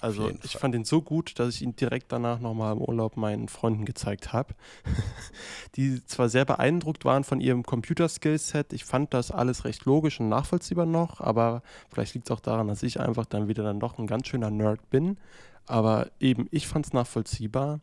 Also 0.00 0.30
ich 0.42 0.52
Fall. 0.52 0.60
fand 0.62 0.74
ihn 0.74 0.84
so 0.84 1.02
gut, 1.02 1.38
dass 1.38 1.54
ich 1.54 1.62
ihn 1.62 1.76
direkt 1.76 2.10
danach 2.10 2.40
nochmal 2.40 2.72
im 2.72 2.80
Urlaub 2.80 3.18
meinen 3.18 3.48
Freunden 3.48 3.84
gezeigt 3.84 4.32
habe, 4.32 4.54
die 5.76 6.04
zwar 6.06 6.30
sehr 6.30 6.46
beeindruckt 6.46 7.04
waren 7.04 7.22
von 7.22 7.40
ihrem 7.40 7.64
Computerskillset. 7.64 8.72
Ich 8.72 8.84
fand 8.84 9.12
das 9.12 9.30
alles 9.30 9.64
recht 9.64 9.84
logisch 9.84 10.18
und 10.18 10.30
nachvollziehbar 10.30 10.86
noch, 10.86 11.20
aber 11.20 11.62
vielleicht 11.92 12.14
liegt 12.14 12.28
es 12.28 12.36
auch 12.36 12.40
daran, 12.40 12.68
dass 12.68 12.82
ich 12.82 12.98
einfach 12.98 13.26
dann 13.26 13.48
wieder 13.48 13.62
dann 13.62 13.78
doch 13.80 13.98
ein 13.98 14.06
ganz 14.06 14.26
schöner 14.26 14.50
Nerd 14.50 14.88
bin. 14.88 15.18
Aber 15.66 16.10
eben, 16.18 16.48
ich 16.50 16.66
fand 16.66 16.86
es 16.86 16.92
nachvollziehbar 16.94 17.80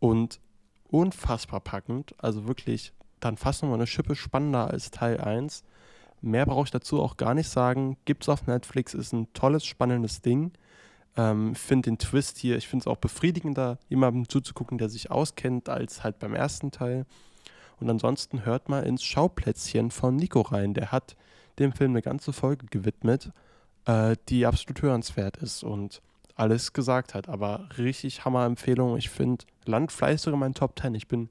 und 0.00 0.40
unfassbar 0.88 1.60
packend. 1.60 2.14
Also 2.18 2.46
wirklich 2.46 2.92
dann 3.20 3.38
fast 3.38 3.62
nochmal 3.62 3.78
eine 3.78 3.86
Schippe 3.86 4.14
spannender 4.16 4.68
als 4.68 4.90
Teil 4.90 5.18
1. 5.18 5.64
Mehr 6.20 6.46
brauche 6.46 6.64
ich 6.64 6.70
dazu 6.70 7.02
auch 7.02 7.16
gar 7.16 7.34
nicht 7.34 7.48
sagen. 7.48 7.96
Gibt's 8.04 8.28
auf 8.28 8.46
Netflix, 8.46 8.94
ist 8.94 9.12
ein 9.12 9.32
tolles, 9.32 9.64
spannendes 9.64 10.20
Ding. 10.20 10.52
Ähm, 11.16 11.54
finde 11.54 11.90
den 11.90 11.98
Twist 11.98 12.38
hier, 12.38 12.56
ich 12.56 12.66
finde 12.66 12.82
es 12.82 12.86
auch 12.86 12.96
befriedigender, 12.96 13.78
jemandem 13.88 14.28
zuzugucken, 14.28 14.78
der 14.78 14.88
sich 14.88 15.10
auskennt, 15.10 15.68
als 15.68 16.02
halt 16.02 16.18
beim 16.18 16.34
ersten 16.34 16.70
Teil. 16.70 17.06
Und 17.80 17.88
ansonsten 17.88 18.44
hört 18.44 18.68
mal 18.68 18.84
ins 18.84 19.04
Schauplätzchen 19.04 19.90
von 19.90 20.16
Nico 20.16 20.40
rein. 20.40 20.74
Der 20.74 20.92
hat 20.92 21.16
dem 21.58 21.72
Film 21.72 21.92
eine 21.92 22.02
ganze 22.02 22.32
Folge 22.32 22.66
gewidmet, 22.66 23.30
äh, 23.84 24.16
die 24.28 24.46
absolut 24.46 24.82
hörenswert 24.82 25.36
ist 25.36 25.62
und 25.62 26.02
alles 26.34 26.72
gesagt 26.72 27.14
hat. 27.14 27.28
Aber 27.28 27.68
richtig 27.78 28.24
Hammer-Empfehlung. 28.24 28.96
Ich 28.96 29.10
finde, 29.10 29.44
Land 29.66 29.92
vielleicht 29.92 30.24
sogar 30.24 30.38
mein 30.38 30.54
Top 30.54 30.78
10. 30.78 30.94
Ich 30.94 31.08
bin 31.08 31.30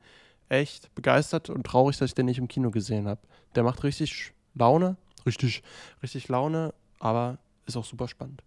echt 0.50 0.94
begeistert 0.96 1.50
und 1.50 1.66
traurig, 1.66 1.98
dass 1.98 2.12
ich 2.12 2.16
den 2.16 2.28
nicht 2.28 2.38
im 2.38 2.48
Kino 2.48 2.72
gesehen 2.72 3.08
habe. 3.08 3.22
Der 3.56 3.64
macht 3.64 3.84
richtig 3.84 4.34
Laune, 4.54 4.98
richtig, 5.26 5.64
richtig 6.02 6.28
Laune, 6.28 6.74
aber 7.00 7.38
ist 7.66 7.76
auch 7.76 7.86
super 7.86 8.08
spannend. 8.08 8.44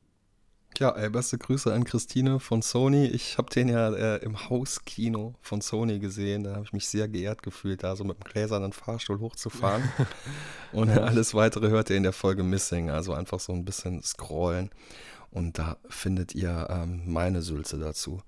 Ja, 0.78 0.90
ey, 0.90 1.08
beste 1.08 1.38
Grüße 1.38 1.72
an 1.72 1.84
Christine 1.84 2.38
von 2.38 2.60
Sony. 2.60 3.06
Ich 3.06 3.38
habe 3.38 3.48
den 3.48 3.68
ja 3.68 3.94
äh, 3.94 4.16
im 4.18 4.50
Hauskino 4.50 5.34
von 5.40 5.62
Sony 5.62 5.98
gesehen. 6.00 6.44
Da 6.44 6.54
habe 6.54 6.64
ich 6.64 6.74
mich 6.74 6.86
sehr 6.86 7.08
geehrt 7.08 7.42
gefühlt, 7.42 7.82
da 7.82 7.96
so 7.96 8.04
mit 8.04 8.18
dem 8.18 8.24
gläsernen 8.24 8.74
Fahrstuhl 8.74 9.20
hochzufahren. 9.20 9.90
und 10.72 10.90
ja. 10.90 10.98
alles 10.98 11.32
weitere 11.32 11.70
hört 11.70 11.88
ihr 11.88 11.96
in 11.96 12.02
der 12.02 12.12
Folge 12.12 12.42
Missing. 12.42 12.90
Also 12.90 13.14
einfach 13.14 13.40
so 13.40 13.54
ein 13.54 13.64
bisschen 13.64 14.02
scrollen. 14.02 14.68
Und 15.30 15.58
da 15.58 15.78
findet 15.88 16.34
ihr 16.34 16.68
ähm, 16.68 17.04
meine 17.06 17.40
Sülze 17.40 17.78
dazu. 17.78 18.20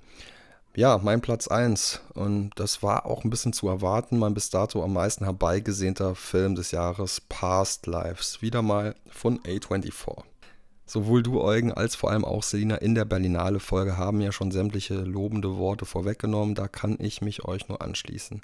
Ja, 0.74 0.96
mein 0.96 1.20
Platz 1.20 1.48
1. 1.48 2.00
Und 2.14 2.52
das 2.56 2.82
war 2.82 3.04
auch 3.04 3.24
ein 3.24 3.30
bisschen 3.30 3.52
zu 3.52 3.68
erwarten. 3.68 4.18
Mein 4.18 4.32
bis 4.32 4.48
dato 4.48 4.82
am 4.82 4.94
meisten 4.94 5.24
herbeigesehnter 5.24 6.14
Film 6.14 6.54
des 6.54 6.70
Jahres, 6.70 7.20
Past 7.28 7.86
Lives. 7.86 8.40
Wieder 8.40 8.62
mal 8.62 8.94
von 9.10 9.38
A24. 9.40 10.22
Sowohl 10.88 11.22
du, 11.22 11.42
Eugen, 11.42 11.70
als 11.70 11.94
vor 11.94 12.10
allem 12.10 12.24
auch 12.24 12.42
Selina 12.42 12.76
in 12.76 12.94
der 12.94 13.04
Berlinale-Folge 13.04 13.98
haben 13.98 14.22
ja 14.22 14.32
schon 14.32 14.50
sämtliche 14.50 14.94
lobende 14.94 15.58
Worte 15.58 15.84
vorweggenommen. 15.84 16.54
Da 16.54 16.66
kann 16.66 16.96
ich 16.98 17.20
mich 17.20 17.44
euch 17.44 17.68
nur 17.68 17.82
anschließen. 17.82 18.40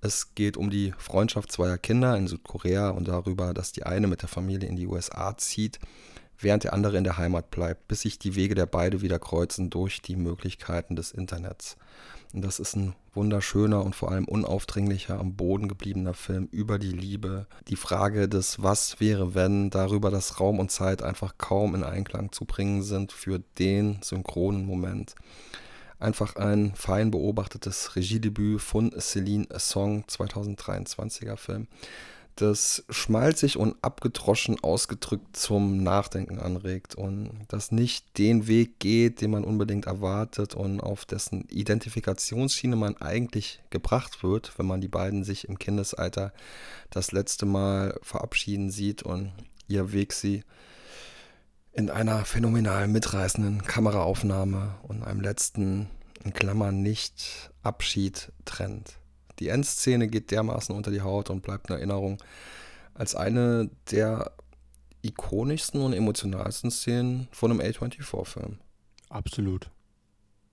Es 0.00 0.36
geht 0.36 0.56
um 0.56 0.70
die 0.70 0.94
Freundschaft 0.96 1.50
zweier 1.50 1.78
Kinder 1.78 2.16
in 2.16 2.28
Südkorea 2.28 2.90
und 2.90 3.08
darüber, 3.08 3.52
dass 3.52 3.72
die 3.72 3.82
eine 3.82 4.06
mit 4.06 4.22
der 4.22 4.28
Familie 4.28 4.68
in 4.68 4.76
die 4.76 4.86
USA 4.86 5.36
zieht, 5.36 5.80
während 6.42 6.64
der 6.64 6.72
andere 6.72 6.96
in 6.96 7.04
der 7.04 7.18
Heimat 7.18 7.50
bleibt, 7.50 7.88
bis 7.88 8.02
sich 8.02 8.18
die 8.18 8.34
Wege 8.34 8.54
der 8.54 8.66
beiden 8.66 9.00
wieder 9.00 9.18
kreuzen 9.18 9.70
durch 9.70 10.02
die 10.02 10.16
Möglichkeiten 10.16 10.96
des 10.96 11.12
Internets. 11.12 11.76
Und 12.32 12.42
das 12.42 12.58
ist 12.58 12.76
ein 12.76 12.94
wunderschöner 13.14 13.84
und 13.84 13.94
vor 13.94 14.10
allem 14.10 14.24
unaufdringlicher, 14.24 15.18
am 15.18 15.36
Boden 15.36 15.68
gebliebener 15.68 16.14
Film 16.14 16.48
über 16.50 16.78
die 16.78 16.92
Liebe. 16.92 17.46
Die 17.68 17.76
Frage 17.76 18.28
des 18.28 18.62
Was 18.62 19.00
wäre, 19.00 19.34
wenn, 19.34 19.68
darüber, 19.68 20.10
dass 20.10 20.40
Raum 20.40 20.58
und 20.58 20.70
Zeit 20.70 21.02
einfach 21.02 21.34
kaum 21.36 21.74
in 21.74 21.84
Einklang 21.84 22.32
zu 22.32 22.46
bringen 22.46 22.82
sind 22.82 23.12
für 23.12 23.40
den 23.58 23.98
synchronen 24.02 24.64
Moment. 24.64 25.14
Einfach 25.98 26.36
ein 26.36 26.74
fein 26.74 27.10
beobachtetes 27.10 27.96
Regiedebüt 27.96 28.60
von 28.60 28.92
Celine 28.98 29.46
Song, 29.58 30.04
2023er 30.08 31.36
Film 31.36 31.68
das 32.36 32.84
schmalzig 32.88 33.56
und 33.58 33.76
abgedroschen 33.82 34.62
ausgedrückt 34.62 35.36
zum 35.36 35.82
Nachdenken 35.82 36.38
anregt 36.38 36.94
und 36.94 37.30
das 37.48 37.72
nicht 37.72 38.18
den 38.18 38.46
Weg 38.46 38.78
geht, 38.78 39.20
den 39.20 39.30
man 39.30 39.44
unbedingt 39.44 39.86
erwartet 39.86 40.54
und 40.54 40.80
auf 40.80 41.04
dessen 41.04 41.46
Identifikationsschiene 41.48 42.76
man 42.76 42.96
eigentlich 42.96 43.62
gebracht 43.70 44.22
wird, 44.22 44.58
wenn 44.58 44.66
man 44.66 44.80
die 44.80 44.88
beiden 44.88 45.24
sich 45.24 45.48
im 45.48 45.58
Kindesalter 45.58 46.32
das 46.90 47.12
letzte 47.12 47.44
Mal 47.44 47.98
verabschieden 48.02 48.70
sieht 48.70 49.02
und 49.02 49.32
ihr 49.68 49.92
Weg 49.92 50.12
sie 50.12 50.42
in 51.72 51.90
einer 51.90 52.24
phänomenal 52.24 52.88
mitreißenden 52.88 53.62
Kameraaufnahme 53.62 54.74
und 54.82 55.02
einem 55.02 55.20
letzten, 55.20 55.88
in 56.24 56.32
Klammern 56.32 56.82
nicht 56.82 57.50
Abschied 57.62 58.32
trennt. 58.44 58.98
Die 59.38 59.48
Endszene 59.48 60.08
geht 60.08 60.30
dermaßen 60.30 60.74
unter 60.74 60.90
die 60.90 61.02
Haut 61.02 61.30
und 61.30 61.42
bleibt 61.42 61.68
in 61.70 61.76
Erinnerung 61.76 62.18
als 62.94 63.14
eine 63.14 63.70
der 63.90 64.32
ikonischsten 65.02 65.80
und 65.80 65.92
emotionalsten 65.92 66.70
Szenen 66.70 67.28
von 67.32 67.50
einem 67.50 67.60
A24-Film. 67.60 68.58
Absolut. 69.08 69.70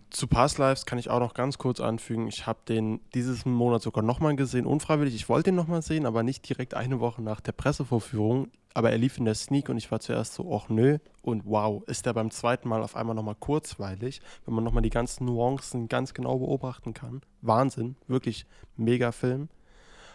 Zu 0.10 0.26
Past 0.26 0.58
Lives 0.58 0.88
kann 0.88 0.98
ich 0.98 1.12
auch 1.12 1.20
noch 1.20 1.36
ganz 1.36 1.60
kurz 1.60 1.80
anfügen. 1.80 2.28
Ich 2.28 2.48
habe 2.48 2.60
den 2.68 3.00
dieses 3.14 3.46
Monat 3.46 3.84
sogar 3.84 4.04
nochmal 4.04 4.36
gesehen, 4.36 4.66
unfreiwillig. 4.66 5.14
Ich 5.14 5.30
wollte 5.30 5.52
ihn 5.52 5.56
nochmal 5.56 5.84
sehen, 5.84 6.08
aber 6.08 6.24
nicht 6.24 6.50
direkt 6.50 6.74
eine 6.74 7.00
Woche 7.00 7.22
nach 7.22 7.42
der 7.42 7.52
Pressevorführung. 7.52 8.48
Aber 8.74 8.92
er 8.92 8.98
lief 8.98 9.20
in 9.20 9.26
der 9.26 9.36
Sneak 9.36 9.70
und 9.70 9.78
ich 9.78 9.92
war 9.92 10.00
zuerst 10.00 10.34
so, 10.34 10.56
ach 10.56 10.70
nö. 10.70 10.98
Und 11.22 11.46
wow, 11.46 11.84
ist 11.88 12.08
er 12.08 12.14
beim 12.14 12.32
zweiten 12.32 12.70
Mal 12.70 12.82
auf 12.82 12.96
einmal 12.96 13.16
nochmal 13.16 13.36
kurzweilig, 13.36 14.22
wenn 14.46 14.56
man 14.56 14.64
nochmal 14.64 14.82
die 14.82 14.90
ganzen 14.90 15.26
Nuancen 15.26 15.90
ganz 15.90 16.14
genau 16.16 16.40
beobachten 16.40 16.94
kann. 16.94 17.22
Wahnsinn, 17.42 17.96
wirklich 18.08 18.48
mega 18.78 19.12
Film. 19.12 19.50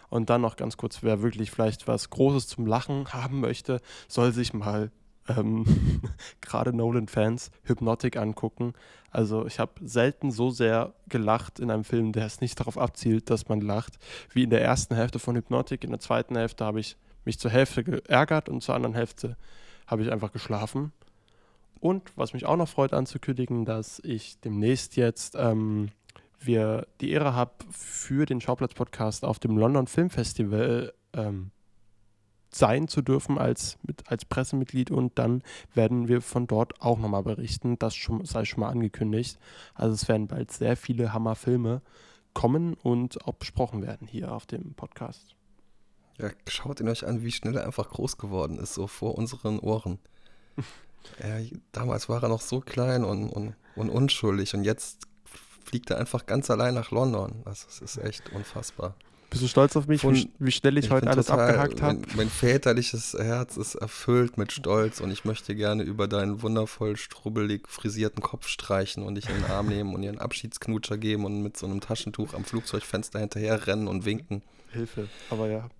Und 0.09 0.29
dann 0.29 0.41
noch 0.41 0.57
ganz 0.57 0.75
kurz, 0.77 1.03
wer 1.03 1.21
wirklich 1.21 1.51
vielleicht 1.51 1.87
was 1.87 2.09
Großes 2.09 2.47
zum 2.47 2.65
Lachen 2.65 3.13
haben 3.13 3.39
möchte, 3.39 3.81
soll 4.07 4.33
sich 4.33 4.53
mal 4.53 4.91
ähm, 5.27 5.65
gerade 6.41 6.73
Nolan-Fans 6.73 7.51
Hypnotic 7.63 8.17
angucken. 8.17 8.73
Also 9.11 9.45
ich 9.45 9.59
habe 9.59 9.73
selten 9.81 10.31
so 10.31 10.49
sehr 10.49 10.93
gelacht 11.07 11.59
in 11.59 11.71
einem 11.71 11.83
Film, 11.83 12.11
der 12.11 12.25
es 12.25 12.41
nicht 12.41 12.59
darauf 12.59 12.77
abzielt, 12.77 13.29
dass 13.29 13.47
man 13.47 13.61
lacht, 13.61 13.97
wie 14.33 14.43
in 14.43 14.49
der 14.49 14.61
ersten 14.61 14.95
Hälfte 14.95 15.19
von 15.19 15.35
Hypnotic. 15.35 15.83
In 15.83 15.91
der 15.91 15.99
zweiten 15.99 16.35
Hälfte 16.35 16.65
habe 16.65 16.79
ich 16.79 16.97
mich 17.23 17.39
zur 17.39 17.51
Hälfte 17.51 17.83
geärgert 17.83 18.49
und 18.49 18.61
zur 18.61 18.75
anderen 18.75 18.95
Hälfte 18.95 19.37
habe 19.87 20.03
ich 20.03 20.11
einfach 20.11 20.31
geschlafen. 20.31 20.91
Und 21.79 22.11
was 22.15 22.33
mich 22.33 22.45
auch 22.45 22.57
noch 22.57 22.67
freut 22.69 22.93
anzukündigen, 22.93 23.65
dass 23.65 23.99
ich 23.99 24.39
demnächst 24.39 24.95
jetzt 24.95 25.35
ähm, 25.37 25.89
wir 26.39 26.87
die 27.01 27.11
Ehre 27.11 27.33
haben, 27.33 27.51
für 27.71 28.25
den 28.25 28.41
Schauplatz-Podcast 28.41 29.23
auf 29.23 29.39
dem 29.39 29.57
London 29.57 29.87
Film 29.87 30.09
Festival 30.09 30.93
ähm, 31.13 31.51
sein 32.55 32.87
zu 32.87 33.01
dürfen 33.01 33.37
als, 33.37 33.77
mit, 33.83 34.09
als 34.09 34.25
Pressemitglied 34.25 34.89
und 34.89 35.19
dann 35.19 35.43
werden 35.73 36.07
wir 36.07 36.21
von 36.21 36.47
dort 36.47 36.81
auch 36.81 36.97
nochmal 36.97 37.23
berichten. 37.23 37.77
Das 37.77 37.95
schon, 37.95 38.23
sei 38.25 38.45
schon 38.45 38.61
mal 38.61 38.69
angekündigt. 38.69 39.37
Also 39.73 39.93
es 39.93 40.07
werden 40.07 40.27
bald 40.27 40.51
sehr 40.51 40.77
viele 40.77 41.13
Hammerfilme 41.13 41.81
kommen 42.33 42.73
und 42.75 43.25
auch 43.25 43.33
besprochen 43.33 43.85
werden 43.85 44.07
hier 44.07 44.31
auf 44.31 44.45
dem 44.45 44.73
Podcast. 44.73 45.35
Ja, 46.17 46.29
schaut 46.47 46.79
ihn 46.79 46.87
euch 46.87 47.05
an, 47.05 47.23
wie 47.23 47.31
schnell 47.31 47.57
er 47.57 47.65
einfach 47.65 47.89
groß 47.89 48.17
geworden 48.17 48.57
ist, 48.57 48.73
so 48.73 48.87
vor 48.87 49.17
unseren 49.17 49.59
Ohren. 49.59 49.99
ja, 51.19 51.57
damals 51.73 52.07
war 52.07 52.23
er 52.23 52.29
noch 52.29 52.41
so 52.41 52.61
klein 52.61 53.03
und, 53.03 53.29
und, 53.29 53.55
und 53.75 53.89
unschuldig 53.89 54.53
und 54.53 54.63
jetzt 54.63 55.07
fliegt 55.65 55.89
er 55.89 55.97
einfach 55.97 56.25
ganz 56.25 56.49
allein 56.49 56.73
nach 56.73 56.91
London. 56.91 57.41
Das 57.43 57.81
ist 57.81 57.97
echt 57.97 58.31
unfassbar. 58.31 58.95
Bist 59.29 59.43
du 59.43 59.47
stolz 59.47 59.75
auf 59.75 59.87
mich, 59.87 60.01
Von, 60.01 60.15
wie, 60.15 60.29
wie, 60.39 60.51
schnell 60.51 60.77
ich, 60.77 60.85
ich 60.85 60.91
heute 60.91 61.09
alles 61.09 61.27
total, 61.27 61.49
abgehakt 61.49 61.81
habe? 61.81 61.99
Mein, 61.99 62.15
mein, 62.15 62.29
väterliches 62.29 63.13
Herz 63.13 63.57
ist 63.57 63.75
erfüllt 63.75 64.37
mit 64.37 64.51
Stolz 64.51 65.01
und 65.01 65.11
ich 65.11 65.25
möchte 65.25 65.55
gerne 65.55 65.83
über 65.83 66.07
deinen 66.07 66.41
wundervoll 66.41 66.95
strubbelig 66.95 67.67
frisierten 67.67 68.21
Kopf 68.21 68.47
streichen 68.47 69.03
und 69.03 69.15
dich 69.15 69.27
in 69.27 69.35
den 69.35 69.45
Arm 69.45 69.67
nehmen 69.67 69.93
und 69.93 70.03
dir 70.03 70.09
einen 70.09 70.19
Abschiedsknutscher 70.19 70.97
geben 70.97 71.25
und 71.25 71.41
mit 71.41 71.57
so 71.57 71.65
einem 71.65 71.81
Taschentuch 71.81 72.33
am 72.33 72.45
Flugzeugfenster 72.45 73.19
hinterher 73.19 73.67
rennen 73.67 73.87
und 73.87 74.05
winken. 74.05 74.41
Hilfe, 74.71 75.09
aber 75.29 75.47
ja. 75.49 75.69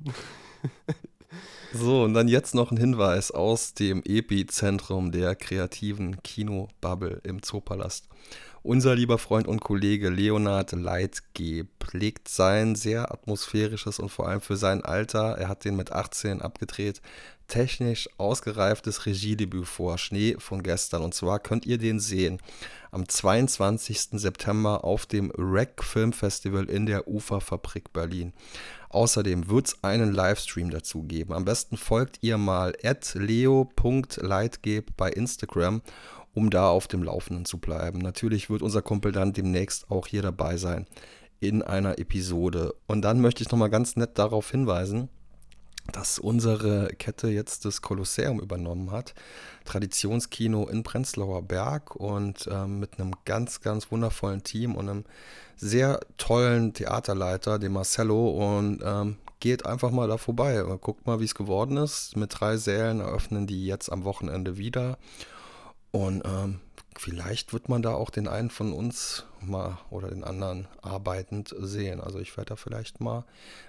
So, 1.73 2.03
und 2.03 2.13
dann 2.13 2.29
jetzt 2.29 2.55
noch 2.55 2.71
ein 2.71 2.77
Hinweis 2.77 3.31
aus 3.31 3.73
dem 3.73 4.01
Epizentrum 4.05 5.11
der 5.11 5.35
kreativen 5.35 6.23
Kinobubble 6.23 7.19
im 7.23 7.43
Zoopalast. 7.43 8.07
Unser 8.65 8.95
lieber 8.95 9.19
Freund 9.19 9.47
und 9.47 9.59
Kollege 9.61 10.09
Leonard 10.09 10.71
Leitgeb 10.71 11.67
legt 11.91 12.27
sein 12.27 12.73
sehr 12.73 13.11
atmosphärisches 13.11 13.99
und 13.99 14.09
vor 14.09 14.27
allem 14.27 14.41
für 14.41 14.57
sein 14.57 14.83
Alter, 14.83 15.37
er 15.37 15.49
hat 15.49 15.65
den 15.65 15.75
mit 15.75 15.91
18 15.91 16.41
abgedreht, 16.41 16.99
technisch 17.47 18.09
ausgereiftes 18.17 19.05
Regiedebüt 19.05 19.67
vor, 19.67 19.99
Schnee 19.99 20.37
von 20.39 20.63
gestern. 20.63 21.03
Und 21.03 21.13
zwar 21.13 21.37
könnt 21.37 21.67
ihr 21.67 21.77
den 21.77 21.99
sehen 21.99 22.39
am 22.89 23.07
22. 23.07 24.19
September 24.19 24.83
auf 24.83 25.05
dem 25.05 25.31
REC 25.37 25.83
Film 25.83 26.11
Festival 26.11 26.65
in 26.65 26.87
der 26.87 27.07
Uferfabrik 27.07 27.93
Berlin. 27.93 28.33
Außerdem 28.89 29.47
wird 29.49 29.67
es 29.67 29.83
einen 29.83 30.11
Livestream 30.11 30.71
dazu 30.71 31.03
geben. 31.03 31.33
Am 31.33 31.45
besten 31.45 31.77
folgt 31.77 32.17
ihr 32.21 32.39
mal 32.39 32.73
leo.leitgeb 33.13 34.97
bei 34.97 35.11
Instagram 35.11 35.81
um 36.35 36.51
da 36.51 36.69
auf 36.69 36.87
dem 36.87 37.01
Laufenden 37.01 37.45
zu 37.45 37.57
bleiben. 37.57 37.97
Natürlich 37.97 38.49
wird 38.49 38.61
unser 38.61 38.83
Kumpel 38.83 39.11
dann 39.11 39.33
demnächst 39.33 39.89
auch 39.89 40.05
hier 40.05 40.21
dabei 40.21 40.57
sein 40.57 40.85
in 41.39 41.63
einer 41.63 41.97
Episode. 41.97 42.75
Und 42.85 43.01
dann 43.01 43.21
möchte 43.21 43.41
ich 43.41 43.49
nochmal 43.49 43.69
ganz 43.69 43.95
nett 43.95 44.19
darauf 44.19 44.51
hinweisen, 44.51 45.09
dass 45.91 46.19
unsere 46.19 46.89
Kette 46.97 47.29
jetzt 47.29 47.63
das 47.65 47.81
Kolosseum 47.81 48.39
übernommen 48.39 48.91
hat. 48.91 49.13
Traditionskino 49.63 50.67
in 50.67 50.83
Prenzlauer 50.83 51.41
Berg 51.41 51.95
und 51.95 52.49
ähm, 52.51 52.79
mit 52.79 52.99
einem 52.99 53.13
ganz, 53.23 53.61
ganz 53.61 53.91
wundervollen 53.91 54.43
Team 54.43 54.75
und 54.75 54.89
einem 54.89 55.05
sehr 55.55 56.01
tollen 56.17 56.73
Theaterleiter, 56.73 57.59
dem 57.59 57.73
Marcello. 57.73 58.55
Und 58.55 58.81
ähm, 58.83 59.17
geht 59.39 59.65
einfach 59.65 59.91
mal 59.91 60.07
da 60.07 60.17
vorbei. 60.17 60.61
Guckt 60.81 61.05
mal, 61.05 61.19
wie 61.19 61.25
es 61.25 61.35
geworden 61.35 61.77
ist. 61.77 62.17
Mit 62.17 62.39
drei 62.39 62.57
Sälen 62.57 62.99
eröffnen 62.99 63.47
die 63.47 63.65
jetzt 63.65 63.91
am 63.91 64.03
Wochenende 64.03 64.57
wieder. 64.57 64.97
Und 65.95 66.23
ähm, 66.25 66.59
vielleicht 66.97 67.53
wird 67.53 67.69
man 67.69 67.81
da 67.81 67.93
auch 67.93 68.09
den 68.09 68.27
einen 68.27 68.49
von 68.49 68.73
uns 68.73 69.23
mal 69.39 69.77
oder 69.89 70.09
den 70.09 70.25
anderen 70.25 70.67
arbeitend 70.81 71.55
sehen. 71.57 72.01
Also 72.01 72.19
ich 72.19 72.35
werde 72.35 72.49
da 72.49 72.55
vielleicht 72.57 72.99
mal 72.99 73.23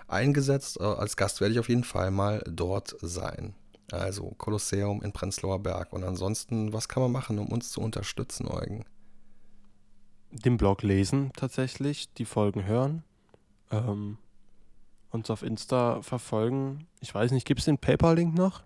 eingesetzt. 0.09 0.81
Äh, 0.81 0.83
als 0.83 1.17
Gast 1.17 1.41
werde 1.41 1.55
ich 1.55 1.61
auf 1.61 1.69
jeden 1.69 1.85
Fall 1.85 2.11
mal 2.11 2.43
dort 2.45 2.97
sein. 3.01 3.55
Also 3.93 4.35
Kolosseum 4.39 5.05
in 5.05 5.13
Prenzlauer 5.13 5.61
Berg. 5.61 5.93
Und 5.93 6.03
ansonsten, 6.03 6.73
was 6.73 6.89
kann 6.89 7.01
man 7.01 7.13
machen, 7.13 7.39
um 7.39 7.47
uns 7.47 7.71
zu 7.71 7.81
unterstützen, 7.81 8.49
Eugen? 8.49 8.85
Den 10.33 10.57
Blog 10.57 10.83
lesen 10.83 11.31
tatsächlich, 11.37 12.13
die 12.15 12.25
Folgen 12.25 12.65
hören, 12.65 13.05
ähm, 13.71 14.19
uns 15.11 15.31
auf 15.31 15.45
Insta 15.45 16.03
verfolgen. 16.03 16.89
Ich 16.99 17.15
weiß 17.15 17.31
nicht, 17.31 17.47
gibt 17.47 17.61
es 17.61 17.67
den 17.67 17.79
PayPal-Link 17.79 18.35
noch? 18.35 18.65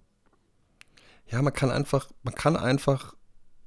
Ja, 1.26 1.42
man 1.42 1.52
kann 1.52 1.70
einfach, 1.70 2.10
man 2.22 2.34
kann 2.34 2.56
einfach 2.56 3.14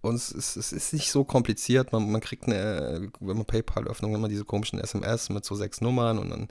und 0.04 0.16
es 0.16 0.32
ist, 0.32 0.56
es 0.58 0.72
ist 0.72 0.94
nicht 0.94 1.10
so 1.10 1.24
kompliziert. 1.24 1.92
Man, 1.92 2.12
man 2.12 2.22
kriegt 2.22 2.46
eine, 2.46 3.10
wenn 3.20 3.38
man 3.38 3.46
PayPal 3.46 3.88
öffnet, 3.88 4.14
immer 4.14 4.28
diese 4.28 4.46
komischen 4.46 4.80
SMS 4.80 5.30
mit 5.30 5.44
so 5.46 5.56
sechs 5.56 5.82
Nummern 5.82 6.20
und 6.20 6.30
dann 6.30 6.48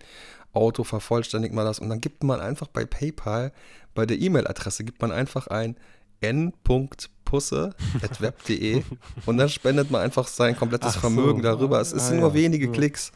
Auto 0.52 0.82
vervollständigt 0.84 1.54
man 1.54 1.64
das 1.64 1.78
und 1.78 1.88
dann 1.88 2.00
gibt 2.00 2.24
man 2.24 2.40
einfach 2.40 2.66
bei 2.66 2.84
PayPal, 2.84 3.52
bei 3.94 4.04
der 4.06 4.18
E-Mail-Adresse 4.18 4.84
gibt 4.84 5.00
man 5.00 5.12
einfach 5.12 5.46
ein 5.46 5.76
n.pusse.web.de 6.20 8.82
und 9.26 9.36
dann 9.38 9.48
spendet 9.48 9.90
man 9.90 10.02
einfach 10.02 10.26
sein 10.28 10.56
komplettes 10.56 10.94
Ach 10.96 11.00
Vermögen 11.00 11.42
so. 11.42 11.48
darüber. 11.48 11.80
Es 11.80 11.92
Ah, 11.94 11.98
sind 11.98 12.20
nur 12.20 12.28
ja. 12.30 12.34
wenige 12.34 12.66
Ja. 12.66 12.72
Klicks 12.72 13.12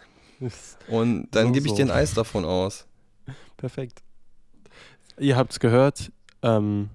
und 0.89 1.29
dann 1.33 1.47
So, 1.49 1.53
gebe 1.53 1.67
ich 1.67 1.75
dir 1.75 1.85
ein 1.87 1.91
Eis 1.91 2.15
davon 2.15 2.45
aus. 2.45 2.87
Perfekt. 3.57 4.03
Ihr 5.19 5.37
habt 5.37 5.53
es 5.53 5.61
gehört. 5.61 6.13
Ähm, 6.43 6.91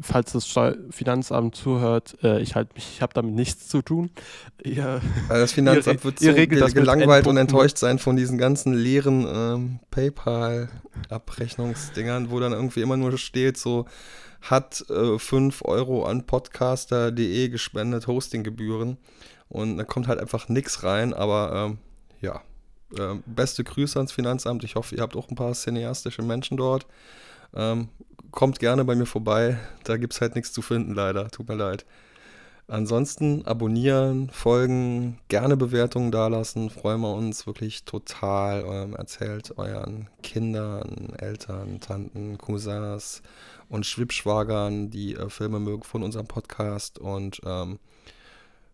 falls 0.00 0.32
das 0.32 0.46
Finanzamt 0.90 1.54
zuhört, 1.56 2.16
äh, 2.22 2.40
ich 2.40 2.54
halt 2.54 2.68
ich 2.74 3.02
habe 3.02 3.12
damit 3.14 3.34
nichts 3.34 3.68
zu 3.68 3.82
tun. 3.82 4.10
Ihr, 4.62 5.00
Weil 5.28 5.40
das 5.40 5.52
Finanzamt 5.52 6.00
Ihr- 6.00 6.04
wird 6.04 6.18
so 6.18 6.30
regelt 6.30 6.64
mit 6.64 6.74
gelangweilt 6.74 7.26
und 7.26 7.36
enttäuscht 7.36 7.78
sein 7.78 7.98
von 7.98 8.16
diesen 8.16 8.38
ganzen 8.38 8.74
leeren 8.74 9.26
ähm, 9.28 9.80
PayPal-Abrechnungsdingern, 9.90 12.30
wo 12.30 12.40
dann 12.40 12.52
irgendwie 12.52 12.82
immer 12.82 12.96
nur 12.96 13.16
steht, 13.18 13.56
so 13.56 13.86
hat 14.42 14.84
äh, 14.90 15.18
5 15.18 15.62
Euro 15.64 16.04
an 16.04 16.26
podcaster.de 16.26 17.48
gespendet, 17.48 18.06
Hostinggebühren. 18.06 18.98
Und 19.48 19.78
da 19.78 19.84
kommt 19.84 20.08
halt 20.08 20.20
einfach 20.20 20.48
nichts 20.48 20.82
rein, 20.82 21.14
aber 21.14 21.68
ähm, 21.70 21.78
ja. 22.20 22.42
Ähm, 22.98 23.22
beste 23.26 23.64
Grüße 23.64 23.98
ans 23.98 24.12
Finanzamt. 24.12 24.62
Ich 24.62 24.76
hoffe, 24.76 24.94
ihr 24.94 25.02
habt 25.02 25.16
auch 25.16 25.28
ein 25.28 25.34
paar 25.34 25.52
cineastische 25.54 26.22
Menschen 26.22 26.56
dort. 26.56 26.86
Ähm, 27.54 27.88
kommt 28.30 28.58
gerne 28.58 28.84
bei 28.84 28.94
mir 28.94 29.06
vorbei. 29.06 29.58
Da 29.84 29.96
gibt 29.96 30.12
es 30.12 30.20
halt 30.20 30.34
nichts 30.34 30.52
zu 30.52 30.62
finden, 30.62 30.94
leider. 30.94 31.30
Tut 31.30 31.48
mir 31.48 31.56
leid. 31.56 31.84
Ansonsten 32.66 33.44
abonnieren, 33.44 34.30
folgen, 34.30 35.18
gerne 35.28 35.54
Bewertungen 35.54 36.10
dalassen, 36.10 36.70
freuen 36.70 37.02
wir 37.02 37.12
uns 37.12 37.46
wirklich 37.46 37.84
total. 37.84 38.64
Ähm, 38.66 38.96
erzählt 38.96 39.58
euren 39.58 40.08
Kindern, 40.22 41.12
Eltern, 41.18 41.80
Tanten, 41.80 42.38
Cousins 42.38 43.20
und 43.68 43.84
Schwibschwagern, 43.84 44.90
die 44.90 45.14
äh, 45.14 45.28
Filme 45.28 45.60
mögen, 45.60 45.82
von 45.82 46.02
unserem 46.02 46.26
Podcast. 46.26 46.98
Und 46.98 47.42
ähm, 47.44 47.78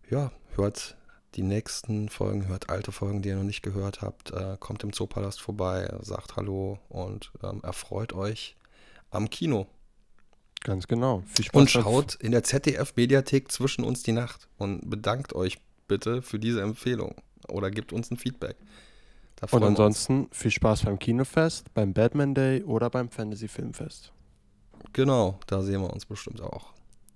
ja, 0.09 0.31
hört 0.55 0.95
die 1.35 1.43
nächsten 1.43 2.07
Folgen, 2.07 2.47
hört 2.47 2.69
alte 2.69 2.93
Folgen, 2.93 3.21
die 3.21 3.29
ihr 3.29 3.35
noch 3.35 3.43
nicht 3.43 3.61
gehört 3.61 4.01
habt. 4.01 4.31
Äh, 4.31 4.55
kommt 4.57 4.83
im 4.83 4.93
Zoopalast 4.93 5.41
vorbei, 5.41 5.93
sagt 6.01 6.37
Hallo 6.37 6.79
und 6.87 7.31
ähm, 7.43 7.59
erfreut 7.61 8.13
euch 8.13 8.55
am 9.11 9.29
Kino. 9.29 9.67
ganz 10.63 10.87
genau. 10.87 11.23
Viel 11.27 11.45
Spaß. 11.45 11.59
Und 11.59 11.69
schaut 11.69 12.15
in 12.15 12.31
der 12.31 12.43
ZDF-Mediathek 12.43 13.51
zwischen 13.51 13.83
uns 13.83 14.03
die 14.03 14.11
Nacht 14.11 14.47
und 14.57 14.89
bedankt 14.89 15.33
euch 15.33 15.59
bitte 15.87 16.21
für 16.21 16.39
diese 16.39 16.61
Empfehlung 16.61 17.15
oder 17.47 17.69
gebt 17.69 17.93
uns 17.93 18.09
ein 18.11 18.17
Feedback. 18.17 18.55
Und 19.49 19.63
ansonsten 19.63 20.27
viel 20.31 20.51
Spaß 20.51 20.83
beim 20.83 20.99
Kinofest, 20.99 21.73
beim 21.73 21.93
Batman 21.93 22.35
Day 22.35 22.63
oder 22.63 22.89
beim 22.89 23.09
Fantasy 23.09 23.47
Filmfest. 23.47 24.11
Genau, 24.93 25.39
da 25.47 25.63
sehen 25.63 25.81
wir 25.81 25.91
uns 25.91 26.05
bestimmt 26.05 26.41
auch. 26.41 26.73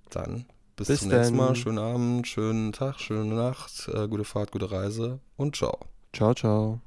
Dann 0.10 0.46
bis, 0.76 0.88
Bis 0.88 1.02
zum 1.02 1.10
nächsten 1.10 1.38
Mal. 1.38 1.56
Schönen 1.56 1.78
Abend, 1.78 2.28
schönen 2.28 2.74
Tag, 2.74 3.00
schöne 3.00 3.36
Nacht, 3.36 3.88
äh, 3.94 4.08
gute 4.08 4.26
Fahrt, 4.26 4.52
gute 4.52 4.72
Reise 4.72 5.20
und 5.38 5.56
ciao. 5.56 5.78
Ciao, 6.14 6.34
ciao. 6.34 6.82